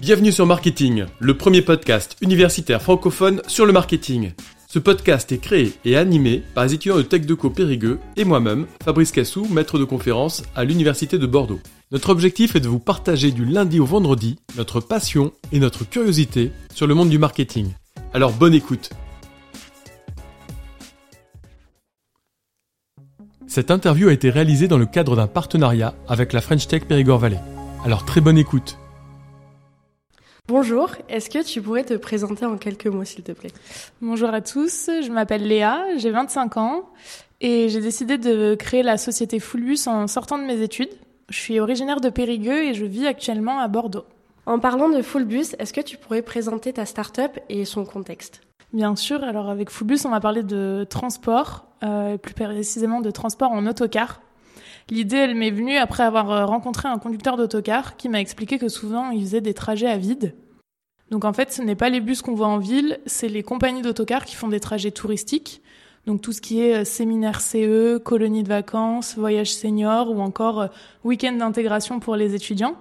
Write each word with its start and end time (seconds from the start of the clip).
Bienvenue 0.00 0.30
sur 0.30 0.46
Marketing, 0.46 1.06
le 1.18 1.36
premier 1.36 1.62
podcast 1.62 2.16
universitaire 2.20 2.80
francophone 2.80 3.42
sur 3.48 3.66
le 3.66 3.72
marketing. 3.72 4.30
Ce 4.68 4.78
podcast 4.78 5.32
est 5.32 5.38
créé 5.38 5.72
et 5.84 5.96
animé 5.96 6.44
par 6.54 6.64
les 6.64 6.74
étudiants 6.74 6.96
de 6.96 7.02
TechDeco 7.02 7.50
Périgueux 7.50 7.98
et 8.16 8.24
moi-même, 8.24 8.66
Fabrice 8.84 9.10
Cassou, 9.10 9.46
maître 9.50 9.78
de 9.78 9.84
conférence 9.84 10.44
à 10.54 10.64
l'Université 10.64 11.18
de 11.18 11.26
Bordeaux. 11.26 11.58
Notre 11.90 12.10
objectif 12.10 12.54
est 12.54 12.60
de 12.60 12.68
vous 12.68 12.78
partager 12.78 13.32
du 13.32 13.44
lundi 13.44 13.80
au 13.80 13.84
vendredi 13.84 14.38
notre 14.56 14.80
passion 14.80 15.32
et 15.50 15.58
notre 15.58 15.88
curiosité 15.88 16.52
sur 16.72 16.86
le 16.86 16.94
monde 16.94 17.10
du 17.10 17.18
marketing. 17.18 17.72
Alors 18.12 18.32
bonne 18.32 18.54
écoute 18.54 18.90
Cette 23.48 23.70
interview 23.70 24.08
a 24.08 24.12
été 24.12 24.30
réalisée 24.30 24.68
dans 24.68 24.78
le 24.78 24.86
cadre 24.86 25.16
d'un 25.16 25.26
partenariat 25.26 25.94
avec 26.06 26.32
la 26.32 26.40
French 26.40 26.68
Tech 26.68 26.84
Périgord 26.84 27.18
Valley. 27.18 27.40
Alors 27.84 28.04
très 28.04 28.20
bonne 28.20 28.38
écoute 28.38 28.78
Bonjour, 30.48 30.90
est-ce 31.08 31.28
que 31.28 31.44
tu 31.44 31.60
pourrais 31.60 31.84
te 31.84 31.94
présenter 31.94 32.46
en 32.46 32.56
quelques 32.56 32.86
mots 32.86 33.04
s'il 33.04 33.24
te 33.24 33.32
plaît? 33.32 33.50
Bonjour 34.00 34.28
à 34.28 34.40
tous, 34.40 34.88
je 35.04 35.10
m'appelle 35.10 35.46
Léa, 35.46 35.84
j'ai 35.96 36.10
25 36.10 36.56
ans 36.56 36.88
et 37.40 37.68
j'ai 37.68 37.80
décidé 37.80 38.16
de 38.16 38.54
créer 38.54 38.84
la 38.84 38.96
société 38.96 39.40
Fullbus 39.40 39.88
en 39.88 40.06
sortant 40.06 40.38
de 40.38 40.44
mes 40.44 40.62
études. 40.62 40.90
Je 41.28 41.36
suis 41.36 41.58
originaire 41.58 42.00
de 42.00 42.10
Périgueux 42.10 42.62
et 42.62 42.74
je 42.74 42.84
vis 42.84 43.06
actuellement 43.06 43.58
à 43.58 43.66
Bordeaux. 43.66 44.04
En 44.46 44.60
parlant 44.60 44.88
de 44.88 45.02
Fullbus, 45.02 45.56
est-ce 45.58 45.72
que 45.72 45.80
tu 45.80 45.96
pourrais 45.96 46.22
présenter 46.22 46.72
ta 46.72 46.86
start-up 46.86 47.38
et 47.48 47.64
son 47.64 47.84
contexte? 47.84 48.42
Bien 48.72 48.94
sûr, 48.94 49.24
alors 49.24 49.50
avec 49.50 49.70
Fullbus, 49.70 50.00
on 50.04 50.10
va 50.10 50.20
parler 50.20 50.44
de 50.44 50.86
transport, 50.88 51.66
euh, 51.82 52.16
plus 52.16 52.34
précisément 52.34 53.00
de 53.00 53.10
transport 53.10 53.50
en 53.50 53.66
autocar. 53.66 54.20
L'idée, 54.88 55.16
elle 55.16 55.34
m'est 55.34 55.50
venue 55.50 55.76
après 55.76 56.04
avoir 56.04 56.30
euh, 56.30 56.46
rencontré 56.46 56.86
un 56.88 56.98
conducteur 56.98 57.36
d'autocar 57.36 57.96
qui 57.96 58.08
m'a 58.08 58.20
expliqué 58.20 58.58
que 58.58 58.68
souvent 58.68 59.10
il 59.10 59.22
faisait 59.22 59.40
des 59.40 59.54
trajets 59.54 59.88
à 59.88 59.96
vide. 59.96 60.34
Donc 61.10 61.24
en 61.24 61.32
fait, 61.32 61.52
ce 61.52 61.60
n'est 61.60 61.74
pas 61.74 61.88
les 61.88 62.00
bus 62.00 62.22
qu'on 62.22 62.34
voit 62.34 62.46
en 62.46 62.58
ville, 62.58 63.00
c'est 63.04 63.28
les 63.28 63.42
compagnies 63.42 63.82
d'autocar 63.82 64.24
qui 64.24 64.36
font 64.36 64.48
des 64.48 64.60
trajets 64.60 64.92
touristiques. 64.92 65.60
Donc 66.06 66.22
tout 66.22 66.32
ce 66.32 66.40
qui 66.40 66.60
est 66.60 66.82
euh, 66.82 66.84
séminaire 66.84 67.40
CE, 67.40 67.98
colonie 67.98 68.44
de 68.44 68.48
vacances, 68.48 69.16
voyage 69.16 69.52
senior 69.52 70.08
ou 70.08 70.20
encore 70.20 70.60
euh, 70.60 70.68
week-end 71.02 71.32
d'intégration 71.32 71.98
pour 71.98 72.14
les 72.14 72.36
étudiants. 72.36 72.76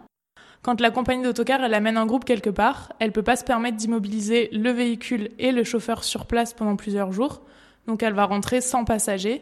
Quand 0.62 0.80
la 0.82 0.92
compagnie 0.92 1.24
d'autocar 1.24 1.64
elle 1.64 1.74
amène 1.74 1.98
un 1.98 2.06
groupe 2.06 2.26
quelque 2.26 2.52
part, 2.52 2.94
elle 3.00 3.12
peut 3.12 3.24
pas 3.24 3.36
se 3.36 3.44
permettre 3.44 3.78
d'immobiliser 3.78 4.50
le 4.52 4.70
véhicule 4.70 5.32
et 5.40 5.52
le 5.52 5.64
chauffeur 5.64 6.04
sur 6.04 6.28
place 6.28 6.54
pendant 6.54 6.76
plusieurs 6.76 7.12
jours. 7.12 7.42
Donc 7.88 8.04
elle 8.04 8.14
va 8.14 8.26
rentrer 8.26 8.62
sans 8.62 8.86
passagers 8.86 9.42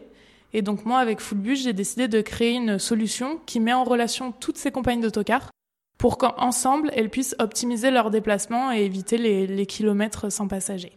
et 0.56 0.62
donc 0.62 0.86
moi, 0.86 1.00
avec 1.00 1.20
Fullbus, 1.20 1.56
j'ai 1.56 1.72
décidé 1.72 2.06
de 2.06 2.20
créer 2.20 2.52
une 2.52 2.78
solution 2.78 3.40
qui 3.44 3.58
met 3.58 3.72
en 3.72 3.82
relation 3.82 4.30
toutes 4.30 4.56
ces 4.56 4.70
compagnies 4.70 5.02
d'autocars 5.02 5.50
pour 5.98 6.16
qu'ensemble, 6.16 6.90
elles 6.94 7.10
puissent 7.10 7.34
optimiser 7.40 7.90
leurs 7.90 8.10
déplacements 8.10 8.72
et 8.72 8.84
éviter 8.84 9.18
les, 9.18 9.66
kilomètres 9.66 10.30
sans 10.30 10.46
passagers. 10.46 10.96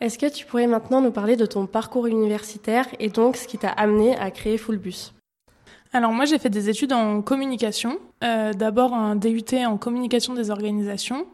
Est-ce 0.00 0.18
que 0.18 0.30
tu 0.30 0.44
pourrais 0.44 0.66
maintenant 0.66 1.00
nous 1.00 1.12
parler 1.12 1.36
de 1.36 1.46
ton 1.46 1.66
parcours 1.66 2.06
universitaire 2.06 2.86
et 2.98 3.08
donc 3.08 3.36
ce 3.36 3.48
qui 3.48 3.56
t'a 3.56 3.70
amené 3.70 4.16
à 4.16 4.30
créer 4.30 4.58
Fullbus 4.58 5.12
alors 5.96 6.10
moi 6.10 6.24
j'ai 6.24 6.40
fait 6.40 6.50
des 6.50 6.68
études 6.68 6.92
en 6.92 7.22
communication, 7.22 8.00
euh, 8.24 8.52
d'abord 8.52 8.94
un 8.94 9.14
DUT 9.14 9.44
en 9.64 9.76
communication 9.76 10.34
des 10.34 10.50
organisations, 10.50 11.24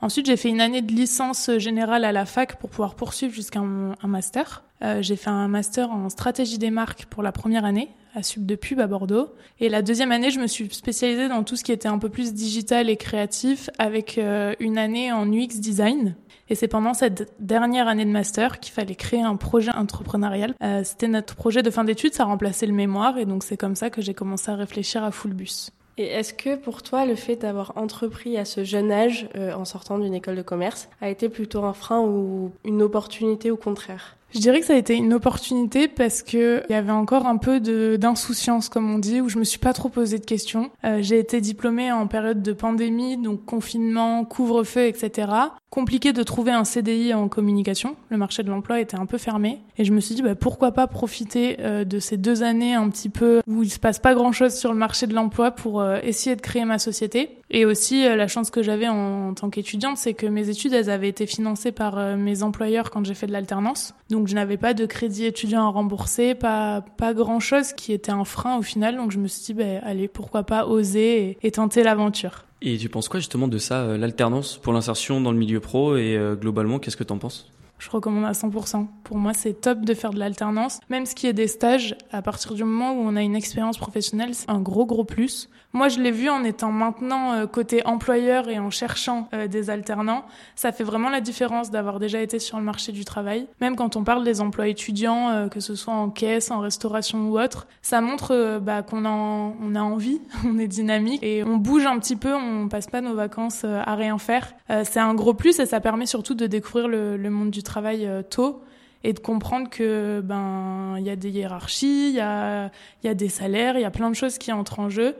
ensuite 0.00 0.24
j'ai 0.24 0.38
fait 0.38 0.48
une 0.48 0.62
année 0.62 0.80
de 0.80 0.90
licence 0.90 1.50
générale 1.58 2.02
à 2.02 2.12
la 2.12 2.24
fac 2.24 2.58
pour 2.58 2.70
pouvoir 2.70 2.94
poursuivre 2.94 3.34
jusqu'à 3.34 3.60
un 3.60 4.08
master. 4.08 4.62
Euh, 4.82 5.02
j'ai 5.02 5.16
fait 5.16 5.30
un 5.30 5.48
master 5.48 5.90
en 5.90 6.08
stratégie 6.08 6.58
des 6.58 6.70
marques 6.70 7.06
pour 7.06 7.22
la 7.22 7.32
première 7.32 7.64
année 7.64 7.88
à 8.14 8.22
Sub 8.22 8.46
de 8.46 8.54
Pub 8.54 8.80
à 8.80 8.86
Bordeaux. 8.86 9.28
Et 9.60 9.68
la 9.68 9.82
deuxième 9.82 10.10
année, 10.10 10.30
je 10.30 10.40
me 10.40 10.46
suis 10.46 10.68
spécialisée 10.72 11.28
dans 11.28 11.44
tout 11.44 11.54
ce 11.54 11.62
qui 11.62 11.72
était 11.72 11.88
un 11.88 11.98
peu 11.98 12.08
plus 12.08 12.32
digital 12.32 12.88
et 12.88 12.96
créatif 12.96 13.68
avec 13.78 14.16
euh, 14.16 14.54
une 14.58 14.78
année 14.78 15.12
en 15.12 15.30
UX 15.30 15.60
design. 15.60 16.16
Et 16.48 16.54
c'est 16.54 16.68
pendant 16.68 16.94
cette 16.94 17.34
dernière 17.40 17.88
année 17.88 18.04
de 18.04 18.10
master 18.10 18.60
qu'il 18.60 18.72
fallait 18.72 18.94
créer 18.94 19.20
un 19.22 19.36
projet 19.36 19.72
entrepreneurial. 19.72 20.54
Euh, 20.62 20.82
C'était 20.84 21.08
notre 21.08 21.34
projet 21.34 21.62
de 21.62 21.70
fin 21.70 21.84
d'études, 21.84 22.14
ça 22.14 22.24
remplaçait 22.24 22.66
le 22.66 22.72
mémoire 22.72 23.18
et 23.18 23.26
donc 23.26 23.42
c'est 23.42 23.56
comme 23.56 23.76
ça 23.76 23.90
que 23.90 24.00
j'ai 24.00 24.14
commencé 24.14 24.50
à 24.50 24.54
réfléchir 24.54 25.04
à 25.04 25.10
Fullbus. 25.10 25.70
Et 25.98 26.06
est-ce 26.06 26.34
que 26.34 26.56
pour 26.56 26.82
toi, 26.82 27.06
le 27.06 27.14
fait 27.14 27.36
d'avoir 27.36 27.72
entrepris 27.76 28.36
à 28.36 28.44
ce 28.44 28.64
jeune 28.64 28.92
âge, 28.92 29.28
euh, 29.34 29.54
en 29.54 29.64
sortant 29.64 29.98
d'une 29.98 30.14
école 30.14 30.36
de 30.36 30.42
commerce, 30.42 30.88
a 31.00 31.08
été 31.08 31.28
plutôt 31.28 31.64
un 31.64 31.72
frein 31.72 32.00
ou 32.00 32.52
une 32.64 32.82
opportunité 32.82 33.50
au 33.50 33.56
contraire? 33.56 34.15
Je 34.34 34.40
dirais 34.40 34.60
que 34.60 34.66
ça 34.66 34.74
a 34.74 34.76
été 34.76 34.94
une 34.94 35.14
opportunité 35.14 35.88
parce 35.88 36.22
que 36.22 36.62
il 36.68 36.72
y 36.72 36.76
avait 36.76 36.92
encore 36.92 37.26
un 37.26 37.36
peu 37.36 37.60
d'insouciance, 37.96 38.68
comme 38.68 38.92
on 38.92 38.98
dit, 38.98 39.20
où 39.20 39.28
je 39.28 39.38
me 39.38 39.44
suis 39.44 39.58
pas 39.58 39.72
trop 39.72 39.88
posé 39.88 40.18
de 40.18 40.24
questions. 40.24 40.70
Euh, 40.84 40.98
j'ai 41.00 41.18
été 41.18 41.40
diplômée 41.40 41.92
en 41.92 42.06
période 42.06 42.42
de 42.42 42.52
pandémie, 42.52 43.16
donc 43.16 43.44
confinement, 43.44 44.24
couvre-feu, 44.24 44.86
etc. 44.86 45.30
Compliqué 45.70 46.12
de 46.12 46.22
trouver 46.22 46.52
un 46.52 46.64
CDI 46.64 47.14
en 47.14 47.28
communication. 47.28 47.96
Le 48.08 48.16
marché 48.16 48.42
de 48.42 48.50
l'emploi 48.50 48.80
était 48.80 48.96
un 48.96 49.06
peu 49.06 49.18
fermé. 49.18 49.60
Et 49.78 49.84
je 49.84 49.92
me 49.92 50.00
suis 50.00 50.14
dit, 50.14 50.22
bah, 50.22 50.34
pourquoi 50.34 50.72
pas 50.72 50.86
profiter 50.86 51.56
euh, 51.60 51.84
de 51.84 51.98
ces 51.98 52.16
deux 52.16 52.42
années 52.42 52.74
un 52.74 52.88
petit 52.90 53.08
peu 53.08 53.40
où 53.46 53.62
il 53.62 53.70
se 53.70 53.78
passe 53.78 53.98
pas 53.98 54.14
grand 54.14 54.32
chose 54.32 54.54
sur 54.54 54.72
le 54.72 54.78
marché 54.78 55.06
de 55.06 55.14
l'emploi 55.14 55.50
pour 55.50 55.80
euh, 55.80 55.98
essayer 56.02 56.34
de 56.34 56.40
créer 56.40 56.64
ma 56.64 56.78
société. 56.78 57.38
Et 57.50 57.64
aussi, 57.64 58.04
la 58.04 58.26
chance 58.26 58.50
que 58.50 58.62
j'avais 58.62 58.88
en, 58.88 59.28
en, 59.28 59.34
tant 59.34 59.50
qu'étudiante, 59.50 59.98
c'est 59.98 60.14
que 60.14 60.26
mes 60.26 60.48
études, 60.48 60.72
elles 60.72 60.90
avaient 60.90 61.08
été 61.08 61.26
financées 61.26 61.72
par 61.72 62.16
mes 62.16 62.42
employeurs 62.42 62.90
quand 62.90 63.04
j'ai 63.04 63.14
fait 63.14 63.26
de 63.26 63.32
l'alternance. 63.32 63.94
Donc 64.10 64.26
je 64.26 64.34
n'avais 64.34 64.56
pas 64.56 64.74
de 64.74 64.84
crédit 64.84 65.26
étudiant 65.26 65.66
à 65.66 65.70
rembourser, 65.70 66.34
pas 66.34 66.82
pas 66.96 67.14
grand 67.14 67.40
chose 67.40 67.72
qui 67.72 67.92
était 67.92 68.12
un 68.12 68.24
frein 68.24 68.56
au 68.56 68.62
final. 68.62 68.96
Donc 68.96 69.10
je 69.10 69.18
me 69.18 69.28
suis 69.28 69.44
dit, 69.44 69.54
bah, 69.54 69.80
allez, 69.82 70.08
pourquoi 70.08 70.42
pas 70.42 70.66
oser 70.66 71.38
et, 71.42 71.50
tenter 71.50 71.82
l'aventure. 71.82 72.44
Et 72.62 72.76
tu 72.78 72.88
penses 72.88 73.08
quoi 73.08 73.20
justement 73.20 73.48
de 73.48 73.58
ça, 73.58 73.82
euh, 73.82 73.98
l'alternance 73.98 74.58
pour 74.58 74.72
l'insertion 74.72 75.20
dans 75.20 75.32
le 75.32 75.38
milieu 75.38 75.60
pro 75.60 75.96
et 75.96 76.16
euh, 76.16 76.34
globalement, 76.34 76.78
qu'est-ce 76.78 76.96
que 76.96 77.04
tu 77.04 77.12
en 77.12 77.18
penses? 77.18 77.50
Je 77.78 77.90
recommande 77.90 78.24
à 78.24 78.32
100%. 78.32 78.86
Pour 79.04 79.18
moi, 79.18 79.34
c'est 79.34 79.60
top 79.60 79.82
de 79.82 79.92
faire 79.92 80.10
de 80.10 80.18
l'alternance. 80.18 80.80
Même 80.88 81.04
ce 81.04 81.14
qui 81.14 81.26
est 81.26 81.34
des 81.34 81.46
stages, 81.46 81.94
à 82.10 82.22
partir 82.22 82.54
du 82.54 82.64
moment 82.64 82.92
où 82.92 83.06
on 83.06 83.16
a 83.16 83.22
une 83.22 83.36
expérience 83.36 83.76
professionnelle, 83.76 84.34
c'est 84.34 84.48
un 84.48 84.60
gros, 84.60 84.86
gros 84.86 85.04
plus. 85.04 85.50
Moi, 85.76 85.88
je 85.90 86.00
l'ai 86.00 86.10
vu 86.10 86.30
en 86.30 86.42
étant 86.42 86.72
maintenant 86.72 87.34
euh, 87.34 87.46
côté 87.46 87.86
employeur 87.86 88.48
et 88.48 88.58
en 88.58 88.70
cherchant 88.70 89.28
euh, 89.34 89.46
des 89.46 89.68
alternants. 89.68 90.24
Ça 90.54 90.72
fait 90.72 90.84
vraiment 90.84 91.10
la 91.10 91.20
différence 91.20 91.70
d'avoir 91.70 92.00
déjà 92.00 92.22
été 92.22 92.38
sur 92.38 92.56
le 92.56 92.64
marché 92.64 92.92
du 92.92 93.04
travail. 93.04 93.46
Même 93.60 93.76
quand 93.76 93.94
on 93.94 94.02
parle 94.02 94.24
des 94.24 94.40
emplois 94.40 94.68
étudiants, 94.68 95.28
euh, 95.28 95.48
que 95.48 95.60
ce 95.60 95.74
soit 95.74 95.92
en 95.92 96.08
caisse, 96.08 96.50
en 96.50 96.60
restauration 96.60 97.28
ou 97.28 97.38
autre, 97.38 97.66
ça 97.82 98.00
montre 98.00 98.58
bah, 98.58 98.80
qu'on 98.80 99.04
on 99.04 99.74
a 99.74 99.80
envie, 99.82 100.22
on 100.46 100.58
est 100.58 100.66
dynamique 100.66 101.22
et 101.22 101.44
on 101.44 101.58
bouge 101.58 101.84
un 101.84 101.98
petit 101.98 102.16
peu, 102.16 102.34
on 102.34 102.68
passe 102.68 102.86
pas 102.86 103.02
nos 103.02 103.14
vacances 103.14 103.64
à 103.64 103.94
rien 103.96 104.16
faire. 104.16 104.54
c'est 104.84 105.00
un 105.00 105.12
gros 105.12 105.34
plus 105.34 105.58
et 105.58 105.66
ça 105.66 105.80
permet 105.80 106.06
surtout 106.06 106.34
de 106.34 106.46
découvrir 106.46 106.88
le, 106.88 107.18
le 107.18 107.30
monde 107.30 107.50
du 107.50 107.62
travail 107.62 108.08
tôt 108.30 108.62
et 109.04 109.12
de 109.12 109.18
comprendre 109.18 109.68
que 109.68 110.22
ben 110.24 110.94
il 110.96 111.04
y 111.04 111.10
a 111.10 111.16
des 111.16 111.28
hiérarchies, 111.28 112.08
il 112.08 112.14
y 112.14 112.20
a 112.20 112.70
y 113.04 113.08
a 113.08 113.14
des 113.14 113.28
salaires, 113.28 113.76
il 113.76 113.82
y 113.82 113.84
a 113.84 113.90
plein 113.90 114.08
de 114.08 114.16
choses 114.16 114.38
qui 114.38 114.52
entrent 114.52 114.80
en 114.80 114.88
jeu 114.88 115.14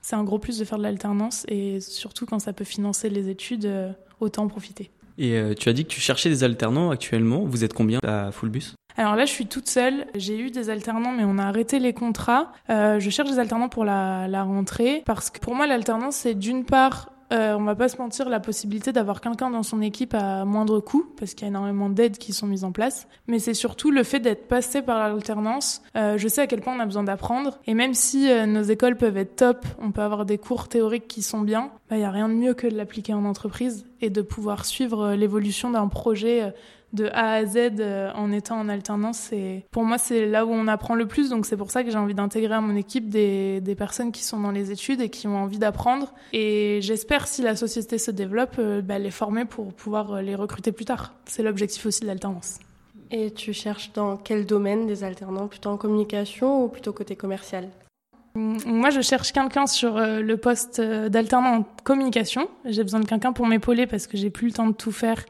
c'est 0.00 0.16
un 0.16 0.24
gros 0.24 0.38
plus 0.38 0.58
de 0.58 0.64
faire 0.64 0.78
de 0.78 0.82
l'alternance 0.82 1.44
et 1.48 1.80
surtout 1.80 2.26
quand 2.26 2.38
ça 2.38 2.52
peut 2.52 2.64
financer 2.64 3.10
les 3.10 3.28
études, 3.28 3.66
euh, 3.66 3.92
autant 4.20 4.44
en 4.44 4.48
profiter. 4.48 4.90
Et 5.18 5.32
euh, 5.32 5.54
tu 5.54 5.68
as 5.68 5.72
dit 5.72 5.84
que 5.84 5.90
tu 5.90 6.00
cherchais 6.00 6.28
des 6.28 6.44
alternants 6.44 6.90
actuellement. 6.90 7.44
Vous 7.44 7.64
êtes 7.64 7.74
combien 7.74 7.98
à 8.04 8.30
Fullbus 8.32 8.74
alors 8.96 9.14
là, 9.14 9.26
je 9.26 9.30
suis 9.30 9.46
toute 9.46 9.68
seule. 9.68 10.06
J'ai 10.16 10.36
eu 10.36 10.50
des 10.50 10.70
alternants, 10.70 11.12
mais 11.12 11.22
on 11.24 11.38
a 11.38 11.44
arrêté 11.44 11.78
les 11.78 11.92
contrats. 11.92 12.50
Euh, 12.68 12.98
je 12.98 13.10
cherche 13.10 13.30
des 13.30 13.38
alternants 13.38 13.68
pour 13.68 13.84
la, 13.84 14.26
la 14.26 14.42
rentrée 14.42 15.04
parce 15.06 15.30
que 15.30 15.38
pour 15.38 15.54
moi, 15.54 15.68
l'alternance, 15.68 16.16
c'est 16.16 16.34
d'une 16.34 16.64
part 16.64 17.12
euh, 17.32 17.54
on 17.54 17.64
va 17.64 17.74
pas 17.74 17.88
se 17.88 17.98
mentir, 17.98 18.28
la 18.28 18.40
possibilité 18.40 18.92
d'avoir 18.92 19.20
quelqu'un 19.20 19.50
dans 19.50 19.62
son 19.62 19.82
équipe 19.82 20.14
à 20.14 20.44
moindre 20.44 20.80
coût, 20.80 21.06
parce 21.18 21.34
qu'il 21.34 21.42
y 21.42 21.44
a 21.46 21.48
énormément 21.48 21.90
d'aides 21.90 22.18
qui 22.18 22.32
sont 22.32 22.46
mises 22.46 22.64
en 22.64 22.72
place. 22.72 23.06
Mais 23.26 23.38
c'est 23.38 23.54
surtout 23.54 23.90
le 23.90 24.02
fait 24.02 24.20
d'être 24.20 24.48
passé 24.48 24.82
par 24.82 24.98
l'alternance. 24.98 25.82
Euh, 25.96 26.16
je 26.16 26.28
sais 26.28 26.42
à 26.42 26.46
quel 26.46 26.60
point 26.60 26.74
on 26.76 26.80
a 26.80 26.86
besoin 26.86 27.04
d'apprendre. 27.04 27.58
Et 27.66 27.74
même 27.74 27.94
si 27.94 28.30
euh, 28.30 28.46
nos 28.46 28.62
écoles 28.62 28.96
peuvent 28.96 29.16
être 29.16 29.36
top, 29.36 29.66
on 29.80 29.92
peut 29.92 30.02
avoir 30.02 30.24
des 30.24 30.38
cours 30.38 30.68
théoriques 30.68 31.08
qui 31.08 31.22
sont 31.22 31.40
bien, 31.40 31.70
il 31.72 31.90
bah, 31.90 31.96
n'y 31.96 32.04
a 32.04 32.10
rien 32.10 32.28
de 32.28 32.34
mieux 32.34 32.54
que 32.54 32.66
de 32.66 32.76
l'appliquer 32.76 33.14
en 33.14 33.24
entreprise 33.24 33.84
et 34.00 34.10
de 34.10 34.22
pouvoir 34.22 34.64
suivre 34.64 35.14
l'évolution 35.14 35.70
d'un 35.70 35.88
projet 35.88 36.54
de 36.92 37.06
A 37.12 37.34
à 37.34 37.44
Z 37.44 37.56
euh, 37.80 38.10
en 38.14 38.32
étant 38.32 38.58
en 38.58 38.68
alternance. 38.68 39.30
Pour 39.70 39.84
moi, 39.84 39.98
c'est 39.98 40.26
là 40.26 40.46
où 40.46 40.50
on 40.50 40.66
apprend 40.68 40.94
le 40.94 41.06
plus. 41.06 41.28
Donc 41.28 41.46
c'est 41.46 41.56
pour 41.56 41.70
ça 41.70 41.84
que 41.84 41.90
j'ai 41.90 41.98
envie 41.98 42.14
d'intégrer 42.14 42.54
à 42.54 42.60
mon 42.60 42.76
équipe 42.76 43.08
des, 43.08 43.60
des, 43.60 43.74
personnes 43.74 44.12
qui 44.12 44.22
sont 44.22 44.40
dans 44.40 44.50
les 44.50 44.70
études 44.70 45.00
et 45.00 45.08
qui 45.08 45.26
ont 45.26 45.36
envie 45.36 45.58
d'apprendre. 45.58 46.12
Et 46.32 46.80
j'espère, 46.82 47.28
si 47.28 47.42
la 47.42 47.56
société 47.56 47.98
se 47.98 48.10
développe, 48.10 48.56
euh, 48.58 48.80
bah, 48.80 48.98
les 48.98 49.10
former 49.10 49.44
pour 49.44 49.72
pouvoir 49.72 50.12
euh, 50.12 50.22
les 50.22 50.34
recruter 50.34 50.72
plus 50.72 50.84
tard. 50.84 51.14
C'est 51.26 51.42
l'objectif 51.42 51.84
aussi 51.86 52.00
de 52.00 52.06
l'alternance. 52.06 52.58
Et 53.10 53.30
tu 53.30 53.52
cherches 53.52 53.92
dans 53.92 54.16
quel 54.16 54.44
domaine 54.44 54.86
des 54.86 55.02
alternants? 55.04 55.48
Plutôt 55.48 55.70
en 55.70 55.76
communication 55.76 56.64
ou 56.64 56.68
plutôt 56.68 56.92
côté 56.92 57.16
commercial? 57.16 57.68
Moi, 58.34 58.90
je 58.90 59.00
cherche 59.00 59.32
quelqu'un 59.32 59.66
sur 59.66 59.96
euh, 59.96 60.20
le 60.20 60.36
poste 60.36 60.78
euh, 60.78 61.08
d'alternant 61.08 61.56
en 61.56 61.62
communication. 61.84 62.48
J'ai 62.64 62.82
besoin 62.82 63.00
de 63.00 63.06
quelqu'un 63.06 63.32
pour 63.32 63.46
m'épauler 63.46 63.86
parce 63.86 64.06
que 64.06 64.16
j'ai 64.16 64.30
plus 64.30 64.48
le 64.48 64.52
temps 64.52 64.66
de 64.66 64.74
tout 64.74 64.92
faire 64.92 65.24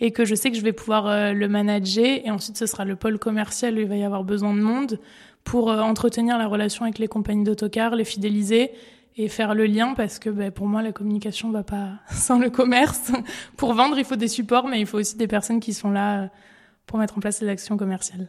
et 0.00 0.12
que 0.12 0.24
je 0.24 0.34
sais 0.34 0.50
que 0.50 0.56
je 0.56 0.62
vais 0.62 0.72
pouvoir 0.72 1.06
euh, 1.06 1.32
le 1.32 1.48
manager. 1.48 2.20
Et 2.24 2.30
ensuite, 2.30 2.56
ce 2.56 2.66
sera 2.66 2.84
le 2.84 2.96
pôle 2.96 3.18
commercial 3.18 3.74
où 3.74 3.80
il 3.80 3.86
va 3.86 3.96
y 3.96 4.04
avoir 4.04 4.24
besoin 4.24 4.54
de 4.54 4.60
monde 4.60 4.98
pour 5.42 5.68
entretenir 5.68 6.38
la 6.38 6.46
relation 6.46 6.84
avec 6.84 6.98
les 6.98 7.08
compagnies 7.08 7.44
d'autocars, 7.44 7.96
les 7.96 8.04
fidéliser 8.04 8.70
et 9.18 9.28
faire 9.28 9.54
le 9.54 9.66
lien 9.66 9.92
parce 9.94 10.18
que 10.18 10.30
ben, 10.30 10.50
pour 10.50 10.66
moi 10.66 10.80
la 10.80 10.90
communication 10.90 11.50
va 11.50 11.62
pas 11.62 11.90
sans 12.10 12.38
le 12.38 12.48
commerce. 12.48 13.12
pour 13.58 13.74
vendre, 13.74 13.98
il 13.98 14.06
faut 14.06 14.16
des 14.16 14.28
supports, 14.28 14.68
mais 14.68 14.80
il 14.80 14.86
faut 14.86 14.98
aussi 14.98 15.18
des 15.18 15.26
personnes 15.26 15.60
qui 15.60 15.74
sont 15.74 15.90
là 15.90 16.30
pour 16.86 16.98
mettre 16.98 17.18
en 17.18 17.20
place 17.20 17.42
les 17.42 17.48
actions 17.48 17.76
commerciales. 17.76 18.28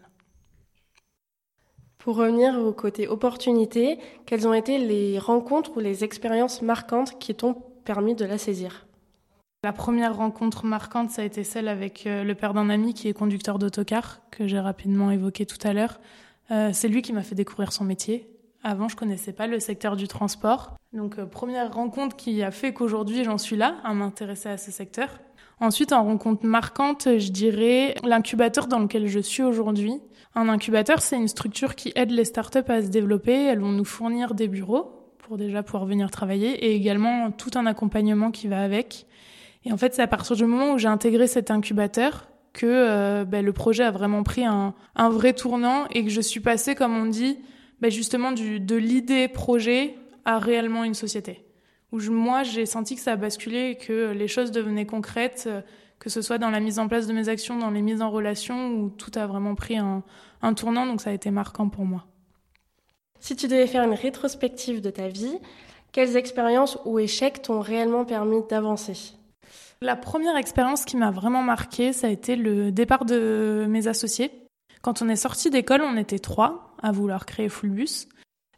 Pour 2.05 2.17
revenir 2.17 2.59
au 2.59 2.71
côté 2.71 3.07
opportunité, 3.07 3.97
quelles 4.27 4.47
ont 4.47 4.53
été 4.53 4.77
les 4.77 5.17
rencontres 5.17 5.75
ou 5.75 5.79
les 5.79 6.03
expériences 6.03 6.61
marquantes 6.61 7.17
qui 7.17 7.33
t'ont 7.33 7.55
permis 7.83 8.13
de 8.13 8.25
la 8.25 8.37
saisir? 8.37 8.85
La 9.63 9.73
première 9.73 10.15
rencontre 10.15 10.67
marquante, 10.67 11.09
ça 11.09 11.23
a 11.23 11.25
été 11.25 11.43
celle 11.43 11.67
avec 11.67 12.05
euh, 12.05 12.23
le 12.23 12.35
père 12.35 12.53
d'un 12.53 12.69
ami 12.69 12.93
qui 12.93 13.07
est 13.07 13.13
conducteur 13.13 13.57
d'autocar, 13.57 14.21
que 14.29 14.45
j'ai 14.45 14.59
rapidement 14.59 15.09
évoqué 15.09 15.47
tout 15.47 15.57
à 15.67 15.73
l'heure. 15.73 15.99
Euh, 16.51 16.69
c'est 16.73 16.89
lui 16.89 17.01
qui 17.01 17.11
m'a 17.11 17.23
fait 17.23 17.33
découvrir 17.33 17.73
son 17.73 17.85
métier. 17.85 18.29
Avant, 18.61 18.87
je 18.87 18.95
connaissais 18.95 19.33
pas 19.33 19.47
le 19.47 19.59
secteur 19.59 19.95
du 19.95 20.07
transport. 20.07 20.75
Donc, 20.93 21.17
euh, 21.17 21.25
première 21.25 21.73
rencontre 21.73 22.15
qui 22.15 22.43
a 22.43 22.51
fait 22.51 22.71
qu'aujourd'hui, 22.71 23.23
j'en 23.23 23.39
suis 23.39 23.57
là, 23.57 23.77
à 23.83 23.95
m'intéresser 23.95 24.49
à 24.49 24.59
ce 24.59 24.69
secteur. 24.69 25.09
Ensuite, 25.59 25.91
en 25.91 26.03
rencontre 26.03 26.45
marquante, 26.45 27.07
je 27.17 27.31
dirais 27.31 27.95
l'incubateur 28.03 28.67
dans 28.67 28.77
lequel 28.77 29.07
je 29.07 29.19
suis 29.19 29.41
aujourd'hui. 29.41 30.01
Un 30.35 30.49
incubateur, 30.49 31.01
c'est 31.01 31.15
une 31.15 31.29
structure 31.29 31.75
qui 31.75 31.93
aide 31.95 32.11
les 32.11 32.25
startups 32.25 32.69
à 32.69 32.81
se 32.81 32.87
développer. 32.87 33.45
Elles 33.45 33.59
vont 33.59 33.71
nous 33.71 33.85
fournir 33.85 34.35
des 34.35 34.49
bureaux 34.49 34.91
pour 35.19 35.37
déjà 35.37 35.63
pouvoir 35.63 35.85
venir 35.85 36.11
travailler 36.11 36.65
et 36.65 36.75
également 36.75 37.31
tout 37.31 37.51
un 37.55 37.65
accompagnement 37.65 38.31
qui 38.31 38.49
va 38.49 38.61
avec. 38.61 39.07
Et 39.63 39.71
en 39.71 39.77
fait, 39.77 39.95
c'est 39.95 40.01
à 40.01 40.07
partir 40.07 40.35
du 40.35 40.45
moment 40.45 40.73
où 40.73 40.77
j'ai 40.77 40.89
intégré 40.89 41.27
cet 41.27 41.51
incubateur 41.51 42.27
que 42.51 42.65
euh, 42.65 43.25
ben, 43.25 43.43
le 43.43 43.53
projet 43.53 43.83
a 43.83 43.91
vraiment 43.91 44.23
pris 44.23 44.45
un, 44.45 44.73
un, 44.95 45.09
vrai 45.09 45.33
tournant 45.33 45.87
et 45.93 46.03
que 46.03 46.09
je 46.09 46.21
suis 46.21 46.41
passée, 46.41 46.75
comme 46.75 46.95
on 46.95 47.05
dit, 47.05 47.39
ben, 47.81 47.89
justement 47.89 48.31
du, 48.33 48.59
de 48.59 48.75
l'idée 48.75 49.27
projet 49.29 49.95
à 50.25 50.37
réellement 50.37 50.83
une 50.83 50.93
société. 50.93 51.45
Où 51.91 51.99
moi, 52.11 52.43
j'ai 52.43 52.65
senti 52.65 52.95
que 52.95 53.01
ça 53.01 53.13
a 53.13 53.15
basculé 53.15 53.71
et 53.71 53.75
que 53.77 54.11
les 54.11 54.27
choses 54.27 54.51
devenaient 54.51 54.85
concrètes 54.85 55.49
que 55.99 56.09
ce 56.09 56.21
soit 56.21 56.37
dans 56.37 56.49
la 56.49 56.59
mise 56.59 56.79
en 56.79 56.87
place 56.87 57.07
de 57.07 57.13
mes 57.13 57.29
actions, 57.29 57.57
dans 57.57 57.71
les 57.71 57.81
mises 57.81 58.01
en 58.01 58.09
relation, 58.09 58.71
où 58.71 58.89
tout 58.89 59.11
a 59.15 59.25
vraiment 59.27 59.55
pris 59.55 59.77
un, 59.77 60.03
tournant, 60.55 60.85
donc 60.85 61.01
ça 61.01 61.09
a 61.09 61.13
été 61.13 61.31
marquant 61.31 61.69
pour 61.69 61.85
moi. 61.85 62.05
Si 63.19 63.35
tu 63.35 63.47
devais 63.47 63.67
faire 63.67 63.83
une 63.83 63.95
rétrospective 63.95 64.81
de 64.81 64.91
ta 64.91 65.07
vie, 65.07 65.37
quelles 65.91 66.15
expériences 66.17 66.77
ou 66.85 66.99
échecs 66.99 67.41
t'ont 67.41 67.61
réellement 67.61 68.05
permis 68.05 68.41
d'avancer? 68.47 69.13
La 69.81 69.95
première 69.95 70.37
expérience 70.37 70.85
qui 70.85 70.97
m'a 70.97 71.11
vraiment 71.11 71.41
marquée, 71.41 71.93
ça 71.93 72.07
a 72.07 72.09
été 72.09 72.35
le 72.35 72.71
départ 72.71 73.05
de 73.05 73.65
mes 73.67 73.87
associés. 73.87 74.31
Quand 74.81 75.01
on 75.01 75.09
est 75.09 75.15
sorti 75.15 75.49
d'école, 75.49 75.81
on 75.81 75.97
était 75.97 76.19
trois 76.19 76.75
à 76.81 76.91
vouloir 76.91 77.25
créer 77.25 77.49
Fullbus. 77.49 78.07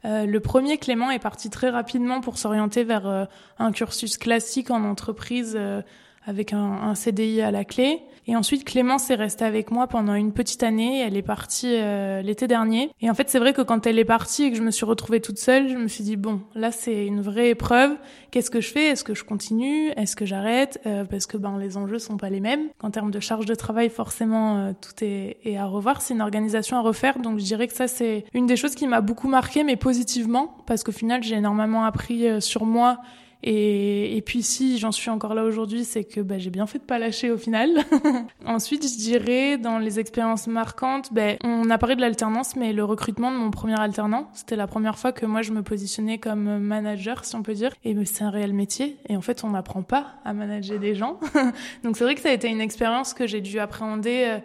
Euh, 0.05 0.25
le 0.25 0.39
premier, 0.39 0.77
Clément, 0.77 1.09
est 1.09 1.19
parti 1.19 1.49
très 1.49 1.69
rapidement 1.69 2.21
pour 2.21 2.37
s'orienter 2.37 2.83
vers 2.83 3.07
euh, 3.07 3.25
un 3.57 3.71
cursus 3.71 4.17
classique 4.17 4.69
en 4.69 4.83
entreprise 4.83 5.55
euh, 5.57 5.81
avec 6.27 6.51
un, 6.53 6.59
un, 6.59 6.93
CDI 6.93 7.41
à 7.41 7.51
la 7.51 7.63
clé. 7.63 8.01
Et 8.29 8.35
ensuite, 8.35 8.65
Clémence 8.65 9.09
est 9.09 9.15
restée 9.15 9.45
avec 9.45 9.71
moi 9.71 9.87
pendant 9.87 10.13
une 10.13 10.33
petite 10.33 10.61
année. 10.61 10.99
Elle 10.99 11.15
est 11.15 11.21
partie 11.21 11.77
euh, 11.77 12.21
l'été 12.21 12.45
dernier. 12.47 12.91
Et 12.99 13.09
en 13.09 13.13
fait, 13.13 13.29
c'est 13.29 13.39
vrai 13.39 13.53
que 13.53 13.61
quand 13.61 13.87
elle 13.87 13.97
est 13.97 14.05
partie 14.05 14.43
et 14.43 14.51
que 14.51 14.57
je 14.57 14.61
me 14.61 14.71
suis 14.71 14.85
retrouvée 14.85 15.21
toute 15.21 15.37
seule, 15.37 15.69
je 15.69 15.77
me 15.77 15.87
suis 15.87 16.03
dit, 16.03 16.17
bon, 16.17 16.41
là, 16.53 16.73
c'est 16.73 17.05
une 17.05 17.21
vraie 17.21 17.51
épreuve. 17.51 17.95
Qu'est-ce 18.29 18.51
que 18.51 18.59
je 18.59 18.69
fais? 18.69 18.87
Est-ce 18.87 19.05
que 19.05 19.15
je 19.15 19.23
continue? 19.23 19.91
Est-ce 19.91 20.17
que 20.17 20.25
j'arrête? 20.25 20.81
Euh, 20.85 21.05
Parce 21.05 21.25
que 21.25 21.37
ben, 21.37 21.57
les 21.57 21.77
enjeux 21.77 21.99
sont 21.99 22.17
pas 22.17 22.29
les 22.29 22.41
mêmes. 22.41 22.67
En 22.81 22.91
termes 22.91 23.11
de 23.11 23.21
charge 23.21 23.45
de 23.45 23.55
travail, 23.55 23.89
forcément, 23.89 24.57
euh, 24.57 24.71
tout 24.73 25.01
est, 25.05 25.37
est, 25.45 25.55
à 25.55 25.65
revoir. 25.65 26.01
C'est 26.01 26.13
une 26.13 26.21
organisation 26.21 26.75
à 26.75 26.81
refaire. 26.81 27.19
Donc, 27.19 27.39
je 27.39 27.45
dirais 27.45 27.67
que 27.69 27.73
ça, 27.73 27.87
c'est 27.87 28.25
une 28.33 28.47
des 28.47 28.57
choses 28.57 28.75
qui 28.75 28.87
m'a 28.87 28.99
beaucoup 28.99 29.29
marqué, 29.29 29.63
mais 29.63 29.77
positivement. 29.77 30.57
Parce 30.65 30.83
qu'au 30.83 30.91
final, 30.91 31.23
j'ai 31.23 31.35
énormément 31.35 31.85
appris 31.85 32.41
sur 32.41 32.65
moi 32.65 32.99
et, 33.43 34.17
et, 34.17 34.21
puis 34.21 34.41
si 34.41 34.79
j'en 34.79 34.91
suis 34.91 35.09
encore 35.09 35.35
là 35.35 35.43
aujourd'hui, 35.43 35.85
c'est 35.85 36.03
que 36.03 36.21
bah, 36.21 36.39
j'ai 36.39 36.49
bien 36.49 36.65
fait 36.65 36.79
de 36.79 36.83
pas 36.83 36.97
lâcher 36.97 37.29
au 37.29 37.37
final. 37.37 37.69
Ensuite, 38.45 38.83
je 38.83 38.97
dirais 38.97 39.57
dans 39.57 39.77
les 39.77 39.99
expériences 39.99 40.47
marquantes, 40.47 41.13
ben 41.13 41.37
on 41.43 41.69
a 41.69 41.77
parlé 41.77 41.95
de 41.95 42.01
l'alternance, 42.01 42.55
mais 42.55 42.73
le 42.73 42.83
recrutement 42.83 43.31
de 43.31 43.37
mon 43.37 43.51
premier 43.51 43.79
alternant, 43.79 44.29
c'était 44.33 44.55
la 44.55 44.65
première 44.67 44.97
fois 44.97 45.11
que 45.11 45.25
moi 45.25 45.43
je 45.43 45.51
me 45.51 45.61
positionnais 45.61 46.17
comme 46.17 46.57
manager, 46.57 47.25
si 47.25 47.35
on 47.35 47.43
peut 47.43 47.53
dire. 47.53 47.71
Et 47.83 47.95
c'est 48.05 48.23
un 48.23 48.31
réel 48.31 48.53
métier. 48.53 48.97
Et 49.07 49.15
en 49.15 49.21
fait, 49.21 49.43
on 49.43 49.51
n'apprend 49.51 49.83
pas 49.83 50.15
à 50.25 50.33
manager 50.33 50.79
des 50.79 50.95
gens. 50.95 51.19
Donc 51.83 51.97
c'est 51.97 52.03
vrai 52.03 52.15
que 52.15 52.21
ça 52.21 52.29
a 52.29 52.33
été 52.33 52.47
une 52.47 52.61
expérience 52.61 53.13
que 53.13 53.27
j'ai 53.27 53.41
dû 53.41 53.59
appréhender. 53.59 54.39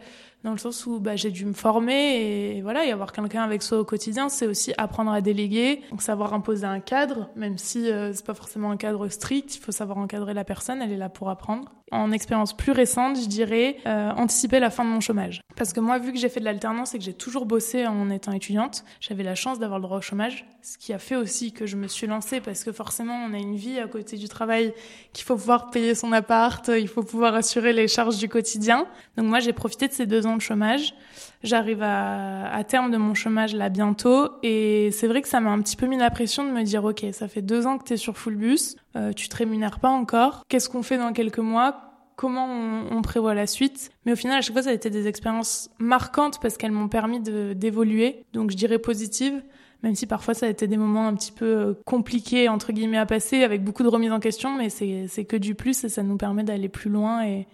Dans 0.45 0.51
le 0.51 0.59
sens 0.59 0.87
où 0.87 0.99
bah, 0.99 1.15
j'ai 1.15 1.31
dû 1.31 1.47
me 1.47 1.53
former 1.53 2.57
et 2.57 2.63
voilà, 2.63 2.85
y 2.85 2.91
avoir 2.91 3.13
quelqu'un 3.13 3.43
avec 3.43 3.63
soi 3.63 3.79
au 3.79 3.85
quotidien, 3.85 4.29
c'est 4.29 4.47
aussi 4.47 4.73
apprendre 4.77 5.13
à 5.13 5.21
déléguer, 5.21 5.83
donc 5.91 6.03
savoir 6.03 6.35
imposer 6.35 6.67
un 6.67 6.81
cadre, 6.81 7.31
même 7.37 7.59
si 7.59 7.91
euh, 7.91 8.13
c'est 8.13 8.27
pas 8.27 8.35
forcément 8.35 8.73
un 8.73 8.77
cadre 8.77 9.09
strict, 9.09 9.55
il 9.55 9.61
faut 9.61 9.73
savoir 9.73 9.99
encadrer 9.99 10.35
la 10.35 10.45
personne, 10.45 10.83
elle 10.83 10.93
est 10.93 10.97
là 10.97 11.09
pour 11.09 11.31
apprendre. 11.31 11.73
En 11.93 12.11
expérience 12.11 12.57
plus 12.57 12.73
récente, 12.73 13.21
je 13.21 13.27
dirais 13.27 13.77
euh, 13.87 14.11
anticiper 14.13 14.61
la 14.61 14.71
fin 14.71 14.83
de 14.83 14.89
mon 14.89 15.01
chômage. 15.01 15.43
Parce 15.57 15.75
que 15.75 15.81
moi, 15.81 15.99
vu 15.99 16.11
que 16.13 16.19
j'ai 16.19 16.31
fait 16.31 16.41
de 16.41 16.47
l'alternance 16.47 16.95
et 16.95 16.99
que 16.99 17.05
j'ai 17.05 17.13
toujours 17.13 17.45
bossé 17.45 17.87
en 17.87 18.09
étant 18.09 18.33
étudiante, 18.33 18.83
j'avais 18.99 19.23
la 19.23 19.35
chance 19.35 19.59
d'avoir 19.59 19.79
le 19.79 19.85
droit 19.85 19.99
au 19.99 20.01
chômage, 20.01 20.47
ce 20.63 20.79
qui 20.79 20.95
a 20.95 20.99
fait 20.99 21.17
aussi 21.17 21.53
que 21.53 21.67
je 21.67 21.77
me 21.77 21.89
suis 21.89 22.07
lancée 22.07 22.41
parce 22.41 22.65
que 22.65 22.73
forcément, 22.73 23.15
on 23.15 23.35
a 23.35 23.37
une 23.37 23.57
vie 23.57 23.79
à 23.79 23.87
côté 23.87 24.17
du 24.17 24.27
travail, 24.27 24.73
qu'il 25.13 25.27
faut 25.27 25.37
pouvoir 25.37 25.71
payer 25.71 25.95
son 25.95 26.13
appart, 26.13 26.67
il 26.69 26.89
faut 26.89 27.03
pouvoir 27.03 27.35
assurer 27.35 27.75
les 27.75 27.89
charges 27.89 28.17
du 28.17 28.29
quotidien. 28.29 28.87
Donc 29.19 29.27
moi, 29.27 29.41
j'ai 29.41 29.53
profité 29.53 29.87
de 29.87 29.93
ces 29.93 30.07
deux 30.07 30.27
ans 30.27 30.37
de 30.37 30.43
chômage. 30.43 30.95
J'arrive 31.43 31.83
à, 31.83 32.53
à, 32.53 32.65
terme 32.65 32.91
de 32.91 32.97
mon 32.97 33.15
chômage 33.15 33.55
là 33.55 33.69
bientôt 33.69 34.31
et 34.43 34.91
c'est 34.93 35.09
vrai 35.09 35.23
que 35.23 35.29
ça 35.29 35.41
m'a 35.41 35.51
un 35.51 35.61
petit 35.61 35.77
peu 35.77 35.87
mis 35.87 35.97
la 35.97 36.11
pression 36.11 36.45
de 36.45 36.51
me 36.51 36.63
dire 36.63 36.85
ok 36.85 37.05
ça 37.13 37.27
fait 37.27 37.43
deux 37.43 37.67
ans 37.67 37.79
que 37.79 37.85
tu 37.85 37.95
es 37.95 37.97
sur 37.97 38.17
full 38.17 38.37
bus, 38.37 38.77
euh, 38.97 39.13
tu 39.13 39.29
te 39.29 39.37
rémunères 39.37 39.81
pas 39.81 39.89
encore, 39.89 40.45
qu'est-ce 40.49 40.69
qu'on 40.69 40.83
fait 40.83 40.99
dans 40.99 41.13
quelques 41.13 41.39
mois? 41.39 41.89
Comment 42.15 42.47
on, 42.47 42.97
on, 42.97 43.03
prévoit 43.03 43.35
la 43.35 43.47
suite? 43.47 43.91
Mais 44.05 44.13
au 44.13 44.17
final, 44.17 44.39
à 44.39 44.41
chaque 44.43 44.53
fois, 44.53 44.63
ça 44.63 44.71
a 44.71 44.75
été 44.75 44.91
des 44.91 45.09
expériences 45.09 45.71
marquantes 45.79 46.39
parce 46.41 46.57
qu'elles 46.57 46.71
m'ont 46.71 46.89
permis 46.89 47.21
d'évoluer. 47.21 48.27
Donc, 48.35 48.51
je 48.51 48.57
dirais 48.57 48.79
positives, 48.79 49.43
même 49.83 49.95
si 49.95 50.07
parfois 50.07 50.35
ça 50.35 50.47
a 50.47 50.49
été 50.49 50.67
des 50.67 50.77
moments 50.77 51.09
un 51.09 51.15
petit 51.15 51.33
peu 51.33 51.47
euh, 51.47 51.75
compliqués, 51.85 52.49
entre 52.49 52.73
guillemets, 52.73 52.99
à 52.99 53.07
passer, 53.07 53.43
avec 53.43 53.65
beaucoup 53.65 53.83
de 53.83 53.89
remises 53.89 54.13
en 54.13 54.21
question, 54.21 54.55
mais 54.55 54.69
c'est 54.69 55.25
que 55.25 55.37
du 55.37 55.55
plus 55.55 55.83
et 55.85 55.89
ça 55.89 56.03
nous 56.03 56.17
permet 56.17 56.45
d'aller 56.45 56.69
plus 56.69 56.91
loin 56.91 57.25
et, 57.25 57.47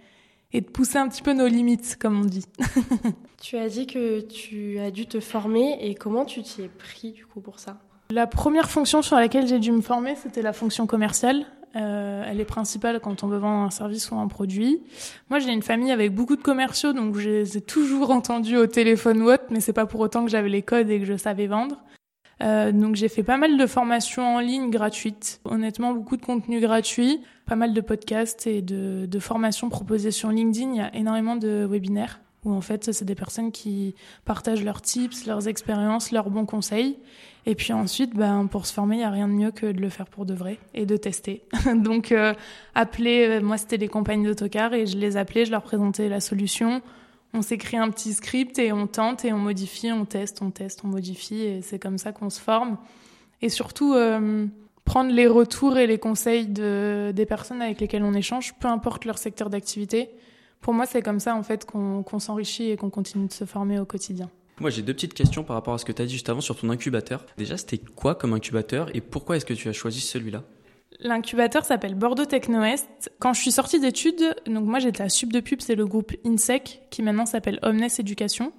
et 0.53 0.61
de 0.61 0.67
pousser 0.67 0.99
un 0.99 1.09
petit 1.09 1.23
peu 1.23 1.33
nos 1.33 1.47
limites, 1.47 1.97
comme 2.01 2.21
on 2.21 2.25
dit. 2.25 2.45
tu 3.41 3.57
as 3.57 3.69
dit 3.69 3.87
que 3.87 4.21
tu 4.21 4.79
as 4.79 4.91
dû 4.91 5.07
te 5.07 5.21
former 5.21 5.79
et 5.81 5.95
comment 5.95 6.25
tu 6.25 6.43
t'y 6.43 6.63
es 6.63 6.69
pris 6.69 7.13
du 7.13 7.27
coup 7.27 7.41
pour 7.41 7.59
ça? 7.59 7.79
La 8.11 8.27
première 8.27 8.71
fonction 8.71 9.03
sur 9.03 9.17
laquelle 9.17 9.47
j'ai 9.47 9.59
dû 9.59 9.71
me 9.71 9.83
former, 9.83 10.15
c'était 10.17 10.43
la 10.43 10.55
fonction 10.55 10.87
commerciale. 10.87 11.45
Euh, 11.77 12.25
elle 12.27 12.41
est 12.41 12.47
principale 12.47 12.99
quand 13.01 13.23
on 13.23 13.27
veut 13.27 13.37
vendre 13.37 13.67
un 13.67 13.71
service 13.71 14.11
ou 14.11 14.17
un 14.17 14.27
produit. 14.27 14.81
Moi, 15.29 15.39
j'ai 15.39 15.53
une 15.53 15.63
famille 15.63 15.93
avec 15.93 16.15
beaucoup 16.15 16.37
de 16.37 16.43
commerciaux, 16.43 16.95
donc 16.95 17.17
je 17.17 17.29
les 17.29 17.57
ai 17.59 17.61
toujours 17.61 18.11
entendus 18.11 18.57
au 18.57 18.67
téléphone 18.67 19.21
ou 19.21 19.31
autre, 19.31 19.45
mais 19.51 19.61
c'est 19.61 19.75
pas 19.75 19.85
pour 19.85 20.01
autant 20.01 20.25
que 20.25 20.31
j'avais 20.31 20.49
les 20.49 20.63
codes 20.63 20.89
et 20.89 20.99
que 20.99 21.05
je 21.05 21.17
savais 21.17 21.47
vendre. 21.47 21.77
Euh, 22.43 22.71
donc 22.73 22.95
j'ai 22.95 23.09
fait 23.09 23.23
pas 23.23 23.37
mal 23.37 23.59
de 23.59 23.67
formations 23.67 24.37
en 24.37 24.41
ligne 24.41 24.71
gratuites. 24.71 25.41
Honnêtement, 25.45 25.93
beaucoup 25.93 26.17
de 26.17 26.25
contenu 26.25 26.61
gratuit, 26.61 27.21
pas 27.47 27.57
mal 27.57 27.75
de 27.75 27.81
podcasts 27.81 28.47
et 28.47 28.63
de, 28.63 29.07
de 29.07 29.19
formations 29.19 29.69
proposées 29.69 30.11
sur 30.11 30.31
LinkedIn. 30.31 30.73
Il 30.73 30.77
y 30.77 30.81
a 30.81 30.95
énormément 30.95 31.37
de 31.37 31.67
webinaires 31.69 32.21
où 32.45 32.53
en 32.53 32.61
fait 32.61 32.93
c'est 32.93 33.05
des 33.05 33.15
personnes 33.15 33.51
qui 33.51 33.95
partagent 34.25 34.63
leurs 34.63 34.83
tips, 34.83 35.27
leurs 35.27 35.49
expériences, 35.49 36.13
leurs 36.13 36.31
bons 36.31 36.47
conseils. 36.47 36.99
Et 37.47 37.55
puis 37.55 37.73
ensuite, 37.73 38.15
ben, 38.15 38.47
pour 38.47 38.67
se 38.67 38.75
former, 38.75 38.97
il 38.97 38.99
n'y 38.99 39.05
a 39.05 39.11
rien 39.11 39.27
de 39.27 39.33
mieux 39.33 39.51
que 39.51 39.67
de 39.67 39.81
le 39.81 39.89
faire 39.89 40.07
pour 40.07 40.27
de 40.27 40.35
vrai 40.35 40.59
et 40.75 40.87
de 40.87 40.97
tester. 40.97 41.43
Donc 41.75 42.13
euh, 42.13 42.35
appeler, 42.75 43.27
euh, 43.29 43.41
moi 43.41 43.57
c'était 43.57 43.79
les 43.79 43.89
compagnies 43.89 44.27
d'autocar 44.27 44.75
et 44.75 44.87
je 44.87 44.99
les 44.99 45.17
appelais, 45.17 45.45
je 45.45 45.51
leur 45.51 45.63
présentais 45.63 46.09
la 46.09 46.21
solution 46.21 46.83
on 47.35 47.43
s'écrit 47.43 47.77
un 47.77 47.91
petit 47.91 48.15
script 48.15 48.59
et 48.59 48.73
on 48.73 48.87
tente 48.87 49.25
et 49.25 49.33
on 49.33 49.39
modifie, 49.39 49.93
on 49.93 50.05
teste, 50.05 50.41
on 50.43 50.51
teste, 50.51 50.81
on 50.85 50.89
modifie 50.89 51.43
et 51.43 51.63
c'est 51.63 51.79
comme 51.79 51.99
ça 51.99 52.13
qu'on 52.13 52.31
se 52.31 52.41
forme. 52.41 52.79
Et 53.43 53.49
surtout, 53.49 53.95
euh, 53.95 54.47
prendre 54.85 55.13
les 55.13 55.27
retours 55.27 55.79
et 55.79 55.87
les 55.87 55.99
conseils 55.99 56.47
de, 56.47 57.13
des 57.15 57.27
personnes 57.27 57.63
avec 57.63 57.81
lesquelles 57.81 58.03
on 58.03 58.15
échange, 58.15 58.55
peu 58.59 58.69
importe 58.69 59.05
leur 59.05 59.19
secteur 59.19 59.51
d'activité. 59.51 60.11
Pour 60.61 60.75
moi, 60.75 60.87
c'est 60.87 61.03
comme 61.03 61.21
ça 61.21 61.35
en 61.37 61.43
fait 61.43 61.65
qu'on 61.65 62.19
s'enrichit 62.19 62.71
et 62.71 62.77
qu'on 62.77 62.91
continue 62.91 63.27
de 63.27 63.33
se 63.33 63.45
former 63.45 63.79
au 63.79 63.85
quotidien. 63.85 64.31
Moi, 64.61 64.71
j'ai 64.71 64.83
deux 64.83 64.95
petites 64.95 65.15
questions 65.15 65.45
par 65.45 65.55
rapport 65.55 65.75
à 65.75 65.79
ce 65.79 65.85
que 65.85 65.93
tu 65.93 66.03
as 66.03 66.07
dit 66.07 66.15
juste 66.15 66.29
avant 66.29 66.41
sur 66.41 66.57
ton 66.57 66.69
incubateur. 66.71 67.25
Déjà, 67.37 67.57
c'était 67.57 67.79
quoi 67.79 68.17
comme 68.17 68.33
incubateur 68.33 68.89
et 68.95 69.01
pourquoi 69.01 69.37
est-ce 69.37 69.47
que 69.47 69.55
tu 69.55 69.69
as 69.69 69.73
choisi 69.73 70.01
celui-là? 70.01 70.43
L'incubateur 71.01 71.65
s'appelle 71.65 71.95
Bordeaux 71.95 72.25
Techno-Est. 72.25 73.13
Quand 73.21 73.33
je 73.33 73.41
suis 73.41 73.53
sortie 73.53 73.79
d'études, 73.79 74.35
donc 74.47 74.65
moi 74.65 74.81
j'étais 74.81 75.05
à 75.05 75.09
Sub 75.09 75.33
de 75.33 75.39
Pub, 75.39 75.61
c'est 75.61 75.77
le 75.77 75.87
groupe 75.87 76.13
INSEC 76.27 76.81
qui 76.91 77.03
maintenant 77.03 77.25
s'appelle 77.25 77.61
Omnes 77.63 77.87
Éducation. 77.99 78.53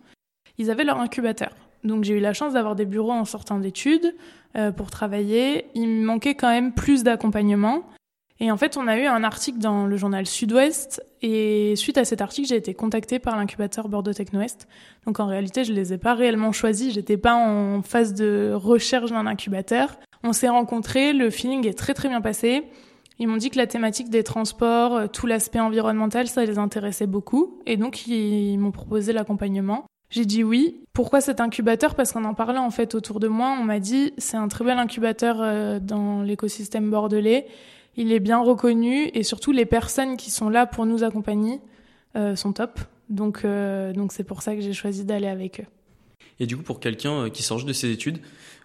Ils 0.58 0.72
avaient 0.72 0.86
leur 0.86 1.00
incubateur. 1.00 1.51
Donc 1.84 2.05
j'ai 2.05 2.13
eu 2.13 2.22
la 2.22 2.31
chance 2.31 2.53
d'avoir 2.53 2.75
des 2.75 2.86
bureaux 2.86 3.12
en 3.12 3.25
sortant 3.25 3.60
d'études 3.60 4.15
euh, 4.55 4.72
pour 4.72 4.89
travailler. 4.89 5.65
Il 5.75 5.89
me 5.89 6.05
manquait 6.05 6.36
quand 6.36 6.50
même 6.50 6.74
plus 6.74 7.03
d'accompagnement. 7.03 7.84
Et 8.41 8.51
en 8.51 8.58
fait, 8.58 8.77
on 8.77 8.88
a 8.88 8.98
eu 8.98 9.05
un 9.05 9.25
article 9.25 9.60
dans 9.60 9.86
le 9.86 9.98
journal 9.98 10.25
Sud-Ouest. 10.25 11.03
Et 11.22 11.75
suite 11.75 11.98
à 11.98 12.05
cet 12.05 12.22
article, 12.22 12.48
j'ai 12.48 12.55
été 12.55 12.74
contactée 12.74 13.19
par 13.19 13.36
l'incubateur 13.36 13.89
Bordeaux 13.89 14.13
Techno-Est. 14.13 14.65
Donc 15.05 15.19
en 15.19 15.27
réalité, 15.27 15.65
je 15.65 15.74
les 15.74 15.91
ai 15.91 15.98
pas 15.98 16.13
réellement 16.13 16.53
choisis. 16.53 16.93
J'étais 16.93 17.17
pas 17.17 17.36
en 17.36 17.81
phase 17.81 18.13
de 18.13 18.53
recherche 18.53 19.12
d'un 19.12 19.27
incubateur. 19.27 19.98
On 20.23 20.33
s'est 20.33 20.49
rencontrés, 20.49 21.13
le 21.13 21.29
feeling 21.29 21.65
est 21.67 21.77
très 21.77 21.93
très 21.93 22.09
bien 22.09 22.21
passé. 22.21 22.63
Ils 23.19 23.27
m'ont 23.27 23.38
dit 23.38 23.49
que 23.49 23.57
la 23.57 23.67
thématique 23.67 24.09
des 24.09 24.23
transports, 24.23 24.95
euh, 24.95 25.07
tout 25.07 25.27
l'aspect 25.27 25.59
environnemental, 25.59 26.27
ça 26.27 26.45
les 26.45 26.57
intéressait 26.57 27.07
beaucoup. 27.07 27.59
Et 27.65 27.75
donc, 27.75 28.07
ils 28.07 28.57
m'ont 28.57 28.71
proposé 28.71 29.11
l'accompagnement. 29.11 29.85
J'ai 30.09 30.25
dit 30.25 30.43
oui. 30.43 30.81
Pourquoi 30.93 31.21
cet 31.21 31.39
incubateur? 31.39 31.95
Parce 31.95 32.11
qu'en 32.11 32.23
en 32.23 32.33
parlant 32.33 32.65
en 32.65 32.71
fait 32.71 32.95
autour 32.95 33.19
de 33.19 33.27
moi, 33.27 33.55
on 33.59 33.63
m'a 33.63 33.79
dit 33.79 34.13
c'est 34.17 34.38
un 34.38 34.47
très 34.47 34.65
bel 34.65 34.77
incubateur 34.79 35.38
euh, 35.39 35.79
dans 35.79 36.23
l'écosystème 36.23 36.89
bordelais. 36.89 37.47
Il 37.95 38.11
est 38.11 38.19
bien 38.19 38.39
reconnu 38.39 39.09
et 39.13 39.23
surtout 39.23 39.51
les 39.51 39.65
personnes 39.65 40.17
qui 40.17 40.31
sont 40.31 40.49
là 40.49 40.65
pour 40.65 40.85
nous 40.85 41.03
accompagner 41.03 41.59
euh, 42.15 42.35
sont 42.35 42.53
top. 42.53 42.79
Donc 43.09 43.45
donc 43.95 44.11
c'est 44.11 44.23
pour 44.23 44.41
ça 44.41 44.55
que 44.55 44.61
j'ai 44.61 44.73
choisi 44.73 45.03
d'aller 45.03 45.27
avec 45.27 45.61
eux. 45.61 45.78
Et 46.39 46.46
du 46.46 46.58
coup, 46.58 46.63
pour 46.63 46.79
quelqu'un 46.79 47.29
qui 47.29 47.43
sort 47.43 47.58
juste 47.58 47.67
de 47.67 47.74
ses 47.74 47.91
études, 47.91 48.19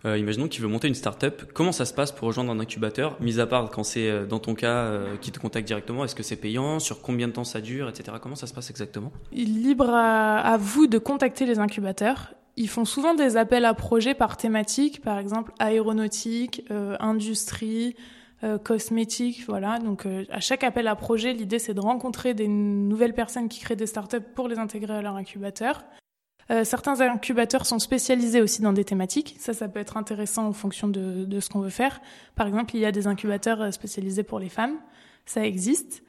euh, 0.07 0.19
imaginons 0.19 0.49
qu'il 0.49 0.63
veut 0.63 0.69
monter 0.69 0.87
une 0.87 0.95
start-up. 0.95 1.51
Comment 1.55 1.73
ça 1.73 1.87
se 1.87 1.95
passe 1.95 2.13
pour 2.13 2.29
rejoindre 2.29 2.53
un 2.53 2.61
incubateur 2.61 3.17
Mis 3.21 3.41
à 3.41 3.47
part 3.47 3.71
quand 3.71 3.85
c'est 3.85 4.09
euh, 4.09 4.27
dans 4.27 4.39
ton 4.39 4.55
cas 4.55 4.85
euh, 4.85 5.17
qui 5.17 5.33
te 5.33 5.39
contacte 5.39 5.67
directement, 5.67 6.05
est-ce 6.05 6.15
que 6.15 6.23
c'est 6.23 6.37
payant 6.37 6.79
Sur 6.79 7.01
combien 7.01 7.27
de 7.27 7.33
temps 7.33 7.45
ça 7.45 7.63
dure, 7.63 7.89
etc. 7.89 8.19
Comment 8.21 8.37
ça 8.37 8.47
se 8.47 8.53
passe 8.53 8.69
exactement? 8.69 9.13
Libre 9.33 9.89
à, 9.91 10.57
vous 10.59 10.87
de 10.87 10.99
contacter 10.99 11.47
les 11.47 11.59
incubateurs. 11.59 12.35
Ils 12.57 12.69
font 12.69 12.85
souvent 12.85 13.15
des 13.15 13.37
appels 13.37 13.65
à 13.65 13.73
projets 13.73 14.15
par 14.15 14.37
thématique, 14.37 15.01
par 15.01 15.19
exemple 15.19 15.53
aéronautique, 15.59 16.63
industrie, 17.01 17.97
cosmétique, 18.63 19.43
voilà. 19.49 19.81
Donc 19.81 20.07
à 20.31 20.39
chaque 20.39 20.63
appel 20.63 20.87
à 20.87 20.95
projet, 20.95 21.33
l'idée 21.33 21.59
c'est 21.59 21.75
de 21.75 21.81
rencontrer 21.81 22.33
des 22.33 22.47
nouvelles 22.47 23.15
personnes 23.15 23.49
qui 23.49 23.59
créent 23.59 23.75
des 23.75 23.89
startups 23.89 24.21
pour 24.37 24.47
les 24.47 24.61
intégrer 24.61 24.95
à 24.95 25.03
leur 25.03 25.17
incubateur. 25.17 25.83
Euh, 26.51 26.65
certains 26.65 27.01
incubateurs 27.01 27.67
sont 27.67 27.79
spécialisés 27.79 28.41
aussi 28.41 28.61
dans 28.63 28.73
des 28.73 28.85
thématiques. 28.85 29.37
Ça, 29.39 29.53
ça 29.53 29.69
peut 29.69 29.81
être 29.81 29.97
intéressant 29.97 30.47
en 30.47 30.53
fonction 30.53 30.89
de, 30.89 31.25
de 31.25 31.41
ce 31.41 31.49
qu'on 31.49 31.61
veut 31.61 31.71
faire. 31.71 32.01
Par 32.35 32.47
exemple, 32.47 32.77
il 32.77 32.81
y 32.81 32.87
a 32.87 32.93
des 32.93 33.07
incubateurs 33.07 33.63
euh, 33.63 33.71
spécialisés 33.71 34.23
pour 34.23 34.39
les 34.39 34.49
femmes. 34.51 34.77
Ça 35.27 35.45
existe. 35.45 36.03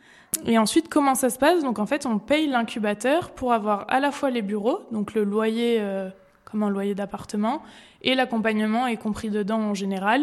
Et 0.46 0.58
ensuite, 0.58 0.90
comment 0.90 1.16
ça 1.16 1.30
se 1.30 1.38
passe? 1.38 1.64
Donc, 1.64 1.80
en 1.80 1.86
fait, 1.86 2.06
on 2.06 2.20
paye 2.20 2.48
l'incubateur 2.48 3.32
pour 3.32 3.54
avoir 3.54 3.86
à 3.90 4.00
la 4.00 4.12
fois 4.12 4.30
les 4.30 4.42
bureaux, 4.42 4.82
donc 4.92 5.14
le 5.14 5.24
loyer 5.24 5.78
euh, 5.80 6.10
comme 6.44 6.64
un 6.64 6.70
loyer 6.70 6.96
d'appartement, 6.96 7.62
et 8.02 8.16
l'accompagnement 8.16 8.88
est 8.88 8.98
compris 8.98 9.30
dedans 9.30 9.60
en 9.60 9.74
général. 9.74 10.22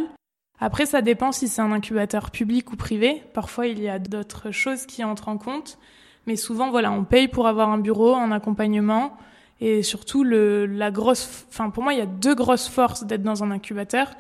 Après, 0.60 0.86
ça 0.86 1.02
dépend 1.02 1.32
si 1.32 1.48
c'est 1.48 1.62
un 1.62 1.72
incubateur 1.72 2.30
public 2.30 2.72
ou 2.72 2.76
privé. 2.76 3.22
Parfois, 3.32 3.66
il 3.66 3.80
y 3.80 3.88
a 3.88 3.98
d'autres 3.98 4.50
choses 4.50 4.86
qui 4.86 5.02
entrent 5.02 5.28
en 5.28 5.38
compte. 5.38 5.78
Mais 6.26 6.36
souvent, 6.36 6.70
voilà, 6.70 6.92
on 6.92 7.02
paye 7.02 7.26
pour 7.26 7.48
avoir 7.48 7.70
un 7.70 7.78
bureau, 7.78 8.14
un 8.14 8.30
accompagnement, 8.30 9.16
et 9.64 9.84
surtout, 9.84 10.24
le, 10.24 10.66
la 10.66 10.90
grosse, 10.90 11.46
enfin, 11.48 11.70
pour 11.70 11.84
moi, 11.84 11.92
il 11.92 12.00
y 12.00 12.02
a 12.02 12.06
deux 12.06 12.34
grosses 12.34 12.66
forces 12.66 13.04
d'être 13.04 13.22
dans 13.22 13.44
un 13.44 13.52
incubateur. 13.52 14.10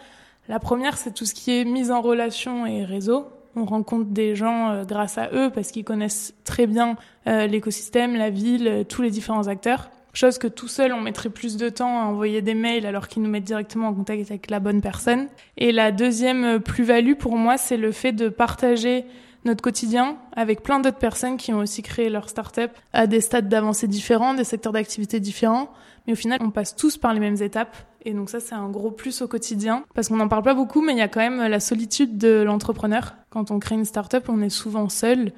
La 0.48 0.60
première, 0.60 0.96
c'est 0.96 1.12
tout 1.12 1.24
ce 1.24 1.34
qui 1.34 1.50
est 1.50 1.64
mise 1.64 1.90
en 1.90 2.00
relation 2.00 2.64
et 2.64 2.84
réseau. 2.84 3.26
On 3.56 3.64
rencontre 3.64 4.10
des 4.10 4.36
gens 4.36 4.70
euh, 4.70 4.84
grâce 4.84 5.18
à 5.18 5.30
eux 5.32 5.50
parce 5.52 5.72
qu'ils 5.72 5.82
connaissent 5.82 6.32
très 6.44 6.68
bien 6.68 6.96
euh, 7.26 7.48
l'écosystème, 7.48 8.14
la 8.14 8.30
ville, 8.30 8.68
euh, 8.68 8.84
tous 8.84 9.02
les 9.02 9.10
différents 9.10 9.48
acteurs. 9.48 9.90
Chose 10.14 10.38
que 10.38 10.46
tout 10.46 10.68
seul, 10.68 10.92
on 10.92 11.00
mettrait 11.00 11.28
plus 11.28 11.56
de 11.56 11.68
temps 11.68 12.00
à 12.00 12.04
envoyer 12.04 12.40
des 12.40 12.54
mails 12.54 12.86
alors 12.86 13.08
qu'ils 13.08 13.22
nous 13.22 13.30
mettent 13.30 13.42
directement 13.42 13.88
en 13.88 13.94
contact 13.94 14.30
avec 14.30 14.48
la 14.48 14.60
bonne 14.60 14.80
personne. 14.80 15.26
Et 15.56 15.72
la 15.72 15.90
deuxième 15.90 16.60
plus-value 16.60 17.14
pour 17.14 17.36
moi, 17.36 17.58
c'est 17.58 17.78
le 17.78 17.90
fait 17.90 18.12
de 18.12 18.28
partager 18.28 19.06
notre 19.44 19.62
quotidien 19.62 20.16
avec 20.34 20.62
plein 20.62 20.80
d'autres 20.80 20.98
personnes 20.98 21.36
qui 21.36 21.52
ont 21.52 21.58
aussi 21.58 21.82
créé 21.82 22.08
leur 22.08 22.28
start-up 22.28 22.70
à 22.92 23.06
des 23.06 23.20
stades 23.20 23.48
d'avancée 23.48 23.88
différents, 23.88 24.34
des 24.34 24.44
secteurs 24.44 24.72
d'activité 24.72 25.20
différents. 25.20 25.72
Mais 26.06 26.12
au 26.12 26.16
final, 26.16 26.38
on 26.42 26.50
passe 26.50 26.74
tous 26.74 26.96
par 26.96 27.14
les 27.14 27.20
mêmes 27.20 27.40
étapes. 27.40 27.76
Et 28.04 28.12
donc 28.12 28.30
ça, 28.30 28.40
c'est 28.40 28.54
un 28.54 28.68
gros 28.68 28.90
plus 28.90 29.22
au 29.22 29.28
quotidien. 29.28 29.84
Parce 29.94 30.08
qu'on 30.08 30.16
n'en 30.16 30.28
parle 30.28 30.42
pas 30.42 30.54
beaucoup, 30.54 30.80
mais 30.80 30.92
il 30.92 30.98
y 30.98 31.02
a 31.02 31.08
quand 31.08 31.20
même 31.20 31.40
la 31.48 31.60
solitude 31.60 32.18
de 32.18 32.42
l'entrepreneur. 32.42 33.14
Quand 33.30 33.50
on 33.50 33.58
crée 33.58 33.76
une 33.76 33.84
start-up, 33.84 34.24
on 34.28 34.42
est 34.42 34.50
souvent 34.50 34.88
seul. 34.88 35.32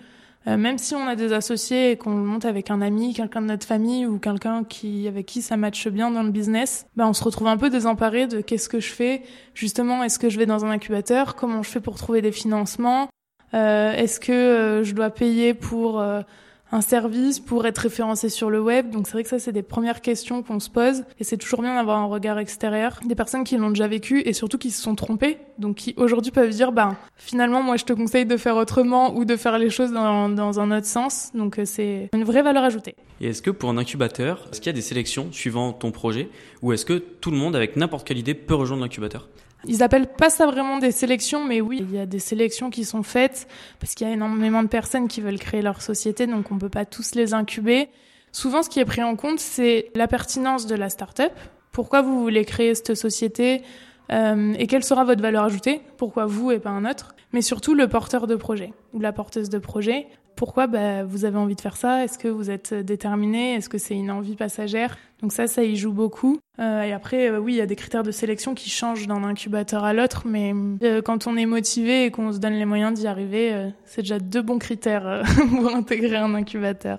Euh, 0.46 0.58
même 0.58 0.76
si 0.76 0.94
on 0.94 1.06
a 1.06 1.16
des 1.16 1.32
associés 1.32 1.92
et 1.92 1.96
qu'on 1.96 2.10
monte 2.10 2.44
avec 2.44 2.70
un 2.70 2.82
ami, 2.82 3.14
quelqu'un 3.14 3.40
de 3.40 3.46
notre 3.46 3.66
famille 3.66 4.04
ou 4.04 4.18
quelqu'un 4.18 4.62
qui 4.64 5.08
avec 5.08 5.24
qui 5.24 5.40
ça 5.40 5.56
matche 5.56 5.88
bien 5.88 6.10
dans 6.10 6.22
le 6.22 6.30
business, 6.30 6.86
ben 6.96 7.06
on 7.06 7.14
se 7.14 7.24
retrouve 7.24 7.48
un 7.48 7.56
peu 7.56 7.70
désemparé 7.70 8.26
de 8.26 8.42
qu'est-ce 8.42 8.68
que 8.68 8.80
je 8.80 8.90
fais. 8.90 9.22
Justement, 9.54 10.02
est-ce 10.02 10.18
que 10.18 10.28
je 10.28 10.38
vais 10.38 10.44
dans 10.44 10.64
un 10.66 10.70
incubateur 10.70 11.34
Comment 11.34 11.62
je 11.62 11.70
fais 11.70 11.80
pour 11.80 11.96
trouver 11.96 12.20
des 12.20 12.32
financements 12.32 13.08
est-ce 13.54 14.20
que 14.20 14.32
euh, 14.32 14.84
je 14.84 14.94
dois 14.94 15.10
payer 15.10 15.54
pour 15.54 16.00
euh, 16.00 16.22
un 16.72 16.80
service 16.80 17.38
pour 17.38 17.66
être 17.66 17.78
référencé 17.78 18.28
sur 18.28 18.50
le 18.50 18.60
web? 18.60 18.90
Donc 18.90 19.06
c'est 19.06 19.12
vrai 19.12 19.22
que 19.22 19.28
ça, 19.28 19.38
c'est 19.38 19.52
des 19.52 19.62
premières 19.62 20.00
questions 20.00 20.42
qu'on 20.42 20.58
se 20.58 20.70
pose. 20.70 21.04
Et 21.20 21.24
c'est 21.24 21.36
toujours 21.36 21.62
bien 21.62 21.76
d'avoir 21.76 21.98
un 21.98 22.06
regard 22.06 22.38
extérieur. 22.38 22.98
Des 23.04 23.14
personnes 23.14 23.44
qui 23.44 23.56
l'ont 23.56 23.68
déjà 23.68 23.86
vécu 23.86 24.22
et 24.22 24.32
surtout 24.32 24.58
qui 24.58 24.70
se 24.70 24.82
sont 24.82 24.94
trompées. 24.94 25.38
Donc 25.58 25.76
qui 25.76 25.94
aujourd'hui 25.96 26.32
peuvent 26.32 26.50
dire, 26.50 26.72
ben, 26.72 26.96
finalement, 27.16 27.62
moi, 27.62 27.76
je 27.76 27.84
te 27.84 27.92
conseille 27.92 28.26
de 28.26 28.36
faire 28.36 28.56
autrement 28.56 29.14
ou 29.14 29.24
de 29.24 29.36
faire 29.36 29.58
les 29.58 29.70
choses 29.70 29.92
dans, 29.92 30.28
dans 30.28 30.58
un 30.58 30.76
autre 30.76 30.86
sens. 30.86 31.30
Donc 31.34 31.60
c'est 31.64 32.08
une 32.12 32.24
vraie 32.24 32.42
valeur 32.42 32.64
ajoutée. 32.64 32.96
Et 33.20 33.28
est-ce 33.28 33.42
que 33.42 33.50
pour 33.50 33.70
un 33.70 33.78
incubateur, 33.78 34.48
est-ce 34.50 34.60
qu'il 34.60 34.70
y 34.70 34.74
a 34.74 34.76
des 34.76 34.80
sélections 34.80 35.30
suivant 35.30 35.72
ton 35.72 35.92
projet? 35.92 36.28
Ou 36.62 36.72
est-ce 36.72 36.84
que 36.84 36.94
tout 36.94 37.30
le 37.30 37.36
monde 37.36 37.54
avec 37.54 37.76
n'importe 37.76 38.06
quelle 38.06 38.18
idée 38.18 38.34
peut 38.34 38.54
rejoindre 38.54 38.82
l'incubateur? 38.82 39.28
Ils 39.66 39.82
appellent 39.82 40.06
pas 40.06 40.30
ça 40.30 40.46
vraiment 40.46 40.78
des 40.78 40.92
sélections, 40.92 41.44
mais 41.44 41.60
oui, 41.60 41.78
il 41.80 41.94
y 41.94 41.98
a 41.98 42.06
des 42.06 42.18
sélections 42.18 42.70
qui 42.70 42.84
sont 42.84 43.02
faites 43.02 43.46
parce 43.80 43.94
qu'il 43.94 44.06
y 44.06 44.10
a 44.10 44.12
énormément 44.12 44.62
de 44.62 44.68
personnes 44.68 45.08
qui 45.08 45.20
veulent 45.20 45.38
créer 45.38 45.62
leur 45.62 45.82
société, 45.82 46.26
donc 46.26 46.50
on 46.50 46.58
peut 46.58 46.68
pas 46.68 46.84
tous 46.84 47.14
les 47.14 47.34
incuber. 47.34 47.88
Souvent, 48.32 48.62
ce 48.62 48.68
qui 48.68 48.80
est 48.80 48.84
pris 48.84 49.02
en 49.02 49.16
compte, 49.16 49.38
c'est 49.38 49.90
la 49.94 50.08
pertinence 50.08 50.66
de 50.66 50.74
la 50.74 50.90
start-up. 50.90 51.32
Pourquoi 51.72 52.02
vous 52.02 52.20
voulez 52.20 52.44
créer 52.44 52.74
cette 52.74 52.94
société 52.94 53.62
euh, 54.12 54.54
et 54.58 54.66
quelle 54.66 54.84
sera 54.84 55.04
votre 55.04 55.22
valeur 55.22 55.44
ajoutée? 55.44 55.80
Pourquoi 55.96 56.26
vous 56.26 56.50
et 56.50 56.58
pas 56.58 56.70
un 56.70 56.84
autre? 56.84 57.14
Mais 57.32 57.42
surtout 57.42 57.74
le 57.74 57.88
porteur 57.88 58.26
de 58.26 58.36
projet 58.36 58.72
ou 58.92 59.00
la 59.00 59.12
porteuse 59.12 59.48
de 59.48 59.58
projet 59.58 60.06
pourquoi 60.36 60.66
bah, 60.66 61.04
vous 61.04 61.24
avez 61.24 61.38
envie 61.38 61.54
de 61.54 61.60
faire 61.60 61.76
ça? 61.76 62.04
Est-ce 62.04 62.18
que 62.18 62.28
vous 62.28 62.50
êtes 62.50 62.74
déterminé? 62.74 63.54
Est-ce 63.54 63.68
que 63.68 63.78
c'est 63.78 63.94
une 63.94 64.10
envie 64.10 64.36
passagère? 64.36 64.96
Donc 65.20 65.32
ça, 65.32 65.46
ça 65.46 65.64
y 65.64 65.76
joue 65.76 65.92
beaucoup. 65.92 66.38
Euh, 66.58 66.82
et 66.82 66.92
après, 66.92 67.30
euh, 67.30 67.38
oui, 67.38 67.54
il 67.54 67.56
y 67.56 67.60
a 67.60 67.66
des 67.66 67.76
critères 67.76 68.02
de 68.02 68.10
sélection 68.10 68.54
qui 68.54 68.68
changent 68.70 69.06
d'un 69.06 69.24
incubateur 69.24 69.84
à 69.84 69.92
l'autre, 69.92 70.24
mais 70.26 70.52
euh, 70.82 71.02
quand 71.02 71.26
on 71.26 71.36
est 71.36 71.46
motivé 71.46 72.04
et 72.04 72.10
qu'on 72.10 72.32
se 72.32 72.38
donne 72.38 72.54
les 72.54 72.64
moyens 72.64 72.98
d'y 72.98 73.06
arriver, 73.06 73.70
c'est 73.84 74.02
déjà 74.02 74.18
deux 74.18 74.42
bons 74.42 74.58
critères 74.58 75.22
pour 75.50 75.74
intégrer 75.74 76.16
un 76.16 76.34
incubateur. 76.34 76.98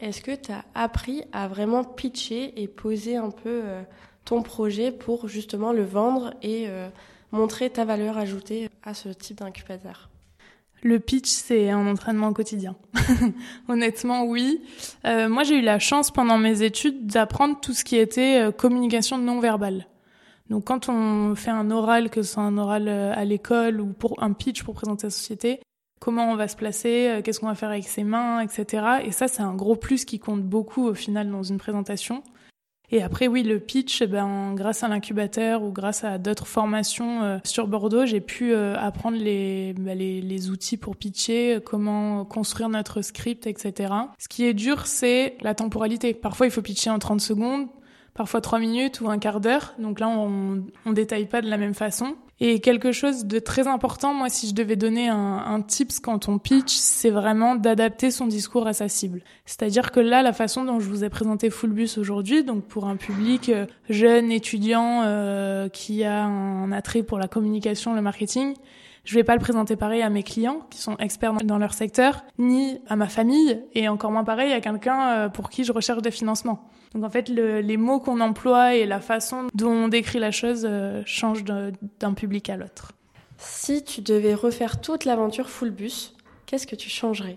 Est-ce 0.00 0.22
que 0.22 0.34
tu 0.34 0.50
as 0.50 0.64
appris 0.74 1.22
à 1.32 1.46
vraiment 1.46 1.84
pitcher 1.84 2.60
et 2.60 2.68
poser 2.68 3.16
un 3.16 3.30
peu 3.30 3.62
ton 4.24 4.42
projet 4.42 4.92
pour 4.92 5.28
justement 5.28 5.72
le 5.72 5.84
vendre 5.84 6.32
et 6.42 6.68
montrer 7.32 7.68
ta 7.68 7.84
valeur 7.84 8.16
ajoutée 8.16 8.70
à 8.82 8.94
ce 8.94 9.10
type 9.10 9.38
d'incubateur? 9.38 10.09
Le 10.82 10.98
pitch, 10.98 11.28
c'est 11.28 11.70
un 11.70 11.86
entraînement 11.86 12.32
quotidien. 12.32 12.76
Honnêtement, 13.68 14.24
oui. 14.24 14.62
Euh, 15.06 15.28
moi, 15.28 15.42
j'ai 15.42 15.58
eu 15.58 15.62
la 15.62 15.78
chance 15.78 16.10
pendant 16.10 16.38
mes 16.38 16.62
études 16.62 17.06
d'apprendre 17.06 17.58
tout 17.60 17.72
ce 17.72 17.84
qui 17.84 17.96
était 17.96 18.40
euh, 18.40 18.52
communication 18.52 19.18
non 19.18 19.40
verbale. 19.40 19.86
Donc, 20.48 20.64
quand 20.64 20.88
on 20.88 21.34
fait 21.34 21.50
un 21.50 21.70
oral, 21.70 22.10
que 22.10 22.22
ce 22.22 22.34
soit 22.34 22.42
un 22.42 22.58
oral 22.58 22.88
euh, 22.88 23.12
à 23.14 23.24
l'école 23.24 23.80
ou 23.80 23.92
pour 23.92 24.22
un 24.22 24.32
pitch 24.32 24.62
pour 24.62 24.74
présenter 24.74 25.06
la 25.06 25.10
société, 25.10 25.60
comment 26.00 26.30
on 26.30 26.36
va 26.36 26.48
se 26.48 26.56
placer, 26.56 27.20
qu'est-ce 27.22 27.40
qu'on 27.40 27.46
va 27.46 27.54
faire 27.54 27.70
avec 27.70 27.86
ses 27.86 28.04
mains, 28.04 28.40
etc. 28.40 28.84
Et 29.04 29.12
ça, 29.12 29.28
c'est 29.28 29.42
un 29.42 29.54
gros 29.54 29.76
plus 29.76 30.04
qui 30.04 30.18
compte 30.18 30.42
beaucoup 30.42 30.86
au 30.86 30.94
final 30.94 31.30
dans 31.30 31.42
une 31.42 31.58
présentation. 31.58 32.22
Et 32.92 33.02
après, 33.02 33.28
oui, 33.28 33.44
le 33.44 33.60
pitch, 33.60 34.02
eh 34.02 34.06
ben, 34.06 34.54
grâce 34.54 34.82
à 34.82 34.88
l'incubateur 34.88 35.62
ou 35.62 35.70
grâce 35.70 36.02
à 36.02 36.18
d'autres 36.18 36.46
formations 36.46 37.22
euh, 37.22 37.38
sur 37.44 37.68
Bordeaux, 37.68 38.04
j'ai 38.04 38.20
pu 38.20 38.52
euh, 38.52 38.76
apprendre 38.76 39.16
les, 39.16 39.74
bah, 39.74 39.94
les, 39.94 40.20
les, 40.20 40.50
outils 40.50 40.76
pour 40.76 40.96
pitcher, 40.96 41.60
comment 41.64 42.24
construire 42.24 42.68
notre 42.68 43.02
script, 43.02 43.46
etc. 43.46 43.94
Ce 44.18 44.28
qui 44.28 44.44
est 44.44 44.54
dur, 44.54 44.86
c'est 44.86 45.36
la 45.40 45.54
temporalité. 45.54 46.14
Parfois, 46.14 46.46
il 46.46 46.50
faut 46.50 46.62
pitcher 46.62 46.90
en 46.90 46.98
30 46.98 47.20
secondes, 47.20 47.68
parfois 48.14 48.40
3 48.40 48.58
minutes 48.58 49.00
ou 49.00 49.08
un 49.08 49.18
quart 49.18 49.40
d'heure. 49.40 49.74
Donc 49.78 50.00
là, 50.00 50.08
on, 50.08 50.64
on 50.84 50.92
détaille 50.92 51.26
pas 51.26 51.42
de 51.42 51.48
la 51.48 51.58
même 51.58 51.74
façon. 51.74 52.16
Et 52.42 52.60
quelque 52.60 52.90
chose 52.90 53.26
de 53.26 53.38
très 53.38 53.68
important, 53.68 54.14
moi, 54.14 54.30
si 54.30 54.48
je 54.48 54.54
devais 54.54 54.76
donner 54.76 55.08
un, 55.08 55.60
tips 55.60 56.00
quand 56.00 56.26
on 56.28 56.38
pitch, 56.38 56.72
c'est 56.72 57.10
vraiment 57.10 57.54
d'adapter 57.54 58.10
son 58.10 58.26
discours 58.26 58.66
à 58.66 58.72
sa 58.72 58.88
cible. 58.88 59.20
C'est-à-dire 59.44 59.92
que 59.92 60.00
là, 60.00 60.22
la 60.22 60.32
façon 60.32 60.64
dont 60.64 60.80
je 60.80 60.88
vous 60.88 61.04
ai 61.04 61.10
présenté 61.10 61.50
Fullbus 61.50 61.98
aujourd'hui, 61.98 62.42
donc 62.42 62.64
pour 62.64 62.86
un 62.86 62.96
public 62.96 63.50
euh, 63.50 63.66
jeune, 63.90 64.32
étudiant, 64.32 65.02
euh, 65.04 65.68
qui 65.68 66.02
a 66.02 66.24
un 66.24 66.72
attrait 66.72 67.02
pour 67.02 67.18
la 67.18 67.28
communication, 67.28 67.94
le 67.94 68.00
marketing, 68.00 68.54
je 69.04 69.14
vais 69.14 69.24
pas 69.24 69.34
le 69.34 69.40
présenter 69.40 69.76
pareil 69.76 70.00
à 70.00 70.08
mes 70.08 70.22
clients 70.22 70.66
qui 70.70 70.78
sont 70.78 70.96
experts 70.96 71.34
dans 71.44 71.58
leur 71.58 71.74
secteur, 71.74 72.24
ni 72.38 72.80
à 72.88 72.96
ma 72.96 73.08
famille, 73.08 73.62
et 73.74 73.88
encore 73.88 74.12
moins 74.12 74.24
pareil 74.24 74.52
à 74.52 74.62
quelqu'un 74.62 75.08
euh, 75.10 75.28
pour 75.28 75.50
qui 75.50 75.64
je 75.64 75.72
recherche 75.72 76.00
des 76.00 76.10
financements. 76.10 76.70
Donc 76.94 77.04
en 77.04 77.10
fait, 77.10 77.28
les 77.28 77.76
mots 77.76 78.00
qu'on 78.00 78.20
emploie 78.20 78.74
et 78.74 78.84
la 78.84 79.00
façon 79.00 79.46
dont 79.54 79.70
on 79.70 79.88
décrit 79.88 80.18
la 80.18 80.32
chose 80.32 80.66
euh, 80.68 81.02
changent 81.06 81.44
d'un 81.44 82.14
public 82.14 82.50
à 82.50 82.56
l'autre. 82.56 82.92
Si 83.38 83.84
tu 83.84 84.00
devais 84.02 84.34
refaire 84.34 84.80
toute 84.80 85.04
l'aventure 85.04 85.48
full 85.48 85.70
bus, 85.70 86.14
qu'est-ce 86.46 86.66
que 86.66 86.76
tu 86.76 86.90
changerais? 86.90 87.36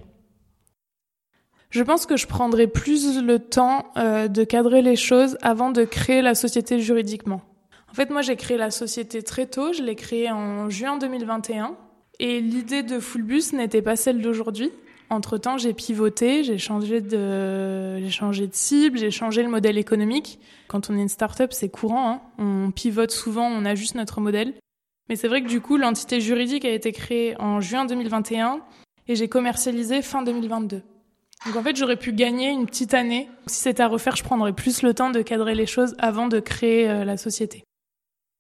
Je 1.69 1.81
pense 1.81 2.05
que 2.05 2.17
je 2.17 2.27
prendrais 2.27 2.67
plus 2.67 3.22
le 3.22 3.39
temps 3.39 3.86
euh, 3.98 4.27
de 4.27 4.43
cadrer 4.43 4.81
les 4.81 4.95
choses 4.95 5.38
avant 5.41 5.72
de 5.72 5.86
créer 5.86 6.22
la 6.22 6.36
société 6.36 6.79
juridiquement. 6.79 7.41
En 7.88 7.91
En 7.91 7.95
fait, 7.95 8.10
moi, 8.10 8.22
j'ai 8.22 8.36
créé 8.36 8.57
la 8.57 8.72
société 8.72 9.24
très 9.24 9.45
tôt. 9.45 9.72
Je 9.72 9.81
l'ai 9.81 9.95
créée 9.95 10.29
en 10.31 10.69
juin 10.69 10.98
2021. 10.98 11.75
Et 12.19 12.41
l'idée 12.41 12.83
de 12.83 13.00
Fullbus 13.00 13.53
n'était 13.53 13.81
pas 13.81 13.95
celle 13.95 14.22
d'aujourd'hui. 14.22 14.72
Entre-temps, 15.13 15.58
j'ai 15.58 15.74
pivoté, 15.74 16.43
j'ai 16.43 16.58
changé 16.58 17.01
de, 17.01 18.00
j'ai 18.00 18.10
changé 18.10 18.48
de 18.48 18.53
cible, 18.53 18.98
j'ai 18.98 19.12
changé 19.12 19.43
le 19.43 19.50
modèle 19.50 19.77
économique. 19.77 20.39
Quand 20.67 20.89
on 20.89 20.98
est 20.98 21.01
une 21.01 21.10
start-up, 21.10 21.53
c'est 21.53 21.70
courant. 21.70 22.10
Hein. 22.10 22.22
On 22.38 22.72
pivote 22.72 23.12
souvent, 23.12 23.48
on 23.48 23.65
ajuste 23.65 23.96
notre 23.96 24.22
modèle. 24.22 24.53
Mais 25.10 25.15
c'est 25.15 25.27
vrai 25.27 25.43
que 25.43 25.48
du 25.48 25.62
coup, 25.62 25.77
l'entité 25.77 26.22
juridique 26.22 26.65
a 26.65 26.72
été 26.72 26.91
créée 26.91 27.39
en 27.39 27.62
juin 27.62 27.86
2021 27.86 28.62
et 29.08 29.15
j'ai 29.15 29.27
commercialisé 29.27 30.01
fin 30.01 30.24
2022. 30.24 30.82
Donc 31.46 31.55
en 31.55 31.63
fait, 31.63 31.75
j'aurais 31.75 31.98
pu 31.98 32.13
gagner 32.13 32.50
une 32.50 32.65
petite 32.65 32.93
année. 32.93 33.29
Si 33.48 33.62
c'était 33.62 33.84
à 33.84 33.88
refaire, 33.88 34.15
je 34.15 34.24
prendrais 34.24 34.53
plus 34.53 34.82
le 34.82 34.93
temps 34.93 35.10
de 35.10 35.22
cadrer 35.22 35.55
les 35.55 35.65
choses 35.65 35.96
avant 36.00 36.27
de 36.27 36.39
créer 36.39 36.89
euh, 36.89 37.03
la 37.03 37.17
société. 37.17 37.63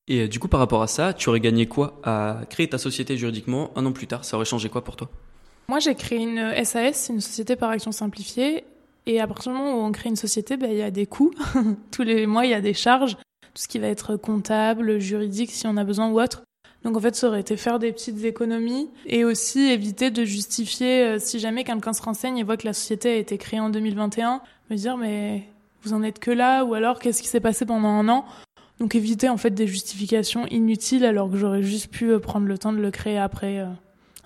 Et 0.07 0.21
euh, 0.21 0.27
du 0.27 0.39
coup, 0.39 0.47
par 0.47 0.59
rapport 0.59 0.81
à 0.81 0.87
ça, 0.87 1.13
tu 1.13 1.29
aurais 1.29 1.41
gagné 1.41 1.65
quoi 1.65 1.99
à 2.03 2.41
créer 2.49 2.69
ta 2.69 2.77
société 2.77 3.17
juridiquement 3.17 3.71
un 3.75 3.85
an 3.85 3.91
plus 3.91 4.07
tard? 4.07 4.23
Ça 4.23 4.37
aurait 4.37 4.45
changé 4.45 4.69
quoi 4.69 4.83
pour 4.83 4.95
toi? 4.95 5.09
Moi, 5.67 5.79
j'ai 5.79 5.95
créé 5.95 6.19
une 6.19 6.53
SAS, 6.63 7.09
une 7.09 7.21
société 7.21 7.55
par 7.55 7.69
action 7.69 7.91
simplifiée. 7.91 8.65
Et 9.05 9.19
à 9.19 9.27
partir 9.27 9.51
du 9.51 9.57
moment 9.57 9.73
où 9.73 9.85
on 9.85 9.91
crée 9.91 10.09
une 10.09 10.15
société, 10.15 10.57
ben, 10.57 10.71
il 10.71 10.77
y 10.77 10.81
a 10.81 10.91
des 10.91 11.05
coûts. 11.05 11.31
Tous 11.91 12.03
les 12.03 12.25
mois, 12.25 12.45
il 12.45 12.51
y 12.51 12.55
a 12.55 12.61
des 12.61 12.73
charges. 12.73 13.15
Tout 13.15 13.61
ce 13.61 13.67
qui 13.67 13.79
va 13.79 13.87
être 13.87 14.15
comptable, 14.15 14.99
juridique, 14.99 15.51
si 15.51 15.67
on 15.67 15.77
a 15.77 15.83
besoin 15.83 16.09
ou 16.09 16.21
autre. 16.21 16.43
Donc 16.83 16.97
en 16.97 16.99
fait, 16.99 17.15
ça 17.15 17.27
aurait 17.27 17.39
été 17.39 17.55
faire 17.55 17.79
des 17.79 17.91
petites 17.91 18.23
économies 18.25 18.89
et 19.05 19.23
aussi 19.23 19.69
éviter 19.69 20.11
de 20.11 20.25
justifier, 20.25 21.03
euh, 21.03 21.19
si 21.19 21.39
jamais 21.39 21.63
quelqu'un 21.63 21.93
se 21.93 22.01
renseigne 22.01 22.37
et 22.37 22.43
voit 22.43 22.57
que 22.57 22.67
la 22.67 22.73
société 22.73 23.09
a 23.11 23.15
été 23.15 23.37
créée 23.37 23.59
en 23.59 23.69
2021, 23.69 24.41
me 24.69 24.75
dire 24.75 24.97
mais 24.97 25.43
vous 25.83 25.93
en 25.93 26.03
êtes 26.03 26.19
que 26.19 26.31
là 26.31 26.63
ou 26.65 26.73
alors 26.73 26.99
qu'est-ce 26.99 27.21
qui 27.21 27.29
s'est 27.29 27.39
passé 27.39 27.65
pendant 27.65 27.87
un 27.87 28.09
an? 28.09 28.25
Donc 28.79 28.95
éviter 28.95 29.29
en 29.29 29.37
fait 29.37 29.51
des 29.51 29.67
justifications 29.67 30.45
inutiles 30.47 31.05
alors 31.05 31.29
que 31.31 31.37
j'aurais 31.37 31.63
juste 31.63 31.89
pu 31.89 32.11
euh, 32.11 32.19
prendre 32.19 32.47
le 32.47 32.57
temps 32.57 32.73
de 32.73 32.79
le 32.79 32.91
créer 32.91 33.17
après, 33.17 33.59
euh, 33.59 33.67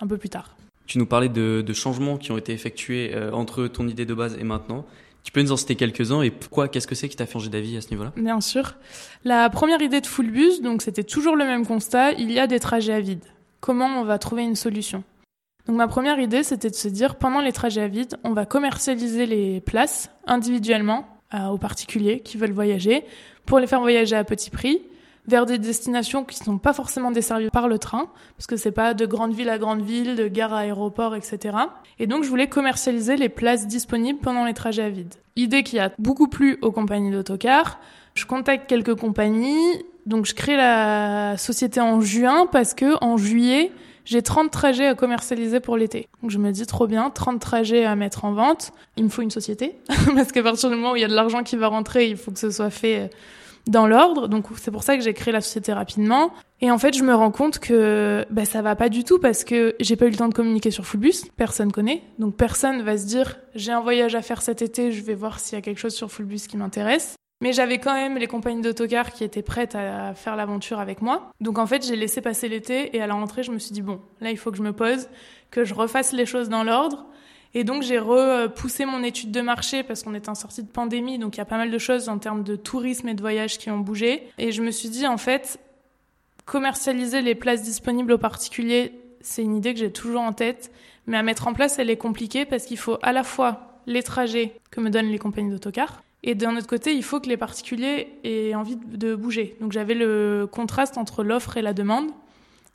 un 0.01 0.07
peu 0.07 0.17
plus 0.17 0.29
tard. 0.29 0.56
Tu 0.87 0.97
nous 0.97 1.05
parlais 1.05 1.29
de, 1.29 1.61
de 1.61 1.73
changements 1.73 2.17
qui 2.17 2.31
ont 2.31 2.37
été 2.37 2.53
effectués 2.53 3.13
entre 3.33 3.67
ton 3.67 3.87
idée 3.87 4.05
de 4.05 4.13
base 4.13 4.37
et 4.39 4.43
maintenant. 4.43 4.85
Tu 5.23 5.33
peux 5.33 5.41
nous 5.41 5.51
en 5.51 5.57
citer 5.57 5.75
quelques-uns 5.75 6.21
et 6.21 6.31
pourquoi 6.31 6.69
Qu'est-ce 6.69 6.87
que 6.87 6.95
c'est 6.95 7.09
qui 7.09 7.17
t'a 7.17 7.25
changé 7.25 7.49
d'avis 7.49 7.75
à 7.75 7.81
ce 7.81 7.89
niveau-là? 7.89 8.13
Bien 8.15 8.39
sûr. 8.39 8.75
La 9.25 9.49
première 9.49 9.81
idée 9.81 9.99
de 9.99 10.05
Fullbus, 10.05 10.61
donc 10.63 10.81
c'était 10.81 11.03
toujours 11.03 11.35
le 11.35 11.43
même 11.43 11.65
constat, 11.65 12.13
il 12.13 12.31
y 12.31 12.39
a 12.39 12.47
des 12.47 12.61
trajets 12.61 12.93
à 12.93 13.01
vide. 13.01 13.25
Comment 13.59 13.87
on 13.99 14.05
va 14.05 14.19
trouver 14.19 14.43
une 14.43 14.55
solution? 14.55 15.03
Donc 15.67 15.75
ma 15.75 15.89
première 15.89 16.17
idée, 16.17 16.43
c'était 16.43 16.69
de 16.69 16.75
se 16.75 16.87
dire 16.87 17.15
pendant 17.15 17.41
les 17.41 17.51
trajets 17.51 17.81
à 17.81 17.89
vide, 17.89 18.15
on 18.23 18.31
va 18.31 18.45
commercialiser 18.45 19.25
les 19.25 19.59
places 19.59 20.09
individuellement 20.25 21.05
aux 21.51 21.57
particuliers 21.57 22.21
qui 22.21 22.37
veulent 22.37 22.53
voyager 22.53 23.03
pour 23.45 23.59
les 23.59 23.67
faire 23.67 23.81
voyager 23.81 24.15
à 24.15 24.23
petit 24.23 24.49
prix 24.49 24.81
vers 25.27 25.45
des 25.45 25.57
destinations 25.57 26.23
qui 26.23 26.39
ne 26.39 26.45
sont 26.45 26.57
pas 26.57 26.73
forcément 26.73 27.11
desservies 27.11 27.49
par 27.49 27.67
le 27.67 27.77
train, 27.79 28.07
parce 28.37 28.47
que 28.47 28.55
c'est 28.55 28.71
pas 28.71 28.93
de 28.93 29.05
grande 29.05 29.33
ville 29.33 29.49
à 29.49 29.57
grande 29.57 29.81
ville, 29.81 30.15
de 30.15 30.27
gare 30.27 30.53
à 30.53 30.59
aéroport, 30.59 31.15
etc. 31.15 31.57
Et 31.99 32.07
donc 32.07 32.23
je 32.23 32.29
voulais 32.29 32.47
commercialiser 32.47 33.17
les 33.17 33.29
places 33.29 33.67
disponibles 33.67 34.19
pendant 34.19 34.45
les 34.45 34.53
trajets 34.53 34.83
à 34.83 34.89
vide. 34.89 35.13
Idée 35.35 35.63
qui 35.63 35.79
a 35.79 35.91
beaucoup 35.99 36.27
plu 36.27 36.57
aux 36.61 36.71
compagnies 36.71 37.11
d'autocars. 37.11 37.79
Je 38.15 38.25
contacte 38.25 38.67
quelques 38.67 38.95
compagnies, 38.95 39.83
donc 40.05 40.25
je 40.25 40.33
crée 40.33 40.55
la 40.55 41.37
société 41.37 41.81
en 41.81 42.01
juin 42.01 42.47
parce 42.51 42.73
que 42.73 42.95
en 43.03 43.17
juillet, 43.17 43.71
j'ai 44.05 44.21
30 44.21 44.49
trajets 44.49 44.87
à 44.87 44.95
commercialiser 44.95 45.59
pour 45.59 45.75
l'été. 45.75 46.07
Donc 46.21 46.31
je 46.31 46.37
me 46.37 46.51
dis 46.51 46.65
trop 46.65 46.87
bien, 46.87 47.09
30 47.09 47.41
trajets 47.41 47.83
à 47.83 47.95
mettre 47.95 48.23
en 48.23 48.31
vente. 48.31 48.71
Il 48.95 49.03
me 49.03 49.09
faut 49.09 49.21
une 49.21 49.31
société 49.31 49.75
parce 50.15 50.31
qu'à 50.31 50.41
partir 50.41 50.69
du 50.69 50.75
moment 50.75 50.93
où 50.93 50.95
il 50.95 51.01
y 51.01 51.05
a 51.05 51.09
de 51.09 51.13
l'argent 51.13 51.43
qui 51.43 51.57
va 51.57 51.67
rentrer, 51.67 52.07
il 52.07 52.15
faut 52.15 52.31
que 52.31 52.39
ce 52.39 52.49
soit 52.49 52.69
fait 52.69 53.09
dans 53.69 53.87
l'ordre. 53.87 54.27
Donc 54.27 54.45
c'est 54.55 54.71
pour 54.71 54.83
ça 54.83 54.97
que 54.97 55.03
j'ai 55.03 55.13
créé 55.13 55.31
la 55.31 55.41
société 55.41 55.73
rapidement. 55.73 56.31
Et 56.61 56.71
en 56.71 56.77
fait, 56.77 56.95
je 56.95 57.03
me 57.03 57.13
rends 57.13 57.31
compte 57.31 57.59
que 57.59 58.25
bah, 58.29 58.45
ça 58.45 58.61
va 58.61 58.75
pas 58.75 58.89
du 58.89 59.03
tout 59.03 59.19
parce 59.19 59.43
que 59.43 59.75
j'ai 59.79 59.95
pas 59.95 60.05
eu 60.05 60.09
le 60.09 60.17
temps 60.17 60.29
de 60.29 60.33
communiquer 60.33 60.71
sur 60.71 60.85
Fullbus. 60.85 61.29
Personne 61.35 61.71
connaît. 61.71 62.03
Donc 62.19 62.35
personne 62.35 62.81
va 62.81 62.97
se 62.97 63.05
dire 63.05 63.37
j'ai 63.55 63.71
un 63.71 63.81
voyage 63.81 64.15
à 64.15 64.21
faire 64.21 64.41
cet 64.41 64.61
été, 64.61 64.91
je 64.91 65.03
vais 65.03 65.15
voir 65.15 65.39
s'il 65.39 65.55
y 65.55 65.59
a 65.59 65.61
quelque 65.61 65.79
chose 65.79 65.95
sur 65.95 66.11
Fullbus 66.11 66.47
qui 66.47 66.57
m'intéresse. 66.57 67.15
Mais 67.39 67.53
j'avais 67.53 67.77
quand 67.77 67.93
même 67.93 68.17
les 68.17 68.25
compagnies 68.25 68.61
d'autocar 68.61 69.11
qui 69.11 69.23
étaient 69.23 69.43
prêtes 69.43 69.75
à 69.75 70.15
faire 70.15 70.35
l'aventure 70.35 70.79
avec 70.79 71.03
moi. 71.03 71.31
Donc 71.39 71.59
en 71.59 71.67
fait, 71.67 71.85
j'ai 71.85 71.95
laissé 71.95 72.19
passer 72.19 72.49
l'été 72.49 72.95
et 72.95 73.01
à 73.01 73.05
la 73.05 73.13
rentrée, 73.13 73.43
je 73.43 73.51
me 73.51 73.59
suis 73.59 73.73
dit 73.73 73.83
bon, 73.83 74.01
là 74.21 74.31
il 74.31 74.37
faut 74.37 74.49
que 74.49 74.57
je 74.57 74.63
me 74.63 74.73
pose, 74.73 75.07
que 75.51 75.63
je 75.63 75.75
refasse 75.75 76.13
les 76.13 76.25
choses 76.25 76.49
dans 76.49 76.63
l'ordre 76.63 77.05
et 77.57 77.63
donc 77.63 77.81
j'ai 77.81 77.97
repoussé 77.97 78.85
mon 78.85 79.01
étude 79.01 79.31
de 79.31 79.41
marché 79.41 79.81
parce 79.81 80.03
qu'on 80.03 80.13
est 80.13 80.29
en 80.29 80.35
sortie 80.35 80.61
de 80.61 80.67
pandémie, 80.67 81.17
donc 81.17 81.37
il 81.37 81.39
y 81.39 81.41
a 81.41 81.45
pas 81.45 81.57
mal 81.57 81.71
de 81.71 81.77
choses 81.79 82.07
en 82.07 82.19
termes 82.19 82.43
de 82.43 82.55
tourisme 82.55 83.07
et 83.07 83.15
de 83.15 83.19
voyage 83.19 83.57
qui 83.57 83.71
ont 83.71 83.79
bougé. 83.79 84.27
Et 84.37 84.51
je 84.51 84.61
me 84.61 84.69
suis 84.69 84.89
dit 84.89 85.07
en 85.07 85.17
fait, 85.17 85.59
commercialiser 86.45 87.23
les 87.23 87.33
places 87.33 87.63
disponibles 87.63 88.11
aux 88.11 88.19
particuliers, 88.19 88.93
c'est 89.21 89.41
une 89.41 89.55
idée 89.55 89.73
que 89.73 89.79
j'ai 89.79 89.91
toujours 89.91 90.21
en 90.21 90.33
tête, 90.33 90.71
mais 91.07 91.17
à 91.17 91.23
mettre 91.23 91.47
en 91.47 91.53
place, 91.55 91.79
elle 91.79 91.89
est 91.89 91.97
compliquée 91.97 92.45
parce 92.45 92.63
qu'il 92.65 92.77
faut 92.77 92.99
à 93.01 93.11
la 93.11 93.23
fois 93.23 93.79
les 93.87 94.03
trajets 94.03 94.53
que 94.69 94.79
me 94.79 94.91
donnent 94.91 95.09
les 95.09 95.17
compagnies 95.17 95.49
d'autocar, 95.49 96.03
et 96.21 96.35
d'un 96.35 96.55
autre 96.57 96.67
côté, 96.67 96.93
il 96.93 97.03
faut 97.03 97.19
que 97.19 97.27
les 97.27 97.37
particuliers 97.37 98.19
aient 98.23 98.53
envie 98.53 98.75
de 98.75 99.15
bouger. 99.15 99.55
Donc 99.61 99.71
j'avais 99.71 99.95
le 99.95 100.47
contraste 100.51 100.99
entre 100.99 101.23
l'offre 101.23 101.57
et 101.57 101.63
la 101.63 101.73
demande, 101.73 102.11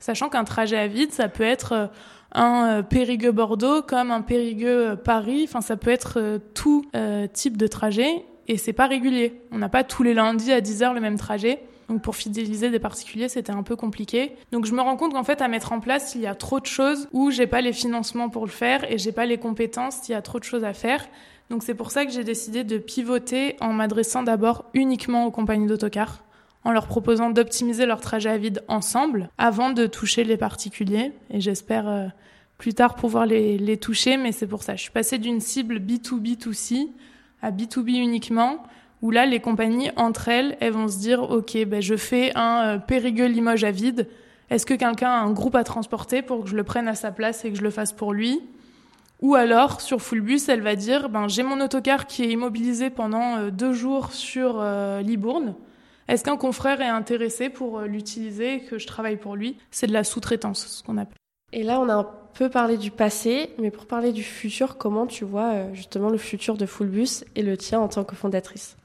sachant 0.01 0.29
qu'un 0.29 0.42
trajet 0.42 0.77
à 0.77 0.88
vide, 0.88 1.12
ça 1.12 1.29
peut 1.29 1.45
être 1.45 1.73
euh, 1.73 1.87
un 2.35 2.79
euh, 2.79 2.83
Périgueux 2.83 3.33
Bordeaux 3.33 3.83
comme 3.83 4.11
un 4.11 4.23
Périgueux 4.23 4.90
euh, 4.90 4.97
Paris. 4.97 5.45
Enfin, 5.49 5.61
ça 5.61 5.77
peut 5.77 5.90
être 5.90 6.18
euh, 6.18 6.38
tout 6.55 6.85
type 7.33 7.57
de 7.57 7.66
trajet 7.66 8.25
et 8.49 8.57
c'est 8.57 8.73
pas 8.73 8.87
régulier. 8.87 9.40
On 9.53 9.59
n'a 9.59 9.68
pas 9.68 9.85
tous 9.85 10.03
les 10.03 10.14
lundis 10.14 10.53
à 10.53 10.61
10 10.61 10.83
heures 10.83 10.95
le 10.95 11.01
même 11.01 11.18
trajet. 11.18 11.62
Donc 11.88 12.03
pour 12.03 12.16
fidéliser 12.16 12.71
des 12.71 12.79
particuliers, 12.79 13.29
c'était 13.29 13.53
un 13.53 13.62
peu 13.62 13.77
compliqué. 13.77 14.33
Donc 14.51 14.66
je 14.66 14.73
me 14.73 14.81
rends 14.81 14.97
compte 14.97 15.12
qu'en 15.12 15.25
fait 15.25 15.42
à 15.42 15.49
mettre 15.49 15.73
en 15.73 15.81
place, 15.81 16.14
il 16.14 16.21
y 16.21 16.27
a 16.27 16.35
trop 16.35 16.61
de 16.61 16.66
choses 16.66 17.09
où 17.12 17.31
j'ai 17.31 17.47
pas 17.47 17.61
les 17.61 17.73
financements 17.73 18.29
pour 18.29 18.47
le 18.47 18.51
faire 18.51 18.90
et 18.90 18.99
j'ai 18.99 19.12
pas 19.12 19.27
les 19.27 19.38
compétences, 19.38 20.09
il 20.09 20.12
y 20.12 20.14
a 20.14 20.23
trop 20.23 20.38
de 20.38 20.45
choses 20.45 20.64
à 20.64 20.75
faire. 20.75 21.07
Donc 21.51 21.62
c'est 21.62 21.75
pour 21.75 21.90
ça 21.90 22.07
que 22.07 22.12
j'ai 22.12 22.25
décidé 22.25 22.64
de 22.64 22.79
pivoter 22.79 23.57
en 23.61 23.73
m'adressant 23.73 24.23
d'abord 24.23 24.64
uniquement 24.75 25.27
aux 25.27 25.31
compagnies 25.31 25.66
d'autocars 25.66 26.23
en 26.64 26.72
leur 26.72 26.87
proposant 26.87 27.31
d'optimiser 27.31 27.87
leur 27.87 28.01
trajet 28.01 28.31
à 28.31 28.38
vide 28.38 28.62
ensemble 28.68 29.29
avant 29.38 29.70
de 29.70 29.87
toucher 29.87 30.25
les 30.25 30.37
particuliers. 30.37 31.12
Et 31.31 31.40
j'espère 31.40 31.88
euh, 31.88 32.07
plus 32.59 32.75
tard 32.75 32.94
pouvoir 32.94 33.27
les, 33.27 33.59
les 33.59 33.77
toucher, 33.77 34.16
mais 34.16 34.33
c'est 34.33 34.46
pour 34.46 34.62
ça. 34.62 34.77
Je 34.77 34.83
suis 34.83 34.90
passée 34.90 35.18
d'une 35.18 35.40
cible 35.40 35.79
B2B2C 35.79 36.88
à 37.42 37.51
B2B 37.51 38.01
uniquement, 38.01 38.62
où 39.03 39.11
là, 39.11 39.27
les 39.27 39.40
compagnies, 39.40 39.90
entre 39.96 40.29
elles, 40.29 40.57
elles 40.61 40.72
vont 40.72 40.87
se 40.87 40.98
dire, 40.98 41.29
OK, 41.29 41.57
ben, 41.66 41.83
je 41.83 41.96
fais 41.96 42.31
un 42.37 42.77
euh, 42.77 42.79
Périgueux 42.79 43.27
Limoges 43.27 43.64
à 43.64 43.72
vide. 43.72 44.09
Est-ce 44.48 44.64
que 44.64 44.75
quelqu'un 44.75 45.11
a 45.11 45.20
un 45.20 45.33
groupe 45.33 45.57
à 45.57 45.64
transporter 45.64 46.22
pour 46.22 46.44
que 46.44 46.51
je 46.51 46.55
le 46.55 46.62
prenne 46.62 46.87
à 46.87 46.94
sa 46.94 47.11
place 47.11 47.44
et 47.44 47.51
que 47.51 47.59
je 47.59 47.62
le 47.62 47.70
fasse 47.70 47.92
pour 47.92 48.12
lui? 48.12 48.40
Ou 49.20 49.35
alors, 49.35 49.81
sur 49.81 50.01
Fullbus, 50.01 50.42
elle 50.48 50.61
va 50.61 50.77
dire, 50.77 51.09
ben, 51.09 51.27
j'ai 51.27 51.42
mon 51.42 51.61
autocar 51.61 52.07
qui 52.07 52.22
est 52.22 52.31
immobilisé 52.31 52.90
pendant 52.90 53.38
euh, 53.38 53.51
deux 53.51 53.72
jours 53.72 54.12
sur 54.12 54.62
Libourne 55.03 55.57
est-ce 56.09 56.25
qu'un 56.25 56.37
confrère 56.37 56.81
est 56.81 56.88
intéressé 56.88 57.49
pour 57.49 57.79
euh, 57.79 57.87
l'utiliser, 57.87 58.61
que 58.61 58.79
je 58.79 58.87
travaille 58.87 59.17
pour 59.17 59.37
lui? 59.37 59.57
C'est 59.71 59.87
de 59.87 59.93
la 59.93 60.05
sous-traitance, 60.05 60.67
ce 60.67 60.83
qu'on 60.83 60.99
appelle. 60.99 61.17
Et 61.53 61.62
là, 61.62 61.81
on 61.81 61.88
a 61.88 61.95
un 61.95 62.09
peu 62.35 62.49
parlé 62.49 62.77
du 62.77 62.91
passé, 62.91 63.51
mais 63.59 63.71
pour 63.71 63.87
parler 63.87 64.12
du 64.12 64.23
futur, 64.23 64.79
comment 64.79 65.07
tu 65.07 65.25
vois 65.25 65.53
euh, 65.53 65.75
justement 65.75 66.09
le 66.09 66.19
futur 66.19 66.57
de 66.57 66.67
Fullbus 66.67 67.25
et 67.37 67.43
le 67.43 67.57
tien 67.57 67.81
en 67.81 67.88
tant 67.88 68.05
que 68.05 68.17
fondatrice? 68.17 68.77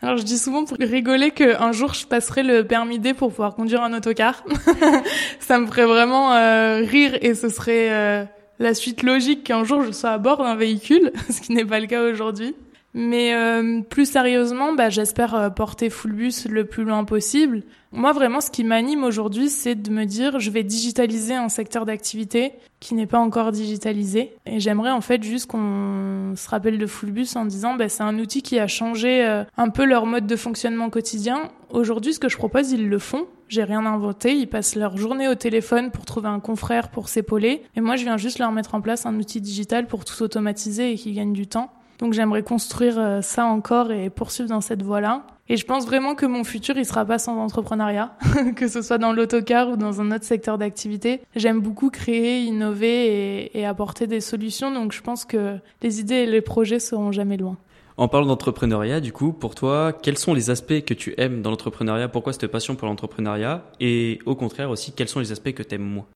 Alors 0.00 0.16
je 0.16 0.22
dis 0.22 0.38
souvent 0.38 0.64
pour 0.64 0.76
rigoler 0.78 1.32
qu'un 1.32 1.72
jour 1.72 1.92
je 1.92 2.06
passerai 2.06 2.44
le 2.44 2.64
permis 2.64 3.00
D 3.00 3.14
pour 3.14 3.30
pouvoir 3.30 3.56
conduire 3.56 3.82
un 3.82 3.92
autocar. 3.92 4.44
ça 5.40 5.58
me 5.58 5.66
ferait 5.66 5.86
vraiment 5.86 6.32
euh, 6.34 6.82
rire 6.82 7.18
et 7.20 7.34
ce 7.34 7.48
serait 7.48 8.28
la 8.60 8.74
suite 8.74 9.02
logique 9.02 9.42
qu'un 9.42 9.64
jour 9.64 9.82
je 9.82 9.90
sois 9.90 10.10
à 10.10 10.18
bord 10.18 10.38
d'un 10.38 10.54
véhicule, 10.54 11.10
ce 11.30 11.40
qui 11.40 11.52
n'est 11.52 11.64
pas 11.64 11.80
le 11.80 11.86
cas 11.86 12.04
aujourd'hui. 12.04 12.54
Mais 12.94 13.34
euh, 13.34 13.82
plus 13.82 14.10
sérieusement, 14.10 14.72
bah, 14.72 14.88
j'espère 14.88 15.34
euh, 15.34 15.50
porter 15.50 15.90
Fullbus 15.90 16.48
le 16.48 16.64
plus 16.64 16.84
loin 16.84 17.04
possible. 17.04 17.62
Moi, 17.92 18.12
vraiment, 18.12 18.40
ce 18.40 18.50
qui 18.50 18.64
m'anime 18.64 19.04
aujourd'hui, 19.04 19.50
c'est 19.50 19.74
de 19.74 19.90
me 19.90 20.04
dire, 20.04 20.40
je 20.40 20.50
vais 20.50 20.62
digitaliser 20.62 21.34
un 21.34 21.48
secteur 21.48 21.84
d'activité 21.84 22.52
qui 22.80 22.94
n'est 22.94 23.06
pas 23.06 23.18
encore 23.18 23.52
digitalisé. 23.52 24.32
Et 24.46 24.58
j'aimerais 24.58 24.90
en 24.90 25.00
fait 25.00 25.22
juste 25.22 25.46
qu'on 25.46 26.32
se 26.34 26.48
rappelle 26.48 26.78
de 26.78 26.86
Fullbus 26.86 27.28
en 27.36 27.44
disant, 27.44 27.74
bah, 27.74 27.88
c'est 27.88 28.02
un 28.02 28.18
outil 28.18 28.40
qui 28.42 28.58
a 28.58 28.66
changé 28.66 29.24
euh, 29.24 29.44
un 29.58 29.68
peu 29.68 29.84
leur 29.84 30.06
mode 30.06 30.26
de 30.26 30.36
fonctionnement 30.36 30.88
quotidien. 30.88 31.50
Aujourd'hui, 31.70 32.14
ce 32.14 32.18
que 32.18 32.28
je 32.30 32.36
propose, 32.38 32.72
ils 32.72 32.88
le 32.88 32.98
font. 32.98 33.26
J'ai 33.48 33.64
rien 33.64 33.84
inventé. 33.84 34.34
Ils 34.34 34.48
passent 34.48 34.76
leur 34.76 34.96
journée 34.96 35.28
au 35.28 35.34
téléphone 35.34 35.90
pour 35.90 36.06
trouver 36.06 36.28
un 36.28 36.40
confrère 36.40 36.90
pour 36.90 37.08
s'épauler. 37.08 37.62
Et 37.76 37.82
moi, 37.82 37.96
je 37.96 38.04
viens 38.04 38.16
juste 38.16 38.38
leur 38.38 38.52
mettre 38.52 38.74
en 38.74 38.80
place 38.80 39.04
un 39.04 39.14
outil 39.18 39.42
digital 39.42 39.86
pour 39.86 40.04
tout 40.04 40.22
automatiser 40.22 40.92
et 40.92 40.94
qu'ils 40.96 41.14
gagnent 41.14 41.32
du 41.34 41.46
temps. 41.46 41.70
Donc 41.98 42.12
j'aimerais 42.12 42.42
construire 42.42 42.98
euh, 42.98 43.20
ça 43.22 43.44
encore 43.46 43.90
et 43.90 44.10
poursuivre 44.10 44.48
dans 44.48 44.60
cette 44.60 44.82
voie-là. 44.82 45.26
Et 45.50 45.56
je 45.56 45.64
pense 45.64 45.86
vraiment 45.86 46.14
que 46.14 46.26
mon 46.26 46.44
futur, 46.44 46.76
il 46.76 46.84
sera 46.84 47.06
pas 47.06 47.18
sans 47.18 47.38
entrepreneuriat, 47.38 48.16
que 48.56 48.68
ce 48.68 48.82
soit 48.82 48.98
dans 48.98 49.12
l'autocar 49.12 49.70
ou 49.70 49.76
dans 49.76 50.00
un 50.00 50.12
autre 50.12 50.24
secteur 50.24 50.58
d'activité. 50.58 51.22
J'aime 51.34 51.60
beaucoup 51.60 51.88
créer, 51.90 52.42
innover 52.42 53.58
et, 53.58 53.64
apporter 53.64 54.06
des 54.06 54.20
solutions, 54.20 54.70
donc 54.70 54.92
je 54.92 55.00
pense 55.00 55.24
que 55.24 55.56
les 55.82 56.00
idées 56.00 56.16
et 56.16 56.26
les 56.26 56.42
projets 56.42 56.80
seront 56.80 57.12
jamais 57.12 57.38
loin. 57.38 57.56
En 57.96 58.08
parlant 58.08 58.26
d'entrepreneuriat, 58.26 59.00
du 59.00 59.12
coup, 59.12 59.32
pour 59.32 59.54
toi, 59.54 59.92
quels 59.92 60.18
sont 60.18 60.34
les 60.34 60.50
aspects 60.50 60.84
que 60.84 60.94
tu 60.94 61.14
aimes 61.16 61.42
dans 61.42 61.50
l'entrepreneuriat? 61.50 62.08
Pourquoi 62.08 62.32
cette 62.32 62.46
passion 62.46 62.76
pour 62.76 62.86
l'entrepreneuriat? 62.86 63.64
Et 63.80 64.20
au 64.24 64.36
contraire 64.36 64.70
aussi, 64.70 64.92
quels 64.92 65.08
sont 65.08 65.18
les 65.18 65.32
aspects 65.32 65.52
que 65.52 65.64
tu 65.64 65.74
aimes 65.74 65.82
moins? 65.82 66.06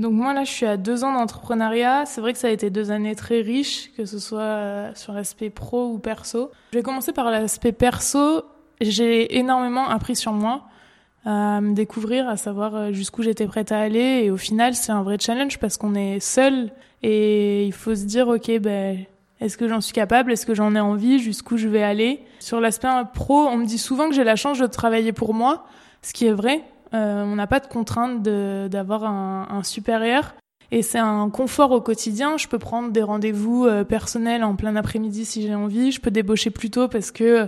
Donc 0.00 0.12
moi 0.12 0.34
là 0.34 0.44
je 0.44 0.50
suis 0.50 0.66
à 0.66 0.76
deux 0.76 1.04
ans 1.04 1.12
d'entrepreneuriat. 1.12 2.04
C'est 2.06 2.20
vrai 2.20 2.32
que 2.32 2.38
ça 2.38 2.48
a 2.48 2.50
été 2.50 2.70
deux 2.70 2.90
années 2.90 3.14
très 3.14 3.40
riches, 3.40 3.92
que 3.96 4.04
ce 4.04 4.18
soit 4.18 4.40
euh, 4.40 4.92
sur 4.94 5.12
l'aspect 5.12 5.50
pro 5.50 5.86
ou 5.86 5.98
perso. 5.98 6.50
Je 6.72 6.78
vais 6.78 6.82
commencer 6.82 7.12
par 7.12 7.30
l'aspect 7.30 7.72
perso. 7.72 8.42
J'ai 8.80 9.38
énormément 9.38 9.88
appris 9.88 10.16
sur 10.16 10.32
moi, 10.32 10.64
à 11.24 11.60
me 11.60 11.74
découvrir, 11.74 12.28
à 12.28 12.36
savoir 12.36 12.74
euh, 12.74 12.92
jusqu'où 12.92 13.22
j'étais 13.22 13.46
prête 13.46 13.70
à 13.70 13.78
aller. 13.78 14.22
Et 14.24 14.30
au 14.30 14.36
final 14.36 14.74
c'est 14.74 14.92
un 14.92 15.02
vrai 15.02 15.16
challenge 15.20 15.58
parce 15.58 15.76
qu'on 15.76 15.94
est 15.94 16.20
seul 16.20 16.72
et 17.02 17.64
il 17.64 17.72
faut 17.72 17.94
se 17.94 18.04
dire 18.04 18.28
ok 18.28 18.58
ben 18.58 19.04
est-ce 19.40 19.56
que 19.58 19.68
j'en 19.68 19.80
suis 19.80 19.92
capable? 19.92 20.32
Est-ce 20.32 20.46
que 20.46 20.54
j'en 20.54 20.74
ai 20.74 20.80
envie? 20.80 21.18
Jusqu'où 21.18 21.56
je 21.56 21.68
vais 21.68 21.82
aller? 21.82 22.20
Sur 22.40 22.60
l'aspect 22.60 22.88
pro, 23.12 23.46
on 23.46 23.58
me 23.58 23.66
dit 23.66 23.78
souvent 23.78 24.08
que 24.08 24.14
j'ai 24.14 24.24
la 24.24 24.36
chance 24.36 24.58
de 24.58 24.66
travailler 24.66 25.12
pour 25.12 25.34
moi, 25.34 25.66
ce 26.02 26.12
qui 26.12 26.26
est 26.26 26.32
vrai. 26.32 26.62
Euh, 26.94 27.24
on 27.24 27.34
n'a 27.34 27.46
pas 27.46 27.60
de 27.60 27.66
contrainte 27.66 28.22
d'avoir 28.22 29.04
un, 29.04 29.62
supérieur. 29.62 30.34
Et 30.70 30.82
c'est 30.82 30.98
un 30.98 31.28
confort 31.30 31.72
au 31.72 31.80
quotidien. 31.80 32.36
Je 32.36 32.48
peux 32.48 32.58
prendre 32.58 32.90
des 32.90 33.02
rendez-vous 33.02 33.66
euh, 33.66 33.84
personnels 33.84 34.44
en 34.44 34.56
plein 34.56 34.76
après-midi 34.76 35.24
si 35.24 35.42
j'ai 35.42 35.54
envie. 35.54 35.92
Je 35.92 36.00
peux 36.00 36.10
débaucher 36.10 36.50
plus 36.50 36.70
tôt 36.70 36.88
parce 36.88 37.10
que 37.10 37.24
euh, 37.24 37.46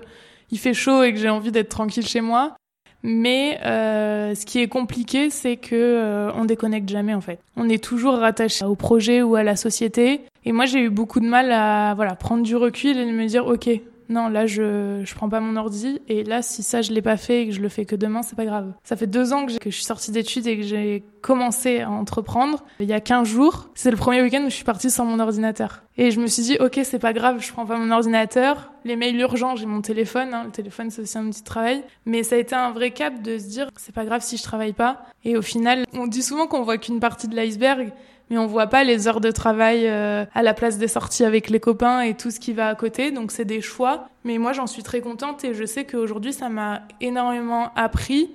il 0.51 0.59
fait 0.59 0.75
chaud 0.75 1.03
et 1.03 1.13
que 1.13 1.19
j'ai 1.19 1.31
envie 1.31 1.51
d'être 1.51 1.69
tranquille 1.69 2.07
chez 2.07 2.21
moi. 2.21 2.57
Mais 3.03 3.59
ce 3.63 4.45
qui 4.47 4.61
est 4.61 4.67
compliqué, 4.67 5.31
c'est 5.31 5.57
que 5.57 6.29
on 6.35 6.45
déconnecte 6.45 6.89
jamais 6.89 7.15
en 7.15 7.21
fait. 7.21 7.39
On 7.57 7.69
est 7.69 7.83
toujours 7.83 8.15
rattaché 8.15 8.65
au 8.65 8.75
projet 8.75 9.23
ou 9.23 9.37
à 9.37 9.45
la 9.45 9.55
société. 9.55 10.23
Et 10.45 10.51
moi, 10.51 10.65
j'ai 10.65 10.81
eu 10.81 10.91
beaucoup 10.91 11.21
de 11.21 11.27
mal 11.27 11.53
à 11.53 11.95
voilà 11.95 12.17
prendre 12.17 12.43
du 12.43 12.57
recul 12.57 12.97
et 12.97 13.13
me 13.13 13.27
dire 13.27 13.47
ok, 13.47 13.69
non, 14.09 14.29
là, 14.29 14.47
je, 14.47 15.03
je 15.05 15.15
prends 15.15 15.29
pas 15.29 15.41
mon 15.41 15.57
ordi. 15.57 16.01
Et 16.09 16.25
là, 16.25 16.43
si 16.43 16.63
ça, 16.63 16.83
je 16.83 16.93
l'ai 16.93 17.03
pas 17.03 17.17
fait 17.17 17.43
et 17.43 17.47
que 17.49 17.53
je 17.53 17.61
le 17.61 17.69
fais 17.69 17.85
que 17.85 17.97
demain, 17.97 18.23
c'est 18.23 18.37
pas 18.37 18.45
grave. 18.45 18.73
Ça 18.85 18.97
fait 18.97 19.07
deux 19.07 19.33
ans 19.33 19.47
que, 19.47 19.53
je 19.53 19.71
suis 19.71 19.85
sortie 19.85 20.13
d'études 20.13 20.47
et 20.47 20.57
que 20.57 20.63
j'ai 20.63 21.05
commencé 21.23 21.81
à 21.81 21.91
entreprendre. 21.91 22.65
Il 22.79 22.87
y 22.87 22.93
a 22.93 23.01
15 23.01 23.27
jours, 23.27 23.69
c'est 23.75 23.91
le 23.91 23.97
premier 23.97 24.23
week-end 24.23 24.43
où 24.43 24.51
je 24.51 24.55
suis 24.55 24.65
partie 24.65 24.91
sans 24.91 25.05
mon 25.05 25.19
ordinateur. 25.19 25.83
Et 25.99 26.11
je 26.11 26.21
me 26.21 26.27
suis 26.27 26.43
dit, 26.43 26.57
ok, 26.61 26.81
c'est 26.85 26.99
pas 26.99 27.13
grave, 27.13 27.43
je 27.43 27.51
prends 27.53 27.67
pas 27.67 27.79
mon 27.79 27.91
ordinateur. 27.91 28.73
Les 28.85 28.97
mails 28.97 29.19
urgents, 29.19 29.57
j'ai 29.57 29.67
mon 29.67 29.81
téléphone. 29.81 30.35
Hein. 30.35 30.45
Le 30.45 30.51
téléphone, 30.51 30.91
c'est 30.91 31.03
aussi 31.03 31.19
un 31.19 31.25
de 31.25 31.35
travail. 31.45 31.83
Mais 32.05 32.23
ça 32.23 32.37
a 32.37 32.39
été 32.39 32.55
un 32.55 32.71
vrai 32.71 32.91
cap 32.91 33.23
de 33.23 33.39
se 33.39 33.49
dire, 33.49 33.69
c'est 33.77 33.95
pas 33.95 34.05
grave 34.05 34.23
si 34.23 34.37
je 34.37 34.43
travaille 34.43 34.75
pas. 34.75 35.05
Et 35.25 35.37
au 35.37 35.43
final, 35.43 35.85
on 35.95 36.07
dit 36.07 36.23
souvent 36.23 36.47
qu'on 36.47 36.63
voit 36.63 36.79
qu'une 36.79 37.01
partie 37.01 37.29
de 37.29 37.35
l'iceberg 37.35 37.93
mais 38.31 38.39
on 38.39 38.47
voit 38.47 38.67
pas 38.67 38.85
les 38.85 39.09
heures 39.09 39.21
de 39.21 39.31
travail 39.31 39.87
euh, 39.87 40.25
à 40.35 40.43
la 40.43 40.55
place 40.55 40.79
des 40.79 40.89
sorties 40.89 41.25
avec 41.25 41.49
les 41.49 41.61
copains 41.61 42.01
et 42.01 42.15
tout 42.15 42.31
ce 42.31 42.41
qui 42.41 42.53
va 42.53 42.69
à 42.69 42.75
côté. 42.75 43.11
Donc 43.11 43.33
c'est 43.33 43.45
des 43.45 43.61
choix. 43.61 44.09
Mais 44.25 44.39
moi 44.39 44.53
j'en 44.53 44.67
suis 44.67 44.83
très 44.83 45.01
contente 45.01 45.45
et 45.45 45.55
je 45.55 45.65
sais 45.65 45.85
qu'aujourd'hui 45.85 46.33
ça 46.33 46.49
m'a 46.49 46.83
énormément 47.01 47.73
appris. 47.75 48.31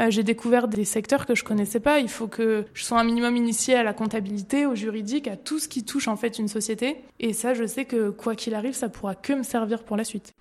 Euh, 0.00 0.10
j'ai 0.10 0.22
découvert 0.22 0.68
des 0.68 0.84
secteurs 0.84 1.26
que 1.26 1.34
je 1.34 1.44
connaissais 1.44 1.80
pas. 1.80 1.98
Il 1.98 2.08
faut 2.08 2.28
que 2.28 2.64
je 2.72 2.84
sois 2.84 3.00
un 3.00 3.04
minimum 3.04 3.36
initié 3.36 3.74
à 3.74 3.82
la 3.82 3.92
comptabilité, 3.92 4.66
au 4.66 4.74
juridique, 4.74 5.26
à 5.26 5.36
tout 5.36 5.58
ce 5.58 5.68
qui 5.68 5.84
touche 5.84 6.08
en 6.08 6.16
fait 6.16 6.38
une 6.38 6.48
société. 6.48 6.98
Et 7.20 7.32
ça, 7.32 7.54
je 7.54 7.66
sais 7.66 7.84
que 7.84 8.10
quoi 8.10 8.34
qu'il 8.34 8.54
arrive, 8.54 8.74
ça 8.74 8.88
pourra 8.88 9.14
que 9.14 9.32
me 9.32 9.42
servir 9.42 9.82
pour 9.82 9.96
la 9.96 10.04
suite. 10.04 10.34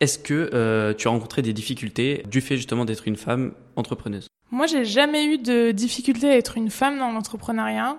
Est-ce 0.00 0.18
que 0.18 0.50
euh, 0.52 0.92
tu 0.94 1.08
as 1.08 1.10
rencontré 1.10 1.42
des 1.42 1.52
difficultés 1.52 2.24
du 2.28 2.40
fait 2.40 2.56
justement 2.56 2.84
d'être 2.84 3.08
une 3.08 3.16
femme 3.16 3.54
entrepreneuse? 3.76 4.28
Moi, 4.50 4.66
j'ai 4.66 4.84
jamais 4.84 5.26
eu 5.26 5.38
de 5.38 5.72
difficulté 5.72 6.30
à 6.30 6.36
être 6.36 6.56
une 6.56 6.70
femme 6.70 6.98
dans 6.98 7.10
l'entrepreneuriat. 7.10 7.96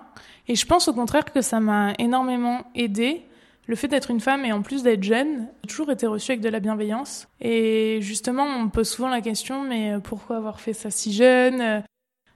Et 0.48 0.54
je 0.54 0.66
pense 0.66 0.88
au 0.88 0.94
contraire 0.94 1.24
que 1.24 1.42
ça 1.42 1.60
m'a 1.60 1.92
énormément 1.98 2.64
aidé. 2.74 3.22
Le 3.66 3.74
fait 3.74 3.88
d'être 3.88 4.10
une 4.10 4.20
femme 4.20 4.44
et 4.44 4.52
en 4.52 4.62
plus 4.62 4.82
d'être 4.84 5.02
jeune, 5.02 5.48
j'ai 5.62 5.68
toujours 5.68 5.90
été 5.90 6.06
reçue 6.06 6.30
avec 6.32 6.40
de 6.40 6.48
la 6.48 6.60
bienveillance. 6.60 7.26
Et 7.40 7.98
justement, 8.00 8.44
on 8.44 8.64
me 8.64 8.70
pose 8.70 8.88
souvent 8.88 9.08
la 9.08 9.20
question, 9.20 9.64
mais 9.64 9.94
euh, 9.94 9.98
pourquoi 9.98 10.36
avoir 10.36 10.60
fait 10.60 10.72
ça 10.72 10.90
si 10.90 11.12
jeune? 11.12 11.82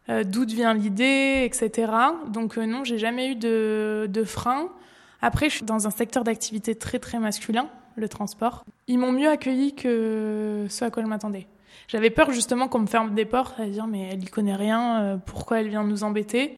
Euh, 0.09 0.25
D'où 0.25 0.45
vient 0.45 0.75
l'idée, 0.75 1.43
etc. 1.45 1.93
Donc 2.29 2.59
euh, 2.59 2.67
non, 2.67 2.83
j'ai 2.83 2.99
jamais 2.99 3.31
eu 3.31 3.35
de, 3.37 4.09
de 4.11 4.25
frein. 4.25 4.69
Après, 5.23 5.49
je 5.49 5.57
suis 5.57 5.65
dans 5.65 5.87
un 5.87 5.91
secteur 5.91 6.25
d'activité 6.25 6.75
très 6.75 6.99
très 6.99 7.21
masculin, 7.21 7.69
le 7.95 8.09
transport. 8.09 8.65
Ils 8.89 8.99
m'ont 8.99 9.13
mieux 9.13 9.29
accueilli 9.29 9.75
que 9.75 10.67
ce 10.69 10.85
à 10.85 10.91
quoi 10.91 11.05
je 11.05 11.09
m'attendais. 11.09 11.47
J'avais 11.89 12.11
peur 12.11 12.31
justement 12.33 12.69
qu'on 12.69 12.81
me 12.81 12.87
ferme 12.87 13.15
des 13.15 13.25
portes 13.25 13.59
à 13.59 13.67
dire 13.67 13.87
mais 13.87 14.09
elle 14.13 14.23
y 14.23 14.27
connaît 14.27 14.57
rien, 14.57 15.03
euh, 15.03 15.17
pourquoi 15.17 15.61
elle 15.61 15.69
vient 15.69 15.85
nous 15.85 16.05
embêter? 16.05 16.57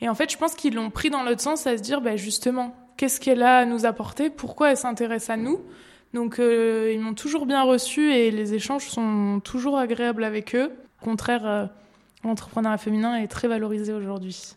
Et 0.00 0.08
en 0.08 0.14
fait, 0.14 0.30
je 0.30 0.36
pense 0.36 0.54
qu'ils 0.54 0.74
l'ont 0.74 0.90
pris 0.90 1.10
dans 1.10 1.22
l'autre 1.22 1.40
sens 1.40 1.66
à 1.66 1.76
se 1.76 1.82
dire 1.82 2.00
bah 2.00 2.16
justement, 2.16 2.74
qu'est-ce 2.96 3.20
qu'elle 3.20 3.42
a 3.42 3.58
à 3.58 3.64
nous 3.64 3.86
apporter? 3.86 4.30
Pourquoi 4.30 4.70
elle 4.70 4.76
s'intéresse 4.76 5.30
à 5.30 5.36
nous? 5.36 5.60
Donc 6.14 6.38
euh, 6.38 6.90
ils 6.92 7.00
m'ont 7.00 7.14
toujours 7.14 7.46
bien 7.46 7.62
reçu 7.62 8.12
et 8.12 8.30
les 8.30 8.54
échanges 8.54 8.88
sont 8.88 9.40
toujours 9.42 9.78
agréables 9.78 10.24
avec 10.24 10.54
eux. 10.54 10.72
Au 11.00 11.04
contraire, 11.04 11.46
euh, 11.46 11.66
l'entrepreneuriat 12.24 12.78
féminin 12.78 13.16
est 13.16 13.28
très 13.28 13.48
valorisé 13.48 13.92
aujourd'hui. 13.92 14.56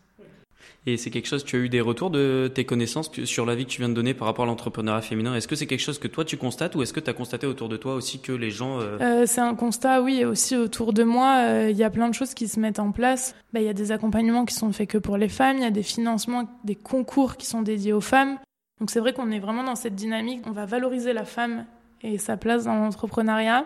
Et 0.88 0.98
c'est 0.98 1.10
quelque 1.10 1.28
chose, 1.28 1.44
tu 1.44 1.56
as 1.56 1.60
eu 1.60 1.70
des 1.70 1.82
retours 1.82 2.12
de 2.12 2.50
tes 2.54 2.64
connaissances 2.66 3.12
sur 3.24 3.46
la 3.46 3.56
vie 3.56 3.66
que 3.66 3.72
tu 3.72 3.80
viens 3.80 3.90
de 3.90 3.96
donner 3.96 4.14
par 4.14 4.28
rapport 4.28 4.46
à 4.46 4.48
l'entrepreneuriat 4.48 5.02
féminin? 5.02 5.36
Est-ce 5.36 5.48
que 5.48 5.56
c'est 5.56 5.66
quelque 5.66 5.82
chose 5.82 5.98
que 5.98 6.08
toi 6.08 6.26
tu 6.26 6.38
constates 6.38 6.76
ou 6.76 6.84
est-ce 6.84 6.94
que 6.94 7.00
tu 7.00 7.10
as 7.10 7.14
constaté 7.14 7.48
autour 7.48 7.70
de 7.70 7.78
toi 7.78 7.96
aussi 7.96 8.20
que 8.20 8.32
les 8.32 8.52
gens... 8.52 8.80
Euh... 8.80 8.98
Euh, 9.02 9.24
c'est 9.26 9.42
un 9.42 9.56
constat, 9.56 10.04
oui, 10.04 10.24
aussi 10.26 10.56
autour 10.56 10.94
de 10.94 11.04
moi, 11.04 11.38
euh, 11.48 11.70
il 11.72 11.78
y 11.78 11.84
a 11.84 11.90
plein 11.90 12.08
de 12.08 12.14
choses 12.14 12.36
qui 12.36 12.48
se 12.48 12.60
mettent 12.60 12.80
en 12.80 12.92
place. 12.92 13.36
Bah, 13.52 13.62
il 13.62 13.66
y 13.66 13.70
a 13.70 13.74
des 13.74 13.92
accompagnements 13.92 14.46
qui 14.46 14.54
sont 14.54 14.72
faits 14.72 14.90
que 14.90 14.98
pour 15.00 15.18
les 15.18 15.30
femmes, 15.30 15.58
il 15.58 15.64
y 15.64 15.68
a 15.68 15.72
des 15.72 15.84
financements, 15.84 16.48
des 16.64 16.76
concours 16.76 17.38
qui 17.38 17.48
sont 17.48 17.64
dédiés 17.64 17.94
aux 17.94 18.02
femmes. 18.02 18.38
Donc 18.80 18.92
c'est 18.92 19.00
vrai 19.00 19.14
qu'on 19.14 19.32
est 19.32 19.40
vraiment 19.40 19.64
dans 19.64 19.76
cette 19.76 19.96
dynamique, 19.96 20.42
on 20.46 20.52
va 20.52 20.66
valoriser 20.66 21.14
la 21.14 21.26
femme 21.26 21.66
et 22.02 22.20
sa 22.20 22.38
place 22.38 22.66
dans 22.66 22.76
l'entrepreneuriat. 22.76 23.66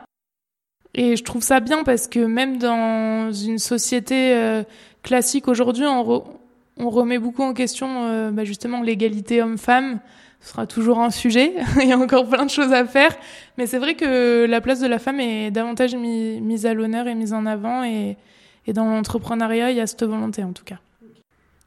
Et 0.93 1.17
je 1.17 1.23
trouve 1.23 1.43
ça 1.43 1.59
bien 1.59 1.83
parce 1.83 2.07
que 2.07 2.19
même 2.19 2.59
dans 2.59 3.31
une 3.31 3.59
société 3.59 4.63
classique 5.03 5.47
aujourd'hui, 5.47 5.85
on, 5.85 6.38
on 6.79 6.89
remet 6.89 7.19
beaucoup 7.19 7.43
en 7.43 7.53
question 7.53 8.05
euh, 8.05 8.31
bah, 8.31 8.45
justement 8.45 8.81
l'égalité 8.81 9.41
homme-femme. 9.41 9.99
Ce 10.41 10.51
sera 10.51 10.65
toujours 10.65 10.99
un 10.99 11.09
sujet. 11.11 11.53
il 11.81 11.87
y 11.87 11.91
a 11.91 11.97
encore 11.97 12.27
plein 12.27 12.45
de 12.45 12.49
choses 12.49 12.71
à 12.71 12.85
faire. 12.85 13.15
Mais 13.57 13.67
c'est 13.67 13.77
vrai 13.77 13.95
que 13.95 14.45
la 14.45 14.61
place 14.61 14.79
de 14.79 14.87
la 14.87 14.97
femme 14.97 15.19
est 15.19 15.51
davantage 15.51 15.95
mise 15.95 16.65
à 16.65 16.73
l'honneur 16.73 17.07
et 17.07 17.15
mise 17.15 17.33
en 17.33 17.45
avant. 17.45 17.83
Et, 17.83 18.17
et 18.65 18.73
dans 18.73 18.85
l'entrepreneuriat, 18.85 19.71
il 19.71 19.77
y 19.77 19.81
a 19.81 19.87
cette 19.87 20.03
volonté 20.03 20.43
en 20.43 20.53
tout 20.53 20.63
cas. 20.63 20.77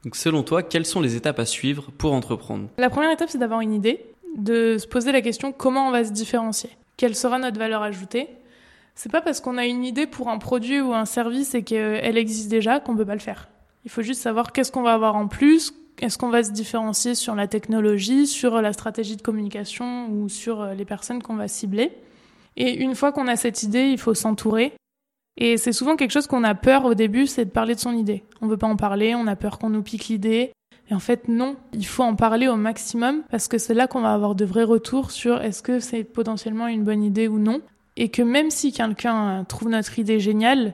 Donc 0.03 0.15
selon 0.15 0.43
toi, 0.43 0.63
quelles 0.63 0.85
sont 0.85 0.99
les 0.99 1.15
étapes 1.15 1.39
à 1.39 1.45
suivre 1.45 1.91
pour 1.97 2.13
entreprendre? 2.13 2.67
La 2.77 2.89
première 2.89 3.11
étape, 3.11 3.29
c'est 3.29 3.37
d'avoir 3.37 3.61
une 3.61 3.73
idée, 3.73 4.05
de 4.37 4.77
se 4.77 4.87
poser 4.87 5.11
la 5.11 5.21
question 5.21 5.51
comment 5.51 5.87
on 5.87 5.91
va 5.91 6.03
se 6.03 6.11
différencier, 6.11 6.71
quelle 6.97 7.15
sera 7.15 7.39
notre 7.39 7.57
valeur 7.57 7.81
ajoutée? 7.83 8.27
C'est 8.95 9.11
pas 9.11 9.21
parce 9.21 9.39
qu'on 9.39 9.57
a 9.57 9.65
une 9.65 9.83
idée 9.83 10.05
pour 10.05 10.29
un 10.29 10.37
produit 10.37 10.81
ou 10.81 10.93
un 10.93 11.05
service 11.05 11.55
et 11.55 11.63
qu'elle 11.63 12.17
existe 12.17 12.49
déjà 12.49 12.79
qu'on 12.79 12.95
peut 12.95 13.05
pas 13.05 13.15
le 13.15 13.19
faire. 13.19 13.47
Il 13.85 13.91
faut 13.91 14.01
juste 14.01 14.21
savoir 14.21 14.51
qu'est-ce 14.51 14.71
qu'on 14.71 14.81
va 14.81 14.93
avoir 14.93 15.15
en 15.15 15.27
plus, 15.27 15.73
est-ce 15.99 16.17
qu'on 16.17 16.29
va 16.29 16.43
se 16.43 16.51
différencier 16.51 17.15
sur 17.15 17.35
la 17.35 17.47
technologie, 17.47 18.27
sur 18.27 18.61
la 18.61 18.73
stratégie 18.73 19.15
de 19.15 19.21
communication 19.21 20.09
ou 20.09 20.29
sur 20.29 20.61
euh, 20.61 20.73
les 20.73 20.85
personnes 20.85 21.21
qu'on 21.21 21.35
va 21.35 21.47
cibler. 21.47 21.91
Et 22.55 22.75
une 22.75 22.95
fois 22.95 23.11
qu'on 23.11 23.27
a 23.27 23.35
cette 23.35 23.63
idée, 23.63 23.87
il 23.89 23.97
faut 23.97 24.13
s'entourer. 24.13 24.73
Et 25.37 25.57
c'est 25.57 25.71
souvent 25.71 25.95
quelque 25.95 26.11
chose 26.11 26.27
qu'on 26.27 26.43
a 26.43 26.55
peur 26.55 26.85
au 26.85 26.93
début, 26.93 27.25
c'est 27.25 27.45
de 27.45 27.49
parler 27.49 27.73
de 27.75 27.79
son 27.79 27.93
idée. 27.93 28.23
On 28.41 28.47
veut 28.47 28.57
pas 28.57 28.67
en 28.67 28.75
parler, 28.75 29.15
on 29.15 29.25
a 29.27 29.35
peur 29.35 29.57
qu'on 29.57 29.69
nous 29.69 29.81
pique 29.81 30.07
l'idée. 30.07 30.51
Et 30.89 30.93
en 30.93 30.99
fait, 30.99 31.27
non, 31.27 31.55
il 31.73 31.85
faut 31.85 32.03
en 32.03 32.15
parler 32.15 32.47
au 32.47 32.55
maximum 32.55 33.23
parce 33.31 33.47
que 33.47 33.57
c'est 33.57 33.73
là 33.73 33.87
qu'on 33.87 34.01
va 34.01 34.13
avoir 34.13 34.35
de 34.35 34.45
vrais 34.45 34.63
retours 34.63 35.11
sur 35.11 35.41
est-ce 35.41 35.63
que 35.63 35.79
c'est 35.79 36.03
potentiellement 36.03 36.67
une 36.67 36.83
bonne 36.83 37.03
idée 37.03 37.27
ou 37.27 37.39
non. 37.39 37.61
Et 37.95 38.09
que 38.09 38.21
même 38.21 38.51
si 38.51 38.71
quelqu'un 38.71 39.43
trouve 39.45 39.69
notre 39.69 39.97
idée 39.97 40.19
géniale, 40.19 40.73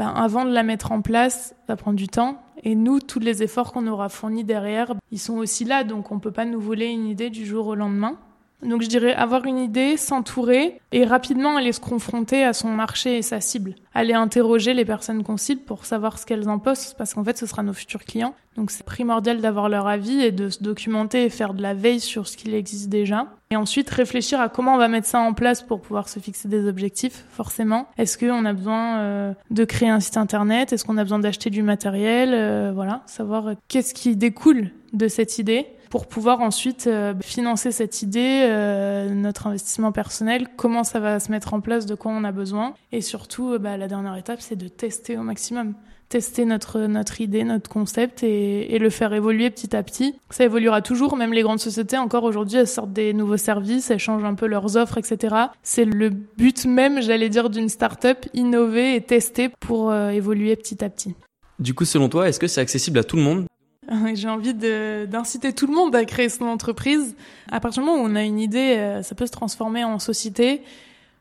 ben, 0.00 0.14
avant 0.16 0.46
de 0.46 0.50
la 0.50 0.62
mettre 0.62 0.92
en 0.92 1.02
place, 1.02 1.54
ça 1.66 1.76
prend 1.76 1.92
du 1.92 2.08
temps. 2.08 2.40
Et 2.62 2.74
nous, 2.74 3.00
tous 3.00 3.18
les 3.18 3.42
efforts 3.42 3.70
qu'on 3.70 3.86
aura 3.86 4.08
fournis 4.08 4.44
derrière, 4.44 4.94
ils 5.10 5.18
sont 5.18 5.36
aussi 5.36 5.66
là. 5.66 5.84
Donc, 5.84 6.10
on 6.10 6.18
peut 6.18 6.32
pas 6.32 6.46
nous 6.46 6.58
voler 6.58 6.86
une 6.86 7.06
idée 7.06 7.28
du 7.28 7.44
jour 7.44 7.66
au 7.66 7.74
lendemain. 7.74 8.16
Donc 8.62 8.82
je 8.82 8.88
dirais 8.88 9.14
avoir 9.14 9.46
une 9.46 9.58
idée, 9.58 9.96
s'entourer 9.96 10.80
et 10.92 11.04
rapidement 11.04 11.56
aller 11.56 11.72
se 11.72 11.80
confronter 11.80 12.44
à 12.44 12.52
son 12.52 12.68
marché 12.68 13.18
et 13.18 13.22
sa 13.22 13.40
cible. 13.40 13.74
Aller 13.94 14.12
interroger 14.12 14.74
les 14.74 14.84
personnes 14.84 15.22
qu'on 15.22 15.36
cible 15.36 15.62
pour 15.62 15.84
savoir 15.86 16.18
ce 16.18 16.26
qu'elles 16.26 16.48
en 16.48 16.58
pensent 16.58 16.94
parce 16.96 17.14
qu'en 17.14 17.24
fait 17.24 17.38
ce 17.38 17.46
sera 17.46 17.62
nos 17.62 17.72
futurs 17.72 18.04
clients. 18.04 18.34
Donc 18.56 18.70
c'est 18.70 18.84
primordial 18.84 19.40
d'avoir 19.40 19.68
leur 19.68 19.86
avis 19.86 20.20
et 20.20 20.32
de 20.32 20.48
se 20.50 20.62
documenter 20.62 21.24
et 21.24 21.30
faire 21.30 21.54
de 21.54 21.62
la 21.62 21.72
veille 21.72 22.00
sur 22.00 22.26
ce 22.26 22.36
qu'il 22.36 22.54
existe 22.54 22.88
déjà. 22.88 23.26
Et 23.50 23.56
ensuite 23.56 23.88
réfléchir 23.90 24.40
à 24.40 24.48
comment 24.48 24.74
on 24.74 24.78
va 24.78 24.88
mettre 24.88 25.06
ça 25.06 25.20
en 25.20 25.32
place 25.32 25.62
pour 25.62 25.80
pouvoir 25.80 26.08
se 26.08 26.20
fixer 26.20 26.48
des 26.48 26.68
objectifs 26.68 27.24
forcément. 27.30 27.88
Est-ce 27.96 28.18
qu'on 28.18 28.44
a 28.44 28.52
besoin 28.52 28.98
euh, 28.98 29.32
de 29.50 29.64
créer 29.64 29.88
un 29.88 30.00
site 30.00 30.16
internet? 30.16 30.72
Est-ce 30.72 30.84
qu'on 30.84 30.98
a 30.98 31.02
besoin 31.02 31.18
d'acheter 31.18 31.50
du 31.50 31.62
matériel? 31.62 32.30
Euh, 32.34 32.72
Voilà, 32.74 33.02
savoir 33.06 33.48
euh, 33.48 33.54
qu'est-ce 33.68 33.94
qui 33.94 34.16
découle 34.16 34.70
de 34.92 35.08
cette 35.08 35.38
idée? 35.38 35.66
Pour 35.90 36.06
pouvoir 36.06 36.40
ensuite 36.40 36.86
euh, 36.86 37.14
financer 37.20 37.72
cette 37.72 38.00
idée, 38.00 38.46
euh, 38.48 39.12
notre 39.12 39.48
investissement 39.48 39.90
personnel, 39.90 40.46
comment 40.56 40.84
ça 40.84 41.00
va 41.00 41.18
se 41.18 41.32
mettre 41.32 41.52
en 41.52 41.60
place, 41.60 41.84
de 41.84 41.96
quoi 41.96 42.12
on 42.12 42.22
a 42.22 42.30
besoin. 42.30 42.74
Et 42.92 43.00
surtout, 43.00 43.52
euh, 43.52 43.58
bah, 43.58 43.76
la 43.76 43.88
dernière 43.88 44.16
étape, 44.16 44.40
c'est 44.40 44.56
de 44.56 44.68
tester 44.68 45.18
au 45.18 45.22
maximum. 45.22 45.74
tester 46.08 46.44
notre, 46.44 46.80
notre 46.80 47.20
idée, 47.20 47.44
notre 47.44 47.68
concept 47.68 48.22
et, 48.22 48.78
le 48.78 48.90
faire 48.90 49.12
évoluer 49.12 49.50
petit 49.50 49.76
à 49.76 49.82
petit. 49.82 50.14
Ça 50.30 50.44
évoluera 50.44 50.80
toujours, 50.80 51.16
même 51.16 51.32
les 51.32 51.42
grandes 51.42 51.60
sociétés, 51.60 51.98
encore 51.98 52.24
aujourd'hui, 52.24 52.58
elles 52.58 52.68
sortent 52.68 52.92
des 52.92 53.12
nouveaux 53.12 53.36
services, 53.36 53.90
elles 53.90 53.98
changent 53.98 54.24
un 54.24 54.34
peu 54.34 54.46
leurs 54.46 54.76
offres, 54.76 54.96
etc. 54.96 55.36
C'est 55.62 55.84
le 55.84 56.08
but 56.08 56.66
même, 56.66 57.02
j'allais 57.02 57.28
dire, 57.28 57.50
d'une 57.50 57.68
start-up, 57.68 58.26
innover 58.32 58.94
et 58.94 59.00
tester 59.02 59.50
pour 59.60 59.94
évoluer 59.94 60.56
petit 60.56 60.84
à 60.84 60.88
petit. 60.88 61.14
Du 61.58 61.74
coup, 61.74 61.84
selon 61.84 62.08
toi, 62.08 62.28
est-ce 62.28 62.40
que 62.40 62.46
c'est 62.46 62.60
accessible 62.60 62.98
à 62.98 63.04
tout 63.04 63.16
le 63.16 63.22
monde? 63.22 63.46
J'ai 64.14 64.28
envie 64.28 64.54
d'inciter 64.54 65.52
tout 65.52 65.66
le 65.66 65.74
monde 65.74 65.94
à 65.96 66.04
créer 66.04 66.28
son 66.28 66.46
entreprise. 66.46 67.16
À 67.50 67.60
partir 67.60 67.82
du 67.82 67.88
moment 67.88 68.02
où 68.02 68.06
on 68.06 68.14
a 68.14 68.22
une 68.22 68.38
idée, 68.38 68.76
euh, 68.76 69.02
ça 69.02 69.14
peut 69.14 69.26
se 69.26 69.32
transformer 69.32 69.84
en 69.84 69.98
société. 69.98 70.62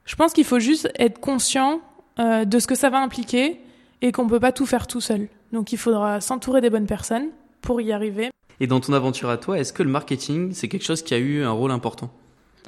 Je 0.06 0.16
pense 0.16 0.34
qu'il 0.34 0.46
faut 0.46 0.60
juste 0.60 0.90
être 0.98 1.20
conscient 1.20 1.82
euh, 2.20 2.46
de 2.46 2.60
ce 2.60 2.68
que 2.68 2.76
ça 2.76 2.90
va 2.90 3.00
impliquer 3.02 3.60
et 4.02 4.12
qu'on 4.12 4.28
peut 4.28 4.40
pas 4.40 4.52
tout 4.52 4.66
faire 4.66 4.88
tout 4.88 5.02
seul. 5.02 5.28
Donc 5.52 5.74
il 5.74 5.78
faudra 5.78 6.22
s'entourer 6.22 6.62
des 6.62 6.70
bonnes 6.70 6.86
personnes 6.86 7.30
pour 7.62 7.82
y 7.82 7.92
arriver. 7.92 8.30
Et 8.60 8.68
dans 8.68 8.80
ton 8.80 8.94
aventure 8.94 9.30
à 9.30 9.38
toi, 9.38 9.58
est-ce 9.58 9.74
que 9.74 9.84
le 9.84 9.90
marketing, 9.90 10.54
c'est 10.54 10.68
quelque 10.68 10.86
chose 10.86 11.02
qui 11.02 11.14
a 11.14 11.18
eu 11.18 11.44
un 11.44 11.52
rôle 11.52 11.72
important? 11.72 12.12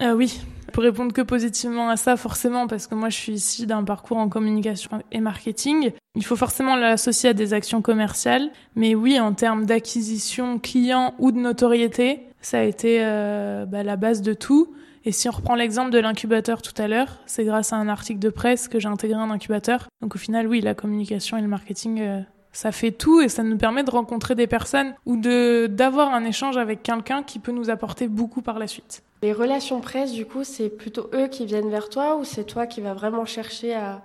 Euh, 0.01 0.13
Oui, 0.13 0.41
pour 0.71 0.83
répondre 0.83 1.13
que 1.13 1.21
positivement 1.21 1.89
à 1.89 1.97
ça, 1.97 2.17
forcément, 2.17 2.67
parce 2.67 2.87
que 2.87 2.95
moi 2.95 3.09
je 3.09 3.17
suis 3.17 3.33
ici 3.33 3.65
d'un 3.65 3.83
parcours 3.83 4.17
en 4.17 4.29
communication 4.29 5.01
et 5.11 5.19
marketing. 5.19 5.91
Il 6.15 6.25
faut 6.25 6.35
forcément 6.35 6.75
l'associer 6.75 7.29
à 7.29 7.33
des 7.33 7.53
actions 7.53 7.81
commerciales, 7.81 8.49
mais 8.75 8.95
oui, 8.95 9.19
en 9.19 9.33
termes 9.33 9.65
d'acquisition 9.65 10.59
client 10.59 11.13
ou 11.19 11.31
de 11.31 11.39
notoriété, 11.39 12.21
ça 12.41 12.59
a 12.59 12.63
été 12.63 12.99
euh, 13.01 13.65
bah, 13.65 13.83
la 13.83 13.95
base 13.95 14.21
de 14.21 14.33
tout. 14.33 14.73
Et 15.03 15.11
si 15.11 15.27
on 15.27 15.31
reprend 15.31 15.55
l'exemple 15.55 15.89
de 15.91 15.99
l'incubateur 15.99 16.61
tout 16.61 16.79
à 16.79 16.87
l'heure, 16.87 17.19
c'est 17.25 17.43
grâce 17.43 17.73
à 17.73 17.77
un 17.77 17.87
article 17.87 18.19
de 18.19 18.29
presse 18.29 18.67
que 18.67 18.79
j'ai 18.79 18.87
intégré 18.87 19.19
un 19.19 19.31
incubateur. 19.31 19.87
Donc 20.01 20.15
au 20.15 20.19
final, 20.19 20.47
oui, 20.47 20.61
la 20.61 20.75
communication 20.75 21.37
et 21.37 21.41
le 21.41 21.47
marketing, 21.47 22.01
euh, 22.01 22.21
ça 22.51 22.71
fait 22.71 22.91
tout 22.91 23.21
et 23.21 23.29
ça 23.29 23.43
nous 23.43 23.57
permet 23.57 23.83
de 23.83 23.91
rencontrer 23.91 24.35
des 24.35 24.47
personnes 24.47 24.93
ou 25.05 25.17
de 25.17 25.67
d'avoir 25.67 26.13
un 26.13 26.23
échange 26.25 26.57
avec 26.57 26.83
quelqu'un 26.83 27.23
qui 27.23 27.39
peut 27.39 27.51
nous 27.51 27.69
apporter 27.69 28.07
beaucoup 28.07 28.41
par 28.41 28.59
la 28.59 28.67
suite. 28.67 29.03
Les 29.23 29.33
relations 29.33 29.81
presse, 29.81 30.11
du 30.11 30.25
coup, 30.25 30.43
c'est 30.43 30.69
plutôt 30.69 31.09
eux 31.13 31.27
qui 31.27 31.45
viennent 31.45 31.69
vers 31.69 31.89
toi 31.89 32.17
ou 32.17 32.23
c'est 32.23 32.43
toi 32.43 32.65
qui 32.65 32.81
vas 32.81 32.93
vraiment 32.93 33.25
chercher 33.25 33.75
à, 33.75 34.01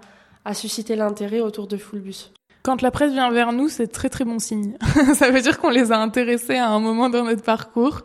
à 0.46 0.54
susciter 0.54 0.94
l'intérêt 0.96 1.40
autour 1.40 1.66
de 1.66 1.76
Fullbus? 1.76 2.30
Quand 2.62 2.82
la 2.82 2.90
presse 2.90 3.12
vient 3.12 3.30
vers 3.30 3.52
nous, 3.52 3.68
c'est 3.68 3.88
très 3.88 4.08
très 4.08 4.24
bon 4.24 4.38
signe. 4.38 4.76
ça 5.14 5.30
veut 5.30 5.40
dire 5.40 5.58
qu'on 5.58 5.70
les 5.70 5.92
a 5.92 5.98
intéressés 5.98 6.56
à 6.56 6.68
un 6.68 6.80
moment 6.80 7.10
dans 7.10 7.24
notre 7.24 7.42
parcours. 7.42 8.02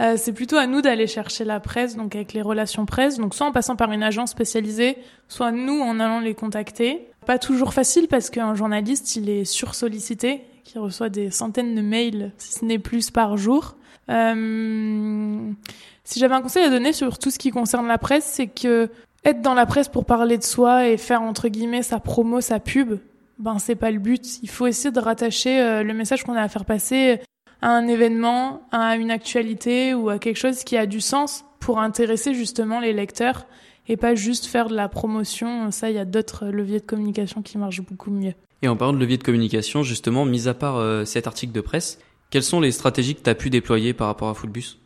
Euh, 0.00 0.14
c'est 0.16 0.32
plutôt 0.32 0.56
à 0.56 0.66
nous 0.66 0.80
d'aller 0.80 1.06
chercher 1.06 1.44
la 1.44 1.60
presse, 1.60 1.96
donc 1.96 2.14
avec 2.14 2.32
les 2.32 2.40
relations 2.40 2.86
presse, 2.86 3.18
donc 3.18 3.34
soit 3.34 3.46
en 3.46 3.52
passant 3.52 3.76
par 3.76 3.92
une 3.92 4.02
agence 4.02 4.30
spécialisée, 4.30 4.96
soit 5.28 5.52
nous 5.52 5.78
en 5.80 6.00
allant 6.00 6.20
les 6.20 6.34
contacter. 6.34 7.08
Pas 7.26 7.38
toujours 7.38 7.74
facile 7.74 8.08
parce 8.08 8.30
qu'un 8.30 8.54
journaliste, 8.54 9.16
il 9.16 9.28
est 9.28 9.44
sursollicité, 9.44 10.42
qui 10.64 10.78
reçoit 10.78 11.10
des 11.10 11.30
centaines 11.30 11.74
de 11.74 11.82
mails, 11.82 12.32
si 12.38 12.54
ce 12.54 12.64
n'est 12.64 12.78
plus 12.78 13.10
par 13.10 13.36
jour. 13.36 13.76
Euh, 14.08 15.50
si 16.04 16.18
j'avais 16.18 16.34
un 16.34 16.40
conseil 16.40 16.64
à 16.64 16.70
donner 16.70 16.94
sur 16.94 17.18
tout 17.18 17.30
ce 17.30 17.38
qui 17.38 17.50
concerne 17.50 17.86
la 17.86 17.98
presse, 17.98 18.24
c'est 18.24 18.46
que 18.46 18.88
être 19.24 19.42
dans 19.42 19.54
la 19.54 19.66
presse 19.66 19.88
pour 19.88 20.06
parler 20.06 20.38
de 20.38 20.42
soi 20.42 20.88
et 20.88 20.96
faire 20.96 21.20
entre 21.20 21.48
guillemets 21.48 21.82
sa 21.82 22.00
promo, 22.00 22.40
sa 22.40 22.58
pub, 22.58 22.98
ben 23.38 23.58
c'est 23.58 23.74
pas 23.74 23.90
le 23.90 23.98
but. 23.98 24.42
Il 24.42 24.48
faut 24.48 24.66
essayer 24.66 24.90
de 24.90 24.98
rattacher 24.98 25.60
euh, 25.60 25.82
le 25.82 25.92
message 25.92 26.24
qu'on 26.24 26.34
a 26.34 26.42
à 26.42 26.48
faire 26.48 26.64
passer 26.64 27.20
à 27.62 27.70
un 27.70 27.86
événement, 27.86 28.62
à 28.72 28.96
une 28.96 29.10
actualité 29.10 29.94
ou 29.94 30.08
à 30.08 30.18
quelque 30.18 30.38
chose 30.38 30.64
qui 30.64 30.76
a 30.76 30.86
du 30.86 31.00
sens 31.00 31.44
pour 31.58 31.78
intéresser 31.78 32.34
justement 32.34 32.80
les 32.80 32.92
lecteurs 32.92 33.46
et 33.88 33.96
pas 33.96 34.14
juste 34.14 34.46
faire 34.46 34.68
de 34.68 34.76
la 34.76 34.88
promotion. 34.88 35.70
Ça, 35.70 35.90
il 35.90 35.96
y 35.96 35.98
a 35.98 36.04
d'autres 36.04 36.46
leviers 36.46 36.80
de 36.80 36.86
communication 36.86 37.42
qui 37.42 37.58
marchent 37.58 37.82
beaucoup 37.82 38.10
mieux. 38.10 38.34
Et 38.62 38.68
en 38.68 38.76
parlant 38.76 38.92
de 38.92 38.98
leviers 38.98 39.18
de 39.18 39.22
communication, 39.22 39.82
justement, 39.82 40.24
mis 40.24 40.48
à 40.48 40.54
part 40.54 40.76
euh, 40.76 41.04
cet 41.04 41.26
article 41.26 41.52
de 41.52 41.60
presse, 41.60 41.98
quelles 42.30 42.42
sont 42.42 42.60
les 42.60 42.72
stratégies 42.72 43.14
que 43.14 43.22
tu 43.22 43.30
as 43.30 43.34
pu 43.34 43.50
déployer 43.50 43.94
par 43.94 44.06
rapport 44.06 44.28
à 44.28 44.34
Fullbus 44.34 44.76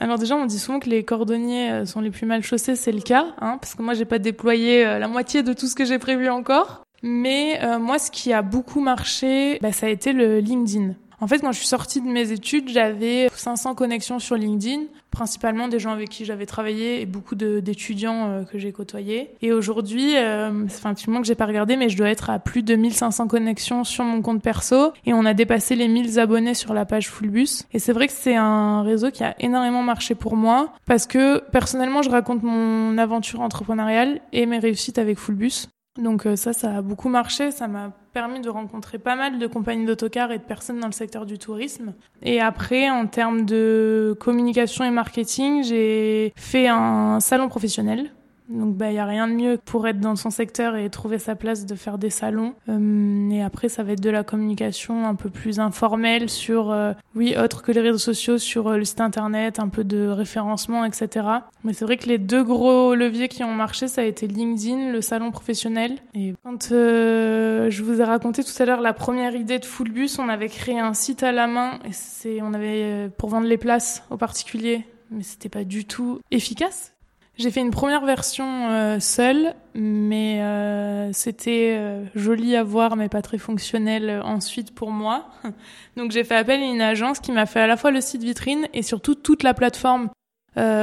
alors 0.00 0.18
déjà, 0.18 0.34
on 0.34 0.44
dit 0.44 0.58
souvent 0.58 0.80
que 0.80 0.90
les 0.90 1.04
cordonniers 1.04 1.70
euh, 1.70 1.86
sont 1.86 2.00
les 2.00 2.10
plus 2.10 2.26
mal 2.26 2.42
chaussés, 2.42 2.74
c'est 2.74 2.90
le 2.90 3.00
cas, 3.00 3.28
hein, 3.40 3.58
parce 3.60 3.76
que 3.76 3.80
moi, 3.80 3.94
j'ai 3.94 4.04
pas 4.04 4.18
déployé 4.18 4.84
euh, 4.84 4.98
la 4.98 5.06
moitié 5.06 5.44
de 5.44 5.52
tout 5.52 5.68
ce 5.68 5.76
que 5.76 5.84
j'ai 5.84 6.00
prévu 6.00 6.28
encore. 6.28 6.82
Mais 7.00 7.60
moi, 7.78 7.98
ce 7.98 8.10
qui 8.10 8.32
a 8.32 8.42
beaucoup 8.42 8.80
marché, 8.80 9.58
bah, 9.60 9.72
ça 9.72 9.86
a 9.86 9.88
été 9.90 10.12
le 10.12 10.40
LinkedIn. 10.40 10.94
En 11.24 11.26
fait, 11.26 11.38
quand 11.38 11.52
je 11.52 11.56
suis 11.56 11.66
sortie 11.66 12.02
de 12.02 12.06
mes 12.06 12.32
études, 12.32 12.68
j'avais 12.68 13.30
500 13.34 13.74
connexions 13.74 14.18
sur 14.18 14.36
LinkedIn, 14.36 14.82
principalement 15.10 15.68
des 15.68 15.78
gens 15.78 15.92
avec 15.92 16.10
qui 16.10 16.26
j'avais 16.26 16.44
travaillé 16.44 17.00
et 17.00 17.06
beaucoup 17.06 17.34
d'étudiants 17.34 18.28
euh, 18.28 18.44
que 18.44 18.58
j'ai 18.58 18.72
côtoyés. 18.72 19.30
Et 19.40 19.50
aujourd'hui, 19.50 20.18
euh, 20.18 20.68
c'est 20.68 20.84
un 20.84 20.92
petit 20.92 21.08
moment 21.08 21.22
que 21.22 21.26
j'ai 21.26 21.34
pas 21.34 21.46
regardé, 21.46 21.76
mais 21.76 21.88
je 21.88 21.96
dois 21.96 22.10
être 22.10 22.28
à 22.28 22.38
plus 22.38 22.62
de 22.62 22.76
1500 22.76 23.26
connexions 23.26 23.84
sur 23.84 24.04
mon 24.04 24.20
compte 24.20 24.42
perso 24.42 24.92
et 25.06 25.14
on 25.14 25.24
a 25.24 25.32
dépassé 25.32 25.76
les 25.76 25.88
1000 25.88 26.20
abonnés 26.20 26.52
sur 26.52 26.74
la 26.74 26.84
page 26.84 27.08
Fullbus. 27.08 27.62
Et 27.72 27.78
c'est 27.78 27.94
vrai 27.94 28.06
que 28.06 28.12
c'est 28.14 28.36
un 28.36 28.82
réseau 28.82 29.10
qui 29.10 29.24
a 29.24 29.34
énormément 29.40 29.82
marché 29.82 30.14
pour 30.14 30.36
moi 30.36 30.74
parce 30.84 31.06
que 31.06 31.38
personnellement, 31.52 32.02
je 32.02 32.10
raconte 32.10 32.42
mon 32.42 32.98
aventure 32.98 33.40
entrepreneuriale 33.40 34.20
et 34.34 34.44
mes 34.44 34.58
réussites 34.58 34.98
avec 34.98 35.18
Fullbus. 35.18 35.68
Donc 35.98 36.26
euh, 36.26 36.36
ça, 36.36 36.52
ça 36.52 36.76
a 36.76 36.82
beaucoup 36.82 37.08
marché. 37.08 37.50
Ça 37.50 37.66
m'a 37.66 37.92
permis 38.14 38.40
de 38.40 38.48
rencontrer 38.48 38.98
pas 38.98 39.16
mal 39.16 39.38
de 39.38 39.46
compagnies 39.46 39.84
d'autocars 39.84 40.32
et 40.32 40.38
de 40.38 40.44
personnes 40.44 40.80
dans 40.80 40.86
le 40.86 40.92
secteur 40.92 41.26
du 41.26 41.36
tourisme. 41.38 41.92
Et 42.22 42.40
après, 42.40 42.88
en 42.88 43.06
termes 43.06 43.44
de 43.44 44.16
communication 44.20 44.84
et 44.84 44.90
marketing, 44.90 45.64
j'ai 45.64 46.32
fait 46.36 46.68
un 46.68 47.18
salon 47.20 47.48
professionnel 47.48 48.12
donc 48.48 48.76
bah 48.76 48.90
il 48.90 48.94
y 48.94 48.98
a 48.98 49.06
rien 49.06 49.26
de 49.26 49.32
mieux 49.32 49.58
pour 49.64 49.88
être 49.88 50.00
dans 50.00 50.16
son 50.16 50.30
secteur 50.30 50.76
et 50.76 50.90
trouver 50.90 51.18
sa 51.18 51.34
place 51.34 51.64
de 51.64 51.74
faire 51.74 51.96
des 51.96 52.10
salons. 52.10 52.54
Euh, 52.68 53.30
et 53.30 53.42
après 53.42 53.68
ça 53.68 53.82
va 53.82 53.92
être 53.92 54.02
de 54.02 54.10
la 54.10 54.22
communication 54.22 55.06
un 55.06 55.14
peu 55.14 55.30
plus 55.30 55.60
informelle 55.60 56.28
sur 56.28 56.70
euh, 56.70 56.92
oui 57.14 57.34
autre 57.38 57.62
que 57.62 57.72
les 57.72 57.80
réseaux 57.80 57.98
sociaux, 57.98 58.36
sur 58.36 58.68
euh, 58.68 58.76
le 58.76 58.84
site 58.84 59.00
internet, 59.00 59.58
un 59.60 59.68
peu 59.68 59.82
de 59.82 60.06
référencement, 60.08 60.84
etc. 60.84 61.26
Mais 61.64 61.72
c'est 61.72 61.86
vrai 61.86 61.96
que 61.96 62.06
les 62.06 62.18
deux 62.18 62.44
gros 62.44 62.94
leviers 62.94 63.28
qui 63.28 63.44
ont 63.44 63.54
marché 63.54 63.88
ça 63.88 64.02
a 64.02 64.04
été 64.04 64.26
LinkedIn, 64.26 64.92
le 64.92 65.00
salon 65.00 65.30
professionnel. 65.30 65.92
Et 66.14 66.34
quand 66.44 66.68
je 66.70 67.82
vous 67.82 68.00
ai 68.00 68.04
raconté 68.04 68.44
tout 68.44 68.62
à 68.62 68.66
l'heure 68.66 68.82
la 68.82 68.92
première 68.92 69.34
idée 69.34 69.58
de 69.58 69.64
Fullbus, 69.64 70.18
on 70.18 70.28
avait 70.28 70.48
créé 70.48 70.78
un 70.78 70.92
site 70.92 71.22
à 71.22 71.32
la 71.32 71.46
main 71.46 71.78
et 71.86 71.92
c'est 71.92 72.42
on 72.42 72.52
avait 72.52 73.10
pour 73.16 73.30
vendre 73.30 73.46
les 73.46 73.58
places 73.58 74.04
aux 74.10 74.16
particuliers 74.16 74.84
mais 75.10 75.22
c'était 75.22 75.48
pas 75.48 75.64
du 75.64 75.84
tout 75.84 76.20
efficace 76.30 76.93
j'ai 77.36 77.50
fait 77.50 77.60
une 77.60 77.72
première 77.72 78.04
version 78.04 78.70
euh, 78.70 79.00
seule, 79.00 79.54
mais 79.74 80.40
euh, 80.40 81.10
c'était 81.12 81.74
euh, 81.76 82.04
joli 82.14 82.54
à 82.54 82.62
voir, 82.62 82.94
mais 82.94 83.08
pas 83.08 83.22
très 83.22 83.38
fonctionnel 83.38 84.20
ensuite 84.24 84.72
pour 84.72 84.92
moi. 84.92 85.26
Donc 85.96 86.12
j'ai 86.12 86.22
fait 86.22 86.36
appel 86.36 86.62
à 86.62 86.64
une 86.64 86.80
agence 86.80 87.18
qui 87.18 87.32
m'a 87.32 87.46
fait 87.46 87.60
à 87.60 87.66
la 87.66 87.76
fois 87.76 87.90
le 87.90 88.00
site 88.00 88.22
vitrine 88.22 88.68
et 88.72 88.82
surtout 88.82 89.16
toute 89.16 89.42
la 89.42 89.54
plateforme 89.54 90.10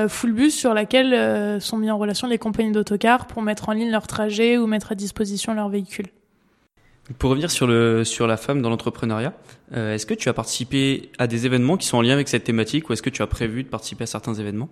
Fullbus 0.10 0.52
sur 0.52 0.74
laquelle 0.74 1.62
sont 1.62 1.78
mis 1.78 1.90
en 1.90 1.98
relation 1.98 2.28
les 2.28 2.38
compagnies 2.38 2.74
d'autocars 2.74 3.26
pour 3.26 3.42
mettre 3.42 3.70
en 3.70 3.72
ligne 3.72 3.90
leurs 3.90 4.06
trajets 4.06 4.58
ou 4.58 4.68
mettre 4.68 4.92
à 4.92 4.96
disposition 4.96 5.54
leurs 5.54 5.70
véhicules. 5.70 6.08
Pour 7.18 7.30
revenir 7.30 7.50
sur, 7.50 7.68
le, 7.68 8.04
sur 8.04 8.28
la 8.28 8.36
femme 8.36 8.62
dans 8.62 8.70
l'entrepreneuriat, 8.70 9.34
est-ce 9.74 10.06
que 10.06 10.14
tu 10.14 10.28
as 10.28 10.34
participé 10.34 11.10
à 11.20 11.28
des 11.28 11.46
événements 11.46 11.78
qui 11.78 11.88
sont 11.88 11.96
en 11.96 12.02
lien 12.02 12.12
avec 12.12 12.28
cette 12.28 12.44
thématique 12.44 12.90
ou 12.90 12.94
est-ce 12.94 13.02
que 13.02 13.10
tu 13.10 13.22
as 13.22 13.28
prévu 13.28 13.64
de 13.64 13.70
participer 13.70 14.04
à 14.04 14.08
certains 14.08 14.34
événements? 14.34 14.68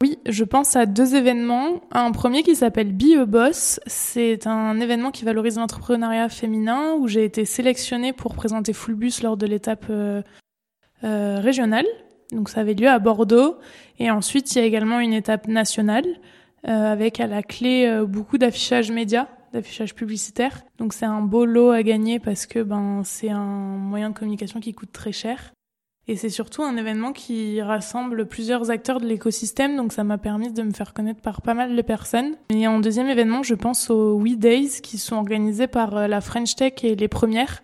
Oui, 0.00 0.18
je 0.26 0.44
pense 0.44 0.76
à 0.76 0.86
deux 0.86 1.16
événements. 1.16 1.80
Un 1.90 2.12
premier 2.12 2.44
qui 2.44 2.54
s'appelle 2.54 2.92
Be 2.92 3.24
Boss. 3.26 3.80
C'est 3.86 4.46
un 4.46 4.78
événement 4.78 5.10
qui 5.10 5.24
valorise 5.24 5.56
l'entrepreneuriat 5.56 6.28
féminin 6.28 6.94
où 6.94 7.08
j'ai 7.08 7.24
été 7.24 7.44
sélectionnée 7.44 8.12
pour 8.12 8.34
présenter 8.34 8.72
Fullbus 8.72 9.22
lors 9.24 9.36
de 9.36 9.46
l'étape 9.46 9.86
euh, 9.90 10.22
euh, 11.02 11.40
régionale. 11.40 11.86
Donc 12.30 12.48
ça 12.48 12.60
avait 12.60 12.74
lieu 12.74 12.88
à 12.88 13.00
Bordeaux. 13.00 13.56
Et 13.98 14.08
ensuite, 14.08 14.54
il 14.54 14.58
y 14.58 14.60
a 14.60 14.64
également 14.64 15.00
une 15.00 15.12
étape 15.12 15.48
nationale 15.48 16.06
euh, 16.68 16.92
avec 16.92 17.18
à 17.18 17.26
la 17.26 17.42
clé 17.42 18.02
beaucoup 18.06 18.38
d'affichage 18.38 18.92
média 18.92 19.28
d'affichage 19.52 19.94
publicitaire. 19.94 20.62
Donc 20.76 20.92
c'est 20.92 21.06
un 21.06 21.22
beau 21.22 21.46
lot 21.46 21.70
à 21.70 21.82
gagner 21.82 22.18
parce 22.18 22.46
que 22.46 22.62
ben 22.62 23.00
c'est 23.02 23.30
un 23.30 23.38
moyen 23.78 24.10
de 24.10 24.14
communication 24.14 24.60
qui 24.60 24.74
coûte 24.74 24.92
très 24.92 25.10
cher. 25.10 25.54
Et 26.10 26.16
c'est 26.16 26.30
surtout 26.30 26.62
un 26.62 26.78
événement 26.78 27.12
qui 27.12 27.60
rassemble 27.60 28.24
plusieurs 28.24 28.70
acteurs 28.70 28.98
de 28.98 29.06
l'écosystème, 29.06 29.76
donc 29.76 29.92
ça 29.92 30.04
m'a 30.04 30.16
permis 30.16 30.50
de 30.50 30.62
me 30.62 30.72
faire 30.72 30.94
connaître 30.94 31.20
par 31.20 31.42
pas 31.42 31.52
mal 31.52 31.76
de 31.76 31.82
personnes. 31.82 32.34
Et 32.48 32.66
en 32.66 32.80
deuxième 32.80 33.08
événement, 33.08 33.42
je 33.42 33.54
pense 33.54 33.90
aux 33.90 34.14
We 34.14 34.38
Days 34.38 34.80
qui 34.82 34.96
sont 34.96 35.16
organisés 35.16 35.66
par 35.66 35.94
euh, 35.98 36.06
la 36.06 36.22
French 36.22 36.54
Tech 36.56 36.72
et 36.82 36.94
les 36.94 37.08
premières, 37.08 37.62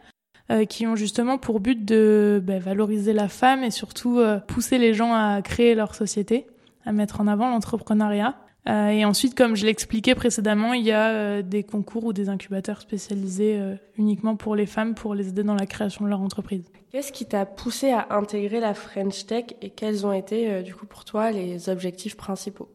euh, 0.51 0.67
qui 0.67 0.87
ont 0.87 0.95
justement 0.95 1.39
pour 1.39 1.59
but 1.59 1.87
de 1.87 2.39
bah, 2.45 2.59
valoriser 2.59 3.15
la 3.15 3.29
femme 3.29 3.65
et 3.65 3.71
surtout 3.71 4.19
euh, 4.19 4.41
pousser 4.41 4.77
les 4.77 4.93
gens 4.93 5.15
à 5.15 5.41
créer 5.41 5.75
leur 5.75 5.95
société, 5.95 6.47
à 6.85 6.93
mettre 6.93 7.23
en 7.23 7.27
avant 7.27 7.49
l'entrepreneuriat. 7.49 8.37
Euh, 8.69 8.89
et 8.89 9.05
ensuite, 9.05 9.35
comme 9.35 9.57
je 9.57 9.67
l'expliquais 9.67 10.15
précédemment, 10.15 10.73
il 10.73 10.85
y 10.85 10.93
a 10.93 11.09
euh, 11.09 11.43
des 11.43 11.63
concours 11.63 12.05
ou 12.05 12.13
des 12.13 12.29
incubateurs 12.29 12.81
spécialisés 12.81 13.59
euh, 13.59 13.75
uniquement 13.99 14.37
pour 14.37 14.57
les 14.57 14.67
femmes 14.67 14.95
pour 14.95 15.15
les 15.15 15.29
aider 15.29 15.43
dans 15.43 15.55
la 15.55 15.67
création 15.67 16.05
de 16.05 16.11
leur 16.11 16.21
entreprise. 16.21 16.71
Qu'est-ce 16.91 17.13
qui 17.13 17.27
t'a 17.27 17.45
poussé 17.45 17.91
à 17.91 18.07
intégrer 18.11 18.61
la 18.61 18.73
French 18.73 19.27
Tech 19.27 19.45
et 19.61 19.71
quels 19.71 20.07
ont 20.07 20.13
été, 20.13 20.63
du 20.63 20.75
coup, 20.75 20.87
pour 20.87 21.05
toi, 21.05 21.31
les 21.31 21.69
objectifs 21.69 22.17
principaux? 22.17 22.69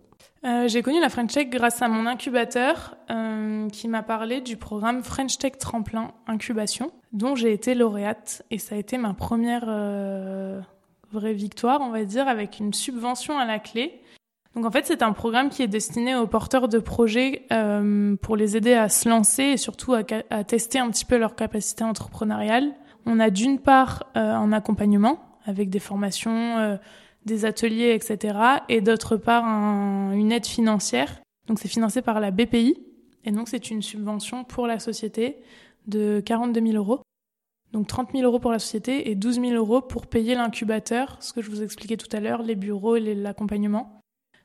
J'ai 0.44 0.82
connu 0.82 1.02
la 1.02 1.10
French 1.10 1.34
Tech 1.34 1.50
grâce 1.50 1.82
à 1.82 1.88
mon 1.88 2.06
incubateur 2.06 2.98
qui 3.72 3.88
m'a 3.88 4.04
parlé 4.04 4.42
du 4.42 4.58
programme 4.58 5.04
French 5.04 5.38
Tech 5.38 5.54
Tremplin 5.58 6.12
Incubation, 6.28 6.92
dont 7.14 7.36
j'ai 7.36 7.54
été 7.54 7.76
lauréate. 7.76 8.44
Et 8.52 8.58
ça 8.58 8.76
a 8.76 8.78
été 8.78 8.98
ma 8.98 9.14
première 9.14 9.66
vraie 11.12 11.34
victoire, 11.34 11.80
on 11.80 11.90
va 11.90 12.04
dire, 12.04 12.28
avec 12.28 12.60
une 12.60 12.74
subvention 12.74 13.40
à 13.40 13.46
la 13.46 13.60
clé. 13.60 14.02
Donc 14.56 14.66
en 14.66 14.72
fait, 14.72 14.86
c'est 14.86 15.04
un 15.04 15.14
programme 15.14 15.50
qui 15.50 15.62
est 15.62 15.68
destiné 15.68 16.16
aux 16.16 16.28
porteurs 16.28 16.68
de 16.68 16.80
projets 16.80 17.46
euh, 17.52 18.16
pour 18.18 18.36
les 18.36 18.58
aider 18.58 18.74
à 18.74 18.90
se 18.90 19.08
lancer 19.08 19.44
et 19.44 19.58
surtout 19.58 19.94
à, 19.94 20.04
tester 20.44 20.80
un 20.80 20.90
petit 20.90 21.06
peu 21.06 21.18
leur 21.18 21.36
capacité 21.36 21.84
entrepreneuriale. 21.84 22.74
On 23.06 23.20
a 23.20 23.30
d'une 23.30 23.60
part 23.60 24.10
euh, 24.18 24.34
un 24.34 24.52
accompagnement 24.52 25.20
avec 25.46 25.70
des 25.70 25.80
formations, 25.80 26.58
euh, 26.58 26.78
des 27.26 27.46
ateliers, 27.46 27.94
etc. 27.94 28.38
Et 28.70 28.82
d'autre 28.82 29.18
part 29.18 29.46
un, 29.46 30.14
une 30.14 30.32
aide 30.32 30.48
financière. 30.48 31.22
Donc 31.48 31.60
c'est 31.60 31.68
financé 31.68 32.02
par 32.02 32.20
la 32.20 32.32
BPI 32.32 32.76
et 33.26 33.32
donc 33.32 33.50
c'est 33.50 33.70
une 33.70 33.82
subvention 33.82 34.44
pour 34.44 34.66
la 34.66 34.80
société 34.80 35.38
de 35.88 36.22
42 36.26 36.62
000 36.62 36.74
euros. 36.74 37.02
Donc 37.72 37.88
30 37.88 38.14
000 38.14 38.24
euros 38.24 38.40
pour 38.40 38.52
la 38.52 38.60
société 38.60 39.12
et 39.12 39.16
12 39.16 39.42
000 39.42 39.54
euros 39.54 39.82
pour 39.82 40.08
payer 40.08 40.34
l'incubateur, 40.34 41.18
ce 41.20 41.34
que 41.34 41.42
je 41.42 41.52
vous 41.52 41.62
expliquais 41.62 41.98
tout 41.98 42.14
à 42.16 42.20
l'heure, 42.20 42.42
les 42.42 42.56
bureaux 42.56 42.96
et 42.96 43.14
l'accompagnement. 43.14 43.99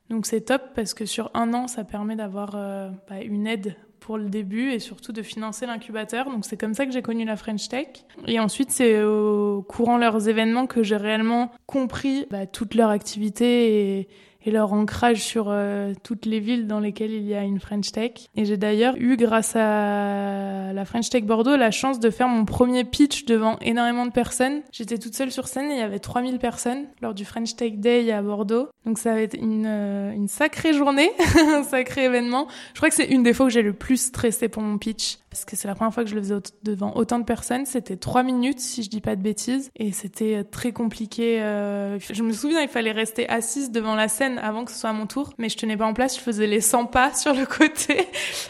Donc 0.09 0.25
c'est 0.25 0.41
top 0.41 0.61
parce 0.75 0.93
que 0.93 1.05
sur 1.05 1.31
un 1.33 1.53
an, 1.53 1.67
ça 1.67 1.83
permet 1.83 2.15
d'avoir 2.15 2.51
euh, 2.55 2.89
bah, 3.09 3.21
une 3.21 3.47
aide 3.47 3.75
pour 3.99 4.17
le 4.19 4.29
début 4.29 4.71
et 4.71 4.77
surtout 4.77 5.11
de 5.11 5.23
financer 5.23 5.65
l'incubateur. 5.65 6.29
Donc 6.29 6.45
c'est 6.45 6.57
comme 6.57 6.75
ça 6.75 6.85
que 6.85 6.91
j'ai 6.91 7.01
connu 7.01 7.25
la 7.25 7.35
French 7.35 7.67
Tech. 7.69 7.87
Et 8.27 8.39
ensuite, 8.39 8.69
c'est 8.69 9.01
au 9.03 9.63
courant 9.63 9.97
leurs 9.97 10.29
événements 10.29 10.67
que 10.67 10.83
j'ai 10.83 10.97
réellement 10.97 11.51
compris 11.65 12.27
bah, 12.29 12.45
toute 12.45 12.75
leur 12.75 12.91
activité 12.91 14.07
et 14.45 14.51
leur 14.51 14.73
ancrage 14.73 15.21
sur 15.23 15.47
euh, 15.49 15.93
toutes 16.03 16.25
les 16.25 16.39
villes 16.39 16.67
dans 16.67 16.79
lesquelles 16.79 17.11
il 17.11 17.25
y 17.25 17.33
a 17.33 17.43
une 17.43 17.59
French 17.59 17.91
Tech. 17.91 18.11
Et 18.35 18.45
j'ai 18.45 18.57
d'ailleurs 18.57 18.95
eu, 18.97 19.17
grâce 19.17 19.55
à 19.55 20.71
la 20.71 20.85
French 20.85 21.09
Tech 21.09 21.23
Bordeaux, 21.23 21.55
la 21.55 21.71
chance 21.71 21.99
de 21.99 22.09
faire 22.09 22.27
mon 22.27 22.45
premier 22.45 22.83
pitch 22.83 23.25
devant 23.25 23.57
énormément 23.59 24.05
de 24.05 24.11
personnes. 24.11 24.61
J'étais 24.71 24.97
toute 24.97 25.15
seule 25.15 25.31
sur 25.31 25.47
scène 25.47 25.71
et 25.71 25.75
il 25.75 25.79
y 25.79 25.83
avait 25.83 25.99
3000 25.99 26.37
personnes 26.37 26.85
lors 27.01 27.13
du 27.13 27.25
French 27.25 27.55
Tech 27.55 27.73
Day 27.73 28.11
à 28.11 28.21
Bordeaux. 28.21 28.69
Donc 28.85 28.99
ça 28.99 29.13
va 29.13 29.21
être 29.21 29.35
une, 29.35 29.65
euh, 29.67 30.11
une 30.11 30.27
sacrée 30.27 30.73
journée, 30.73 31.11
un 31.53 31.63
sacré 31.63 32.05
événement. 32.05 32.47
Je 32.73 32.79
crois 32.79 32.89
que 32.89 32.95
c'est 32.95 33.07
une 33.07 33.23
des 33.23 33.33
fois 33.33 33.47
où 33.47 33.49
j'ai 33.49 33.63
le 33.63 33.73
plus 33.73 33.97
stressé 33.97 34.47
pour 34.47 34.61
mon 34.61 34.77
pitch 34.77 35.17
parce 35.29 35.43
que 35.43 35.57
c'est 35.57 35.67
la 35.67 35.75
première 35.75 35.93
fois 35.93 36.05
que 36.05 36.09
je 36.09 36.15
le 36.15 36.21
faisais 36.21 36.35
devant 36.63 36.95
autant 36.95 37.19
de 37.19 37.25
personnes. 37.25 37.65
C'était 37.65 37.97
trois 37.97 38.23
minutes, 38.23 38.61
si 38.61 38.83
je 38.83 38.89
dis 38.89 39.01
pas 39.01 39.17
de 39.17 39.21
bêtises, 39.21 39.69
et 39.75 39.91
c'était 39.91 40.35
euh, 40.35 40.43
très 40.49 40.71
compliqué. 40.71 41.39
Je 41.39 42.23
me 42.23 42.31
souviens, 42.31 42.61
il 42.61 42.69
fallait 42.69 42.93
rester 42.93 43.27
assise 43.27 43.69
devant 43.69 43.95
la 43.95 44.07
scène 44.07 44.34
avant 44.37 44.65
que 44.65 44.71
ce 44.71 44.79
soit 44.79 44.89
à 44.89 44.93
mon 44.93 45.07
tour, 45.07 45.33
mais 45.37 45.49
je 45.49 45.57
tenais 45.57 45.77
pas 45.77 45.85
en 45.85 45.93
place. 45.93 46.17
Je 46.17 46.21
faisais 46.21 46.47
les 46.47 46.61
100 46.61 46.87
pas 46.87 47.13
sur 47.15 47.33
le 47.33 47.45
côté 47.45 47.99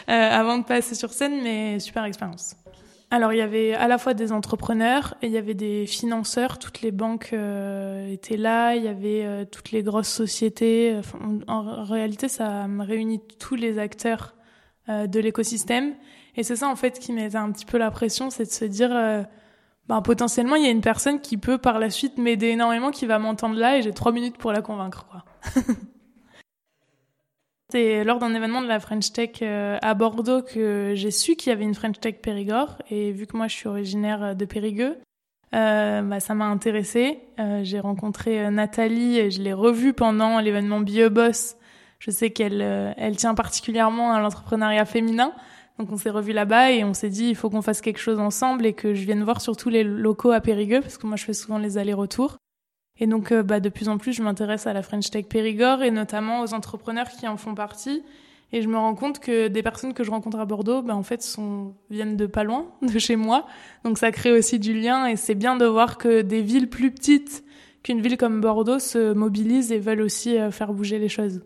euh, 0.08 0.30
avant 0.30 0.58
de 0.58 0.64
passer 0.64 0.94
sur 0.94 1.12
scène, 1.12 1.42
mais 1.42 1.78
super 1.80 2.04
expérience. 2.04 2.56
Alors 3.10 3.32
il 3.32 3.38
y 3.38 3.42
avait 3.42 3.72
à 3.72 3.86
la 3.86 3.98
fois 3.98 4.14
des 4.14 4.32
entrepreneurs 4.32 5.14
et 5.22 5.26
il 5.26 5.32
y 5.32 5.38
avait 5.38 5.54
des 5.54 5.86
financeurs, 5.86 6.58
toutes 6.58 6.82
les 6.82 6.90
banques 6.90 7.30
euh, 7.32 8.12
étaient 8.12 8.36
là, 8.36 8.74
il 8.74 8.82
y 8.82 8.88
avait 8.88 9.24
euh, 9.24 9.44
toutes 9.44 9.70
les 9.70 9.84
grosses 9.84 10.08
sociétés. 10.08 11.00
En, 11.46 11.84
réalité, 11.84 12.26
ça 12.28 12.66
réunit 12.80 13.20
tous 13.38 13.54
les 13.54 13.78
acteurs 13.78 14.34
de 14.88 15.18
l'écosystème 15.18 15.94
et 16.36 16.42
c'est 16.42 16.56
ça 16.56 16.68
en 16.68 16.76
fait 16.76 16.98
qui 16.98 17.12
mettait 17.12 17.36
un 17.36 17.50
petit 17.50 17.64
peu 17.64 17.78
la 17.78 17.90
pression, 17.90 18.30
c'est 18.30 18.44
de 18.44 18.50
se 18.50 18.64
dire, 18.64 18.90
ben, 19.88 20.02
potentiellement 20.02 20.56
il 20.56 20.64
y 20.64 20.66
a 20.66 20.70
une 20.70 20.80
personne 20.80 21.20
qui 21.20 21.36
peut 21.36 21.58
par 21.58 21.78
la 21.78 21.90
suite 21.90 22.18
m'aider 22.18 22.48
énormément, 22.48 22.90
qui 22.90 23.06
va 23.06 23.18
m'entendre 23.18 23.56
là 23.56 23.78
et 23.78 23.82
j'ai 23.82 23.92
trois 23.92 24.12
minutes 24.12 24.36
pour 24.36 24.52
la 24.52 24.62
convaincre. 24.62 25.06
quoi. 25.06 25.24
C'est 27.72 28.04
lors 28.04 28.20
d'un 28.20 28.32
événement 28.32 28.62
de 28.62 28.68
la 28.68 28.78
French 28.78 29.12
Tech 29.12 29.38
euh, 29.42 29.76
à 29.82 29.94
Bordeaux 29.94 30.40
que 30.42 30.92
j'ai 30.94 31.10
su 31.10 31.34
qu'il 31.34 31.50
y 31.50 31.52
avait 31.52 31.64
une 31.64 31.74
French 31.74 31.98
Tech 31.98 32.16
Périgord. 32.22 32.78
Et 32.90 33.10
vu 33.10 33.26
que 33.26 33.36
moi 33.36 33.48
je 33.48 33.56
suis 33.56 33.68
originaire 33.68 34.36
de 34.36 34.44
Périgueux, 34.44 34.98
euh, 35.54 36.02
bah, 36.02 36.20
ça 36.20 36.34
m'a 36.34 36.46
intéressée. 36.46 37.20
Euh, 37.38 37.60
j'ai 37.62 37.80
rencontré 37.80 38.44
euh, 38.44 38.50
Nathalie 38.50 39.18
et 39.18 39.30
je 39.30 39.40
l'ai 39.40 39.52
revue 39.52 39.92
pendant 39.92 40.40
l'événement 40.40 40.80
BioBoss. 40.80 41.56
Je 41.98 42.10
sais 42.10 42.30
qu'elle 42.30 42.60
euh, 42.62 42.92
elle 42.96 43.16
tient 43.16 43.34
particulièrement 43.34 44.12
à 44.12 44.20
l'entrepreneuriat 44.20 44.84
féminin. 44.84 45.32
Donc 45.78 45.92
on 45.92 45.96
s'est 45.96 46.10
revus 46.10 46.32
là-bas 46.32 46.72
et 46.72 46.84
on 46.84 46.94
s'est 46.94 47.10
dit 47.10 47.28
il 47.28 47.36
faut 47.36 47.50
qu'on 47.50 47.62
fasse 47.62 47.80
quelque 47.80 47.98
chose 47.98 48.18
ensemble 48.18 48.66
et 48.66 48.72
que 48.72 48.94
je 48.94 49.04
vienne 49.04 49.22
voir 49.22 49.40
surtout 49.40 49.68
les 49.68 49.84
locaux 49.84 50.30
à 50.30 50.40
Périgueux 50.40 50.80
parce 50.80 50.98
que 50.98 51.06
moi 51.06 51.16
je 51.16 51.24
fais 51.24 51.34
souvent 51.34 51.58
les 51.58 51.78
allers-retours. 51.78 52.38
Et 52.98 53.06
donc, 53.06 53.32
euh, 53.32 53.42
bah, 53.42 53.60
de 53.60 53.68
plus 53.68 53.88
en 53.88 53.98
plus, 53.98 54.12
je 54.12 54.22
m'intéresse 54.22 54.66
à 54.66 54.72
la 54.72 54.82
French 54.82 55.10
Tech 55.10 55.26
Périgord 55.26 55.82
et 55.82 55.90
notamment 55.90 56.40
aux 56.40 56.54
entrepreneurs 56.54 57.08
qui 57.08 57.28
en 57.28 57.36
font 57.36 57.54
partie. 57.54 58.02
Et 58.52 58.62
je 58.62 58.68
me 58.68 58.76
rends 58.76 58.94
compte 58.94 59.18
que 59.18 59.48
des 59.48 59.62
personnes 59.62 59.92
que 59.92 60.04
je 60.04 60.10
rencontre 60.10 60.38
à 60.38 60.44
Bordeaux, 60.44 60.82
bah, 60.82 60.94
en 60.94 61.02
fait, 61.02 61.22
sont, 61.22 61.74
viennent 61.90 62.16
de 62.16 62.26
pas 62.26 62.44
loin, 62.44 62.66
de 62.82 62.98
chez 62.98 63.16
moi. 63.16 63.46
Donc, 63.84 63.98
ça 63.98 64.10
crée 64.12 64.32
aussi 64.32 64.58
du 64.58 64.72
lien 64.72 65.06
et 65.06 65.16
c'est 65.16 65.34
bien 65.34 65.56
de 65.56 65.66
voir 65.66 65.98
que 65.98 66.22
des 66.22 66.42
villes 66.42 66.68
plus 66.68 66.90
petites 66.90 67.44
qu'une 67.82 68.00
ville 68.00 68.16
comme 68.16 68.40
Bordeaux 68.40 68.80
se 68.80 69.12
mobilisent 69.12 69.70
et 69.70 69.78
veulent 69.78 70.00
aussi 70.00 70.36
euh, 70.38 70.50
faire 70.50 70.72
bouger 70.72 70.98
les 70.98 71.08
choses. 71.08 71.42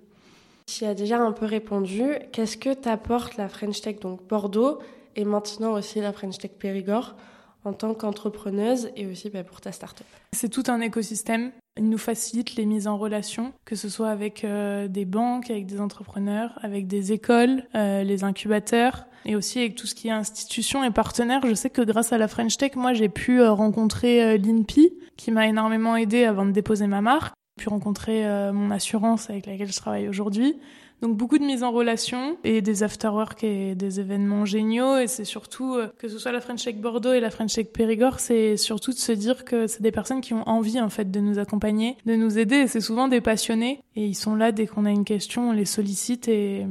Tu 0.66 0.84
as 0.84 0.94
déjà 0.94 1.18
un 1.18 1.32
peu 1.32 1.44
répondu. 1.44 2.04
Qu'est-ce 2.32 2.56
que 2.56 2.72
t'apporte 2.72 3.36
la 3.36 3.48
French 3.48 3.80
Tech, 3.80 3.98
donc 4.00 4.26
Bordeaux, 4.26 4.78
et 5.16 5.24
maintenant 5.24 5.72
aussi 5.72 6.00
la 6.00 6.12
French 6.12 6.38
Tech 6.38 6.52
Périgord? 6.58 7.16
En 7.64 7.72
tant 7.72 7.94
qu'entrepreneuse 7.94 8.90
et 8.96 9.06
aussi 9.06 9.30
bah, 9.30 9.44
pour 9.44 9.60
ta 9.60 9.72
start-up 9.72 10.06
C'est 10.32 10.48
tout 10.48 10.64
un 10.68 10.80
écosystème. 10.80 11.52
Il 11.76 11.88
nous 11.88 11.98
facilite 11.98 12.56
les 12.56 12.66
mises 12.66 12.88
en 12.88 12.98
relation, 12.98 13.52
que 13.64 13.76
ce 13.76 13.88
soit 13.88 14.08
avec 14.08 14.44
euh, 14.44 14.88
des 14.88 15.04
banques, 15.04 15.50
avec 15.50 15.66
des 15.66 15.80
entrepreneurs, 15.80 16.58
avec 16.62 16.86
des 16.86 17.12
écoles, 17.12 17.64
euh, 17.74 18.02
les 18.02 18.24
incubateurs, 18.24 19.06
et 19.24 19.36
aussi 19.36 19.60
avec 19.60 19.76
tout 19.76 19.86
ce 19.86 19.94
qui 19.94 20.08
est 20.08 20.12
institutions 20.12 20.82
et 20.82 20.90
partenaires. 20.90 21.42
Je 21.46 21.54
sais 21.54 21.70
que 21.70 21.82
grâce 21.82 22.12
à 22.12 22.18
la 22.18 22.28
French 22.28 22.56
Tech, 22.56 22.72
moi, 22.74 22.92
j'ai 22.92 23.08
pu 23.08 23.40
euh, 23.40 23.52
rencontrer 23.52 24.36
l'INPI, 24.38 24.92
qui 25.16 25.30
m'a 25.30 25.46
énormément 25.46 25.96
aidé 25.96 26.24
avant 26.24 26.44
de 26.44 26.50
déposer 26.50 26.86
ma 26.86 27.00
marque, 27.02 27.34
puis 27.58 27.68
rencontrer 27.68 28.24
mon 28.52 28.70
assurance 28.70 29.28
avec 29.28 29.44
laquelle 29.44 29.70
je 29.70 29.76
travaille 29.76 30.08
aujourd'hui. 30.08 30.56
Donc 31.02 31.16
beaucoup 31.16 31.38
de 31.38 31.44
mise 31.44 31.62
en 31.62 31.70
relation 31.70 32.36
et 32.44 32.60
des 32.60 32.82
afterwork 32.82 33.42
et 33.42 33.74
des 33.74 34.00
événements 34.00 34.44
géniaux. 34.44 34.98
Et 34.98 35.06
c'est 35.06 35.24
surtout, 35.24 35.74
euh, 35.74 35.88
que 35.98 36.08
ce 36.08 36.18
soit 36.18 36.32
la 36.32 36.40
French 36.40 36.64
Tech 36.64 36.76
Bordeaux 36.76 37.12
et 37.12 37.20
la 37.20 37.30
French 37.30 37.54
Tech 37.54 37.68
Périgord, 37.72 38.20
c'est 38.20 38.56
surtout 38.56 38.92
de 38.92 38.98
se 38.98 39.12
dire 39.12 39.44
que 39.44 39.66
c'est 39.66 39.82
des 39.82 39.92
personnes 39.92 40.20
qui 40.20 40.34
ont 40.34 40.46
envie 40.48 40.80
en 40.80 40.90
fait 40.90 41.10
de 41.10 41.20
nous 41.20 41.38
accompagner, 41.38 41.96
de 42.04 42.14
nous 42.16 42.38
aider. 42.38 42.56
Et 42.56 42.66
c'est 42.66 42.80
souvent 42.80 43.08
des 43.08 43.20
passionnés. 43.20 43.80
Et 43.96 44.06
ils 44.06 44.14
sont 44.14 44.34
là 44.34 44.52
dès 44.52 44.66
qu'on 44.66 44.84
a 44.84 44.90
une 44.90 45.04
question, 45.04 45.50
on 45.50 45.52
les 45.52 45.64
sollicite 45.64 46.28
et, 46.28 46.66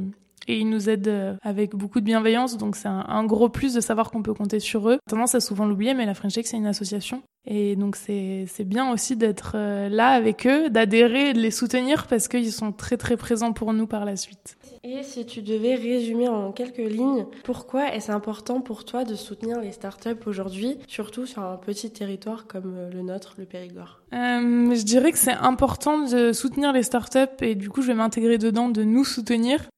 et 0.46 0.58
ils 0.58 0.68
nous 0.68 0.88
aident 0.88 1.38
avec 1.42 1.74
beaucoup 1.74 2.00
de 2.00 2.04
bienveillance. 2.04 2.56
Donc 2.56 2.76
c'est 2.76 2.88
un, 2.88 3.04
un, 3.08 3.24
gros 3.24 3.48
plus 3.48 3.74
de 3.74 3.80
savoir 3.80 4.10
qu'on 4.10 4.22
peut 4.22 4.34
compter 4.34 4.60
sur 4.60 4.88
eux. 4.88 4.98
Tendance 5.08 5.34
à 5.34 5.40
souvent 5.40 5.66
l'oublier, 5.66 5.94
mais 5.94 6.06
la 6.06 6.14
French 6.14 6.34
Tech 6.34 6.46
c'est 6.46 6.56
une 6.56 6.66
association. 6.66 7.22
Et 7.46 7.74
donc 7.74 7.96
c'est 7.96 8.46
bien 8.64 8.92
aussi 8.92 9.16
d'être 9.16 9.52
euh, 9.54 9.88
là 9.88 10.08
avec 10.08 10.46
eux, 10.46 10.68
d'adhérer 10.68 11.32
de 11.32 11.40
les 11.40 11.50
soutenir 11.50 12.06
parce 12.06 12.28
qu'ils 12.28 12.52
sont 12.52 12.70
très 12.70 12.98
très 12.98 13.16
présents 13.16 13.52
pour 13.52 13.72
nous 13.72 13.86
par 13.86 14.04
la 14.04 14.16
suite. 14.16 14.58
Et 14.84 15.02
si 15.02 15.24
tu 15.24 15.42
devais 15.42 15.74
résumer 15.74 16.28
en 16.28 16.52
quelques 16.52 16.78
lignes, 16.78 17.26
pourquoi 17.44 17.94
est-ce 17.94 18.12
important 18.12 18.60
pour 18.60 18.84
toi 18.84 19.04
de 19.04 19.14
soutenir 19.14 19.60
les 19.60 19.72
startups 19.72 20.26
aujourd'hui, 20.26 20.78
surtout 20.86 21.26
sur 21.26 21.42
un 21.42 21.56
petit 21.56 21.90
territoire 21.90 22.46
comme 22.46 22.74
euh, 22.76 22.90
le 22.90 23.02
nôtre, 23.02 23.34
le 23.38 23.46
Périgord? 23.46 24.00
Euh, 24.12 24.74
Je 24.74 24.82
dirais 24.84 25.12
que 25.12 25.18
c'est 25.18 25.32
important 25.32 26.06
de 26.06 26.32
soutenir 26.32 26.72
les 26.72 26.82
startups 26.82 27.18
et 27.40 27.54
du 27.54 27.70
coup 27.70 27.80
je 27.80 27.88
vais 27.88 27.94
m'intégrer 27.94 28.36
dedans, 28.36 28.68
de 28.68 28.84
nous 28.84 29.04
soutenir 29.04 29.68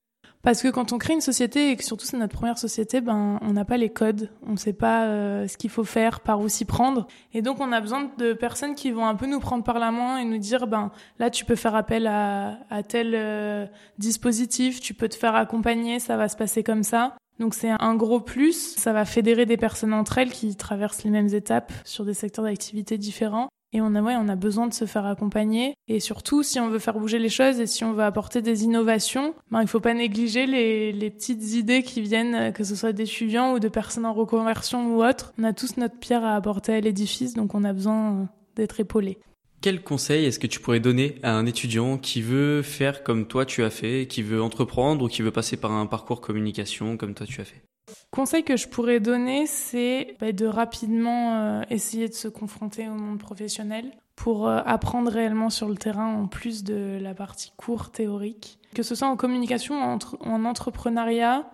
parce 0.43 0.61
que 0.61 0.69
quand 0.69 0.93
on 0.93 0.99
crée 0.99 1.15
une 1.15 1.21
société 1.21 1.71
et 1.71 1.77
que 1.77 1.85
surtout 1.85 2.05
c'est 2.05 2.17
notre 2.17 2.37
première 2.37 2.59
société, 2.59 3.01
ben 3.01 3.39
on 3.41 3.53
n'a 3.53 3.65
pas 3.65 3.77
les 3.77 3.91
codes, 3.91 4.31
on 4.47 4.53
ne 4.53 4.57
sait 4.57 4.73
pas 4.73 5.07
euh, 5.07 5.47
ce 5.47 5.57
qu'il 5.57 5.71
faut 5.71 5.85
faire, 5.85 6.21
par 6.21 6.41
où 6.41 6.49
s'y 6.49 6.65
prendre, 6.65 7.07
et 7.33 7.43
donc 7.43 7.61
on 7.61 7.73
a 7.73 7.81
besoin 7.81 8.11
de 8.19 8.33
personnes 8.33 8.75
qui 8.75 8.91
vont 8.91 9.07
un 9.07 9.15
peu 9.15 9.27
nous 9.27 9.41
prendre 9.41 9.65
par 9.65 9.79
la 9.79 9.91
main 9.91 10.19
et 10.19 10.25
nous 10.25 10.39
dire 10.39 10.67
ben 10.67 10.91
là 11.19 11.31
tu 11.31 11.45
peux 11.45 11.57
faire 11.57 11.75
appel 11.75 12.07
à, 12.07 12.59
à 12.71 12.83
tel 12.83 13.13
euh, 13.15 13.67
dispositif, 13.99 14.81
tu 14.81 14.95
peux 14.95 15.09
te 15.09 15.17
faire 15.17 15.35
accompagner, 15.35 15.99
ça 15.99 16.17
va 16.17 16.29
se 16.29 16.37
passer 16.37 16.63
comme 16.63 16.83
ça. 16.83 17.17
Donc 17.39 17.55
c'est 17.55 17.71
un 17.71 17.95
gros 17.95 18.21
plus, 18.21 18.77
ça 18.77 18.93
va 18.93 19.05
fédérer 19.05 19.47
des 19.47 19.57
personnes 19.57 19.95
entre 19.95 20.19
elles 20.19 20.31
qui 20.31 20.55
traversent 20.55 21.03
les 21.05 21.11
mêmes 21.11 21.33
étapes 21.33 21.73
sur 21.85 22.05
des 22.05 22.15
secteurs 22.15 22.45
d'activité 22.45 22.99
différents. 22.99 23.49
Et 23.75 23.81
on 23.81 23.95
a, 23.95 24.03
ouais, 24.03 24.15
on 24.17 24.29
a 24.29 24.37
besoin 24.37 24.67
de 24.67 24.75
se 24.75 24.85
faire 24.85 25.07
accompagner. 25.07 25.75
Et 25.89 25.99
surtout, 25.99 26.43
si 26.43 26.61
on 26.61 26.69
veut 26.69 26.79
faire 26.79 26.99
bouger 26.99 27.19
les 27.19 27.31
choses 27.31 27.59
et 27.59 27.67
si 27.67 27.85
on 27.85 27.95
veut 27.95 28.03
apporter 28.03 28.43
des 28.43 28.65
innovations, 28.65 29.35
ben, 29.51 29.63
il 29.63 29.69
faut 29.69 29.81
pas 29.81 29.95
négliger 29.95 30.47
les, 30.47 30.93
les 30.93 31.11
petites 31.11 31.55
idées 31.55 31.83
qui 31.83 32.03
viennent, 32.03 32.53
que 32.53 32.65
ce 32.65 32.77
soit 32.77 32.93
d'étudiants 32.93 33.55
ou 33.55 33.61
de 33.61 33.69
personnes 33.69 34.05
en 34.05 34.13
reconversion 34.13 34.95
ou 34.95 35.03
autres. 35.03 35.33
On 35.39 35.45
a 35.45 35.53
tous 35.53 35.79
notre 35.79 35.99
pierre 35.99 36.25
à 36.25 36.37
apporter 36.37 36.75
à 36.75 36.81
l'édifice, 36.81 37.35
donc 37.35 37.55
on 37.55 37.65
a 37.65 37.73
besoin 37.73 38.29
d'être 38.57 38.79
épaulé. 38.81 39.19
Quel 39.63 39.83
conseil 39.83 40.25
est-ce 40.25 40.41
que 40.41 40.49
tu 40.49 40.59
pourrais 40.59 40.81
donner 40.81 41.15
à 41.23 41.33
un 41.35 41.47
étudiant 41.47 41.97
qui 41.97 42.21
veut 42.21 42.63
faire 42.63 43.05
comme 43.05 43.27
toi 43.27 43.47
tu 43.47 43.63
as 43.63 43.71
fait, 43.71 44.07
qui 44.09 44.21
veut 44.21 44.43
entreprendre 44.43 45.05
ou 45.05 45.09
qui 45.09 45.23
veut 45.23 45.31
passer 45.31 45.57
par 45.57 45.71
un 45.71 45.87
parcours 45.87 46.21
communication 46.21 46.97
comme 46.97 47.15
toi 47.15 47.27
tu 47.27 47.41
as 47.41 47.45
fait? 47.45 47.63
Conseil 48.11 48.45
que 48.45 48.57
je 48.57 48.69
pourrais 48.69 49.01
donner, 49.01 49.47
c'est 49.47 50.17
bah, 50.21 50.33
de 50.33 50.47
rapidement 50.47 51.37
euh, 51.37 51.63
essayer 51.71 52.09
de 52.09 52.15
se 52.15 52.29
confronter 52.29 52.89
au 52.89 52.95
monde 52.95 53.19
professionnel 53.19 53.91
pour 54.17 54.49
euh, 54.49 54.61
apprendre 54.67 55.11
réellement 55.11 55.51
sur 55.51 55.69
le 55.69 55.77
terrain 55.77 56.15
en 56.15 56.27
plus 56.27 56.65
de 56.65 56.99
la 57.01 57.15
partie 57.15 57.53
cours 57.57 57.91
théorique. 57.91 58.59
Que 58.75 58.83
ce 58.83 58.95
soit 58.95 59.09
en 59.09 59.17
communication 59.17 59.75
ou 59.75 59.99
en 60.21 60.45
entrepreneuriat, 60.45 61.47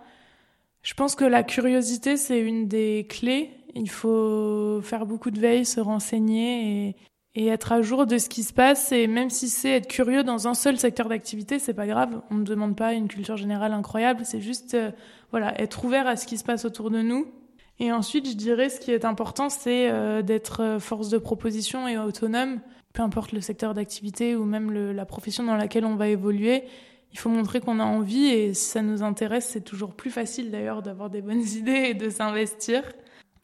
je 0.81 0.93
pense 0.93 1.15
que 1.15 1.25
la 1.25 1.43
curiosité, 1.43 2.17
c'est 2.17 2.39
une 2.39 2.67
des 2.67 3.05
clés. 3.09 3.51
Il 3.75 3.89
faut 3.89 4.81
faire 4.81 5.05
beaucoup 5.05 5.31
de 5.31 5.39
veille, 5.39 5.65
se 5.65 5.79
renseigner 5.79 6.87
et, 6.87 6.95
et 7.35 7.47
être 7.47 7.71
à 7.71 7.81
jour 7.81 8.05
de 8.05 8.17
ce 8.17 8.29
qui 8.29 8.43
se 8.43 8.53
passe. 8.53 8.91
Et 8.91 9.07
même 9.07 9.29
si 9.29 9.49
c'est 9.49 9.71
être 9.71 9.87
curieux 9.87 10.23
dans 10.23 10.47
un 10.47 10.53
seul 10.53 10.79
secteur 10.79 11.09
d'activité, 11.09 11.59
c'est 11.59 11.73
pas 11.73 11.87
grave. 11.87 12.21
On 12.31 12.35
ne 12.35 12.43
demande 12.43 12.75
pas 12.75 12.93
une 12.93 13.07
culture 13.07 13.37
générale 13.37 13.73
incroyable. 13.73 14.21
C'est 14.23 14.41
juste, 14.41 14.73
euh, 14.73 14.91
voilà, 15.31 15.59
être 15.61 15.83
ouvert 15.85 16.07
à 16.07 16.15
ce 16.15 16.25
qui 16.25 16.37
se 16.37 16.43
passe 16.43 16.65
autour 16.65 16.89
de 16.89 17.01
nous. 17.01 17.27
Et 17.79 17.91
ensuite, 17.91 18.27
je 18.29 18.35
dirais, 18.35 18.69
ce 18.69 18.79
qui 18.79 18.91
est 18.91 19.05
important, 19.05 19.49
c'est 19.49 19.89
euh, 19.89 20.21
d'être 20.21 20.61
euh, 20.61 20.79
force 20.79 21.09
de 21.09 21.17
proposition 21.17 21.87
et 21.87 21.97
autonome, 21.97 22.59
peu 22.93 23.01
importe 23.01 23.31
le 23.31 23.39
secteur 23.39 23.73
d'activité 23.73 24.35
ou 24.35 24.43
même 24.43 24.71
le, 24.71 24.91
la 24.91 25.05
profession 25.05 25.43
dans 25.43 25.55
laquelle 25.55 25.85
on 25.85 25.95
va 25.95 26.09
évoluer. 26.09 26.63
Il 27.13 27.19
faut 27.19 27.29
montrer 27.29 27.61
qu'on 27.61 27.79
a 27.79 27.85
envie 27.85 28.27
et 28.27 28.53
si 28.53 28.65
ça 28.65 28.81
nous 28.81 29.01
intéresse, 29.01 29.47
c'est 29.47 29.63
toujours 29.63 29.93
plus 29.95 30.11
facile 30.11 30.51
d'ailleurs 30.51 30.81
d'avoir 30.81 31.09
des 31.09 31.21
bonnes 31.21 31.41
idées 31.55 31.87
et 31.89 31.93
de 31.93 32.09
s'investir. 32.09 32.83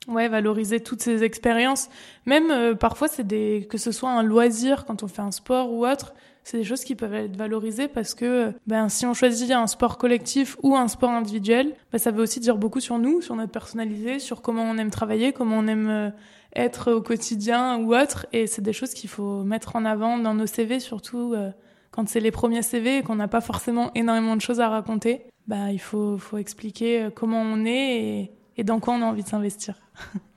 Ouais, 0.08 0.28
valoriser 0.28 0.82
toutes 0.82 1.02
ces 1.02 1.24
expériences. 1.24 1.90
Même 2.28 2.52
euh, 2.52 2.76
parfois, 2.76 3.08
c'est 3.08 3.26
des 3.26 3.68
que 3.70 3.80
ce 3.80 3.92
soit 3.92 4.12
un 4.12 4.22
loisir 4.22 4.86
quand 4.86 5.02
on 5.02 5.08
fait 5.08 5.24
un 5.24 5.32
sport 5.32 5.72
ou 5.72 5.88
autre, 5.88 6.14
c'est 6.46 6.60
des 6.60 6.64
choses 6.64 6.84
qui 6.84 6.94
peuvent 6.94 7.16
être 7.16 7.36
valorisées 7.36 7.88
parce 7.88 8.14
que 8.14 8.54
ben 8.68 8.88
si 8.88 9.08
on 9.08 9.16
choisit 9.16 9.50
un 9.50 9.66
sport 9.66 9.98
collectif 9.98 10.58
ou 10.62 10.76
un 10.76 10.88
sport 10.88 11.10
individuel, 11.10 11.76
ben, 11.92 11.98
ça 11.98 12.12
veut 12.12 12.22
aussi 12.22 12.40
dire 12.40 12.58
beaucoup 12.58 12.80
sur 12.80 13.00
nous, 13.00 13.20
sur 13.22 13.36
notre 13.36 13.52
personnalité, 13.52 14.20
sur 14.20 14.44
comment 14.44 14.62
on 14.62 14.78
aime 14.78 14.92
travailler, 14.92 15.34
comment 15.34 15.58
on 15.58 15.66
aime 15.66 15.90
euh, 15.90 16.10
être 16.56 16.92
au 16.92 17.02
quotidien 17.02 17.80
ou 17.80 17.96
autre. 17.96 18.28
Et 18.32 18.46
c'est 18.46 18.62
des 18.62 18.74
choses 18.74 18.94
qu'il 18.94 19.10
faut 19.10 19.44
mettre 19.44 19.76
en 19.76 19.86
avant 19.86 20.20
dans 20.20 20.36
nos 20.36 20.46
CV, 20.46 20.80
surtout 20.80 21.34
euh, 21.34 21.50
quand 21.90 22.08
c'est 22.08 22.20
les 22.20 22.32
premiers 22.32 22.62
CV 22.62 23.00
et 23.00 23.02
qu'on 23.02 23.16
n'a 23.16 23.28
pas 23.28 23.42
forcément 23.42 23.90
énormément 23.96 24.36
de 24.36 24.42
choses 24.42 24.60
à 24.60 24.70
raconter. 24.70 25.26
Bah, 25.48 25.72
il 25.72 25.82
faut, 25.82 26.20
faut 26.20 26.38
expliquer 26.38 27.10
comment 27.16 27.42
on 27.42 27.66
est 27.66 28.32
et 28.56 28.64
dans 28.64 28.80
quoi 28.80 28.94
on 28.94 29.02
a 29.02 29.06
envie 29.06 29.24
de 29.24 29.28
s'investir. 29.28 29.82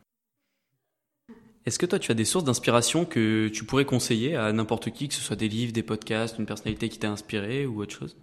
Est-ce 1.68 1.78
que 1.78 1.84
toi, 1.84 1.98
tu 1.98 2.10
as 2.10 2.14
des 2.14 2.24
sources 2.24 2.44
d'inspiration 2.44 3.04
que 3.04 3.48
tu 3.48 3.62
pourrais 3.62 3.84
conseiller 3.84 4.36
à 4.36 4.50
n'importe 4.54 4.90
qui, 4.90 5.06
que 5.06 5.12
ce 5.12 5.20
soit 5.20 5.36
des 5.36 5.48
livres, 5.48 5.70
des 5.70 5.82
podcasts, 5.82 6.38
une 6.38 6.46
personnalité 6.46 6.88
qui 6.88 6.98
t'a 6.98 7.10
inspiré 7.10 7.66
ou 7.66 7.82
autre 7.82 7.94
chose? 7.94 8.16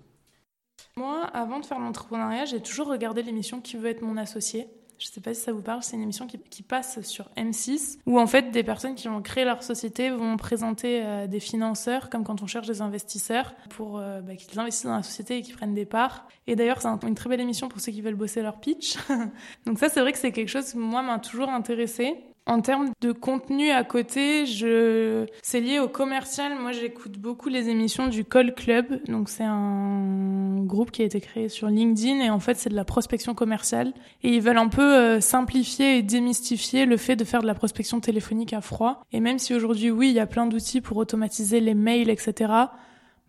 Moi, 0.97 1.21
avant 1.31 1.59
de 1.59 1.65
faire 1.67 1.77
l'entrepreneuriat, 1.77 2.45
j'ai 2.45 2.59
toujours 2.59 2.87
regardé 2.87 3.21
l'émission 3.21 3.61
Qui 3.61 3.77
veut 3.77 3.89
être 3.89 4.01
mon 4.01 4.17
associé 4.17 4.67
je 4.97 5.09
ne 5.09 5.11
sais 5.11 5.19
pas 5.19 5.33
si 5.33 5.41
ça 5.41 5.51
vous 5.51 5.61
parle, 5.61 5.83
c'est 5.83 5.97
une 5.97 6.03
émission 6.03 6.25
qui, 6.25 6.63
passe 6.63 7.01
sur 7.01 7.29
M6, 7.35 7.97
où 8.05 8.17
en 8.17 8.27
fait 8.27 8.51
des 8.51 8.63
personnes 8.63 8.95
qui 8.95 9.09
vont 9.09 9.21
créer 9.21 9.43
leur 9.43 9.61
société 9.61 10.09
vont 10.09 10.37
présenter 10.37 11.03
euh, 11.03 11.27
des 11.27 11.41
financeurs, 11.41 12.09
comme 12.09 12.23
quand 12.23 12.41
on 12.41 12.47
cherche 12.47 12.67
des 12.67 12.81
investisseurs, 12.81 13.53
pour 13.71 13.99
euh, 13.99 14.21
bah, 14.21 14.37
qu'ils 14.37 14.57
investissent 14.57 14.85
dans 14.85 14.95
la 14.95 15.03
société 15.03 15.37
et 15.37 15.41
qu'ils 15.41 15.53
prennent 15.53 15.73
des 15.73 15.85
parts. 15.85 16.29
Et 16.47 16.55
d'ailleurs, 16.55 16.81
c'est 16.81 16.87
une 16.87 17.13
très 17.13 17.29
belle 17.29 17.41
émission 17.41 17.67
pour 17.67 17.81
ceux 17.81 17.91
qui 17.91 18.01
veulent 18.01 18.15
bosser 18.15 18.41
leur 18.41 18.61
pitch. 18.61 18.95
Donc 19.65 19.79
ça, 19.79 19.89
c'est 19.89 19.99
vrai 19.99 20.13
que 20.13 20.17
c'est 20.17 20.31
quelque 20.31 20.47
chose 20.47 20.71
qui, 20.71 20.77
moi, 20.77 21.01
m'a 21.01 21.19
toujours 21.19 21.49
intéressé. 21.49 22.15
En 22.47 22.61
termes 22.61 22.91
de 23.01 23.11
contenu 23.11 23.71
à 23.71 23.83
côté, 23.83 24.45
je... 24.45 25.25
c'est 25.41 25.59
lié 25.59 25.79
au 25.79 25.87
commercial. 25.87 26.53
Moi, 26.59 26.73
j'écoute 26.73 27.17
beaucoup 27.17 27.49
les 27.49 27.69
émissions 27.69 28.07
du 28.07 28.23
Call 28.23 28.53
Club. 28.53 29.01
Donc, 29.07 29.29
c'est 29.29 29.43
un 29.43 30.61
groupe 30.63 30.91
qui 30.91 31.01
a 31.01 31.05
été 31.05 31.19
créé 31.21 31.49
sur 31.49 31.69
LinkedIn 31.69 32.19
et 32.19 32.29
en 32.29 32.39
fait, 32.39 32.55
c'est 32.55 32.69
de 32.69 32.75
la 32.75 32.85
prospection 32.85 33.33
commerciale. 33.33 33.93
Et 34.21 34.29
ils 34.29 34.41
veulent 34.41 34.59
un 34.59 34.67
peu 34.67 34.95
euh, 34.95 35.21
simplifier 35.21 35.97
et 35.97 36.03
démystifier 36.03 36.85
le 36.85 36.97
fait 36.97 37.15
de 37.15 37.23
faire 37.23 37.41
de 37.41 37.47
la 37.47 37.55
prospection 37.55 37.99
téléphonique 37.99 38.53
à 38.53 38.61
froid. 38.61 39.01
Et 39.11 39.21
même 39.21 39.39
si 39.39 39.55
aujourd'hui, 39.55 39.89
oui, 39.89 40.09
il 40.09 40.15
y 40.15 40.19
a 40.19 40.27
plein 40.27 40.45
d'outils 40.45 40.81
pour 40.81 40.97
automatiser 40.97 41.61
les 41.61 41.73
mails, 41.73 42.11
etc 42.11 42.53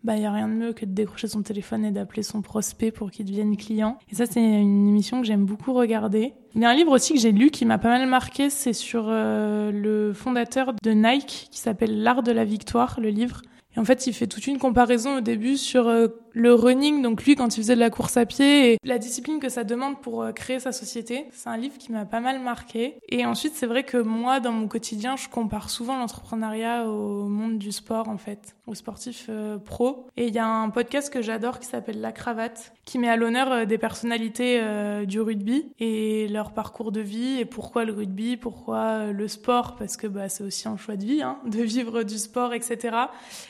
bah 0.03 0.15
il 0.15 0.21
y 0.21 0.25
a 0.25 0.31
rien 0.31 0.47
de 0.47 0.53
mieux 0.53 0.73
que 0.73 0.85
de 0.85 0.91
décrocher 0.91 1.27
son 1.27 1.41
téléphone 1.41 1.83
et 1.85 1.91
d'appeler 1.91 2.23
son 2.23 2.41
prospect 2.41 2.91
pour 2.91 3.11
qu'il 3.11 3.25
devienne 3.25 3.57
client. 3.57 3.97
Et 4.11 4.15
ça 4.15 4.25
c'est 4.25 4.41
une 4.41 4.87
émission 4.87 5.21
que 5.21 5.27
j'aime 5.27 5.45
beaucoup 5.45 5.73
regarder. 5.73 6.33
Il 6.55 6.61
y 6.61 6.65
a 6.65 6.69
un 6.69 6.75
livre 6.75 6.91
aussi 6.91 7.13
que 7.13 7.19
j'ai 7.19 7.31
lu 7.31 7.49
qui 7.49 7.65
m'a 7.65 7.77
pas 7.77 7.89
mal 7.89 8.07
marqué, 8.07 8.49
c'est 8.49 8.73
sur 8.73 9.05
euh, 9.07 9.71
le 9.71 10.13
fondateur 10.13 10.73
de 10.81 10.91
Nike 10.91 11.49
qui 11.51 11.59
s'appelle 11.59 12.01
L'art 12.01 12.23
de 12.23 12.31
la 12.31 12.45
victoire, 12.45 12.99
le 12.99 13.09
livre. 13.09 13.41
Et 13.75 13.79
en 13.79 13.85
fait, 13.85 14.07
il 14.07 14.13
fait 14.13 14.25
toute 14.25 14.47
une 14.47 14.57
comparaison 14.57 15.17
au 15.17 15.21
début 15.21 15.55
sur 15.55 15.87
euh, 15.87 16.07
le 16.37 16.53
running, 16.53 17.01
donc 17.01 17.23
lui 17.23 17.35
quand 17.35 17.57
il 17.57 17.61
faisait 17.61 17.73
de 17.73 17.79
la 17.79 17.89
course 17.89 18.15
à 18.15 18.27
pied 18.27 18.73
et 18.73 18.77
la 18.83 18.99
discipline 18.99 19.39
que 19.39 19.49
ça 19.49 19.63
demande 19.63 19.99
pour 19.99 20.21
euh, 20.21 20.31
créer 20.31 20.59
sa 20.59 20.71
société. 20.71 21.25
C'est 21.31 21.49
un 21.49 21.57
livre 21.57 21.79
qui 21.79 21.91
m'a 21.91 22.05
pas 22.05 22.19
mal 22.19 22.39
marqué. 22.39 22.99
Et 23.09 23.25
ensuite, 23.25 23.53
c'est 23.55 23.65
vrai 23.65 23.83
que 23.83 23.97
moi, 23.97 24.39
dans 24.39 24.51
mon 24.51 24.67
quotidien, 24.67 25.15
je 25.15 25.29
compare 25.29 25.71
souvent 25.71 25.97
l'entrepreneuriat 25.97 26.87
au 26.87 27.27
monde 27.27 27.57
du 27.57 27.71
sport 27.71 28.07
en 28.07 28.19
fait, 28.19 28.55
aux 28.67 28.75
sportifs 28.75 29.25
euh, 29.29 29.57
pro. 29.57 30.05
Et 30.15 30.27
il 30.27 30.33
y 30.33 30.37
a 30.37 30.47
un 30.47 30.69
podcast 30.69 31.11
que 31.11 31.23
j'adore 31.23 31.59
qui 31.59 31.65
s'appelle 31.65 32.01
La 32.01 32.11
Cravate, 32.11 32.71
qui 32.85 32.99
met 32.99 33.09
à 33.09 33.15
l'honneur 33.15 33.51
euh, 33.51 33.65
des 33.65 33.79
personnalités 33.79 34.61
du 35.07 35.19
rugby 35.19 35.71
et 35.79 36.27
leur 36.27 36.51
parcours 36.51 36.91
de 36.91 37.01
vie 37.01 37.39
et 37.39 37.45
pourquoi 37.45 37.83
le 37.83 37.93
rugby, 37.93 38.37
pourquoi 38.37 39.11
le 39.11 39.27
sport, 39.27 39.75
parce 39.75 39.97
que 39.97 40.05
bah, 40.07 40.29
c'est 40.29 40.43
aussi 40.43 40.67
un 40.67 40.77
choix 40.77 40.95
de 40.95 41.05
vie, 41.05 41.21
hein, 41.21 41.39
de 41.45 41.61
vivre 41.63 42.03
du 42.03 42.17
sport, 42.17 42.53
etc. 42.53 42.95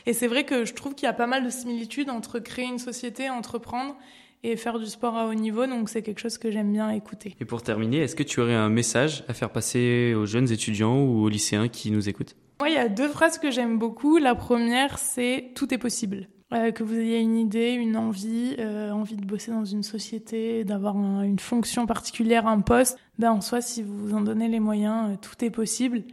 Et 0.06 0.14
c'est 0.14 0.28
vrai 0.28 0.46
que 0.46 0.64
je 0.64 0.74
trouve 0.74 0.96
qu'il 0.96 1.06
y 1.06 1.10
a 1.10 1.14
pas 1.14 1.28
mal 1.28 1.44
de 1.44 1.50
similitudes 1.50 2.10
entre 2.10 2.40
créer 2.40 2.66
une 2.66 2.77
société, 2.80 3.30
entreprendre 3.30 3.96
et 4.44 4.56
faire 4.56 4.80
du 4.80 4.86
sport 4.86 5.16
à 5.16 5.28
haut 5.28 5.34
niveau. 5.34 5.66
Donc 5.68 5.90
c'est 5.90 6.02
quelque 6.02 6.20
chose 6.20 6.38
que 6.38 6.52
j'aime 6.52 6.72
bien 6.72 6.90
écouter. 6.90 7.36
Et 7.40 7.46
pour 7.46 7.62
terminer, 7.62 8.00
est-ce 8.00 8.16
que 8.16 8.24
tu 8.24 8.40
aurais 8.40 8.56
un 8.56 8.70
message 8.70 9.24
à 9.28 9.34
faire 9.34 9.52
passer 9.52 10.14
aux 10.16 10.26
jeunes 10.26 10.52
étudiants 10.52 11.00
ou 11.00 11.24
aux 11.24 11.30
lycéens 11.30 11.68
qui 11.68 11.92
nous 11.92 12.10
écoutent? 12.10 12.36
Moi, 12.60 12.70
il 12.70 12.76
y 12.76 12.80
a 12.80 12.90
deux 12.90 13.08
phrases 13.08 13.38
que 13.38 13.52
j'aime 13.52 13.78
beaucoup. 13.78 14.18
La 14.18 14.34
première, 14.34 14.98
c'est 14.98 15.52
tout 15.54 15.74
est 15.74 15.78
possible. 15.78 16.28
Euh, 16.54 16.72
que 16.72 16.82
vous 16.82 16.98
ayez 16.98 17.20
une 17.20 17.38
idée, 17.38 17.72
une 17.72 17.98
envie, 17.98 18.56
euh, 18.60 18.92
envie 18.92 19.18
de 19.18 19.26
bosser 19.26 19.52
dans 19.52 19.66
une 19.66 19.84
société, 19.84 20.64
d'avoir 20.64 20.96
une 20.96 21.40
fonction 21.40 21.86
particulière, 21.86 22.48
un 22.48 22.62
poste, 22.62 22.98
ben 23.20 23.32
en 23.32 23.42
soi, 23.42 23.60
si 23.60 23.84
vous 23.84 23.98
vous 23.98 24.14
en 24.16 24.22
donnez 24.22 24.48
les 24.48 24.62
moyens, 24.62 25.12
euh, 25.12 25.16
tout 25.22 25.44
est 25.44 25.50
possible. 25.50 26.04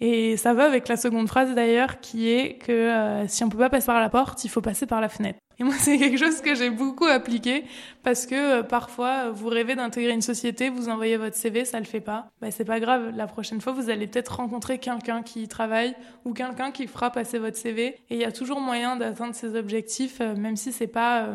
Et 0.00 0.36
ça 0.36 0.52
va 0.52 0.64
avec 0.64 0.88
la 0.88 0.96
seconde 0.96 1.28
phrase 1.28 1.54
d'ailleurs, 1.54 2.00
qui 2.00 2.28
est 2.28 2.58
que 2.58 3.24
si 3.26 3.42
on 3.42 3.48
peut 3.48 3.58
pas 3.58 3.70
passer 3.70 3.86
par 3.86 4.00
la 4.00 4.08
porte, 4.08 4.44
il 4.44 4.48
faut 4.48 4.60
passer 4.60 4.86
par 4.86 5.00
la 5.00 5.08
fenêtre. 5.08 5.38
Et 5.58 5.64
moi, 5.64 5.74
c'est 5.78 5.98
quelque 5.98 6.18
chose 6.18 6.40
que 6.40 6.54
j'ai 6.54 6.70
beaucoup 6.70 7.06
appliqué 7.06 7.64
parce 8.02 8.26
que 8.26 8.60
euh, 8.60 8.62
parfois, 8.62 9.30
vous 9.30 9.48
rêvez 9.48 9.74
d'intégrer 9.74 10.12
une 10.12 10.22
société, 10.22 10.70
vous 10.70 10.88
envoyez 10.88 11.16
votre 11.16 11.36
CV, 11.36 11.64
ça 11.64 11.78
le 11.78 11.86
fait 11.86 12.00
pas. 12.00 12.28
Bah, 12.40 12.50
c'est 12.50 12.64
pas 12.64 12.80
grave. 12.80 13.12
La 13.16 13.26
prochaine 13.26 13.60
fois, 13.60 13.72
vous 13.72 13.90
allez 13.90 14.06
peut-être 14.06 14.36
rencontrer 14.36 14.78
quelqu'un 14.78 15.22
qui 15.22 15.42
y 15.42 15.48
travaille 15.48 15.94
ou 16.24 16.32
quelqu'un 16.32 16.70
qui 16.70 16.86
fera 16.86 17.10
passer 17.10 17.38
votre 17.38 17.56
CV. 17.56 17.86
Et 18.10 18.14
il 18.14 18.18
y 18.18 18.24
a 18.24 18.32
toujours 18.32 18.60
moyen 18.60 18.96
d'atteindre 18.96 19.34
ces 19.34 19.56
objectifs, 19.56 20.20
euh, 20.20 20.34
même 20.36 20.56
si 20.56 20.72
c'est 20.72 20.86
pas 20.86 21.22
euh, 21.22 21.34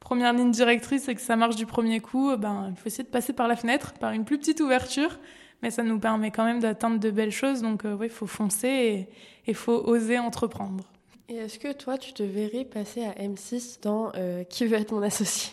première 0.00 0.32
ligne 0.32 0.50
directrice 0.50 1.08
et 1.08 1.14
que 1.14 1.20
ça 1.20 1.36
marche 1.36 1.56
du 1.56 1.66
premier 1.66 2.00
coup. 2.00 2.36
Ben, 2.36 2.68
il 2.70 2.76
faut 2.76 2.86
essayer 2.86 3.04
de 3.04 3.08
passer 3.08 3.32
par 3.32 3.48
la 3.48 3.56
fenêtre, 3.56 3.94
par 3.94 4.12
une 4.12 4.24
plus 4.24 4.38
petite 4.38 4.60
ouverture. 4.60 5.18
Mais 5.62 5.70
ça 5.70 5.82
nous 5.82 5.98
permet 5.98 6.30
quand 6.30 6.44
même 6.44 6.60
d'atteindre 6.60 7.00
de 7.00 7.10
belles 7.10 7.32
choses. 7.32 7.62
Donc, 7.62 7.84
oui, 7.84 8.06
il 8.06 8.12
faut 8.12 8.26
foncer 8.26 8.68
et 8.68 9.08
il 9.46 9.54
faut 9.54 9.72
oser 9.86 10.18
entreprendre. 10.18 10.84
Et 11.28 11.36
est-ce 11.36 11.58
que 11.58 11.72
toi, 11.72 11.98
tu 11.98 12.12
te 12.12 12.22
verrais 12.22 12.64
passer 12.64 13.04
à 13.04 13.12
M6 13.14 13.82
dans 13.82 14.12
euh, 14.14 14.44
Qui 14.44 14.66
veut 14.66 14.76
être 14.76 14.92
mon 14.92 15.02
associé? 15.02 15.52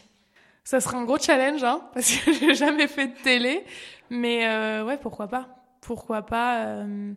Ça 0.64 0.80
serait 0.80 0.98
un 0.98 1.04
gros 1.04 1.18
challenge, 1.18 1.64
hein, 1.64 1.82
parce 1.94 2.16
que 2.16 2.32
j'ai 2.40 2.54
jamais 2.54 2.88
fait 2.88 3.08
de 3.08 3.24
télé. 3.24 3.66
Mais 4.12 4.48
euh, 4.48 4.86
ouais, 4.86 4.98
pourquoi 4.98 5.28
pas 5.28 5.66
Pourquoi 5.82 6.22
pas 6.22 6.66
euh, 6.66 7.14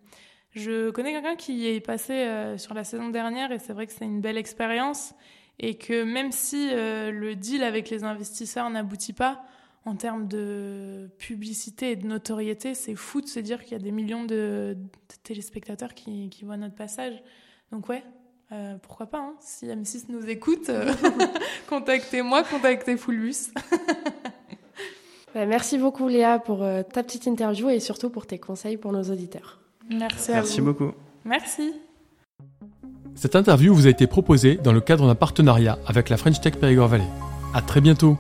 Je 0.53 0.91
connais 0.91 1.13
quelqu'un 1.13 1.37
qui 1.37 1.67
est 1.67 1.81
passé 1.81 2.55
sur 2.57 2.73
la 2.73 2.85
saison 2.85 3.11
dernière 3.11 3.53
et 3.53 3.59
c'est 3.59 3.75
vrai 3.75 3.87
que 3.87 3.93
c'est 3.93 4.07
une 4.07 4.21
belle 4.21 4.39
expérience. 4.39 5.15
Et 5.59 5.77
que 5.77 6.03
même 6.03 6.33
si 6.33 6.71
le 6.71 7.35
deal 7.35 7.63
avec 7.63 7.91
les 7.91 8.05
investisseurs 8.05 8.69
n'aboutit 8.71 9.13
pas, 9.13 9.45
en 9.85 9.97
termes 9.97 10.27
de 10.27 11.09
publicité 11.19 11.93
et 11.93 11.97
de 11.97 12.07
notoriété, 12.07 12.75
c'est 12.75 12.97
fou 12.97 13.21
de 13.21 13.29
se 13.29 13.39
dire 13.39 13.63
qu'il 13.63 13.73
y 13.73 13.81
a 13.81 13.83
des 13.83 13.93
millions 13.93 14.25
de, 14.25 14.77
de 14.77 15.15
téléspectateurs 15.23 15.95
qui, 15.95 16.29
qui 16.29 16.45
voient 16.45 16.57
notre 16.57 16.75
passage. 16.75 17.23
Donc 17.71 17.89
ouais, 17.89 18.03
euh, 18.53 18.77
pourquoi 18.81 19.07
pas, 19.07 19.19
hein 19.19 19.35
si 19.41 19.67
M6 19.67 20.05
nous 20.09 20.25
écoute, 20.29 20.69
euh, 20.69 20.93
contactez-moi, 21.69 22.45
contactez 22.45 22.97
Fullbus. 22.97 23.53
bah, 25.35 25.47
merci 25.47 25.79
beaucoup 25.79 26.07
Léa 26.07 26.39
pour 26.39 26.63
euh, 26.63 26.83
ta 26.85 27.03
petite 27.03 27.27
interview 27.27 27.71
et 27.71 27.81
surtout 27.81 28.09
pour 28.09 28.27
tes 28.27 28.39
conseils 28.39 28.77
pour 28.77 28.93
nos 28.93 29.03
auditeurs. 29.03 29.59
Merci 29.91 30.31
à 30.31 30.35
Merci 30.37 30.61
vous. 30.61 30.67
beaucoup. 30.67 30.93
Merci. 31.25 31.75
Cette 33.17 33.35
interview 33.35 33.75
vous 33.75 33.89
a 33.89 33.91
été 33.91 34.07
proposée 34.07 34.57
dans 34.57 34.73
le 34.73 34.81
cadre 34.81 35.07
d'un 35.07 35.15
partenariat 35.17 35.79
avec 35.87 36.09
la 36.09 36.17
French 36.17 36.41
Tech 36.41 36.55
Périgord 36.55 36.89
Valley. 36.89 37.09
À 37.53 37.63
très 37.63 37.81
bientôt. 37.81 38.17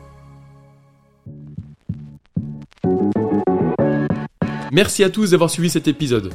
Merci 4.73 5.05
à 5.05 5.11
tous 5.11 5.31
d'avoir 5.31 5.51
suivi 5.51 5.71
cet 5.71 5.87
épisode. 5.87 6.35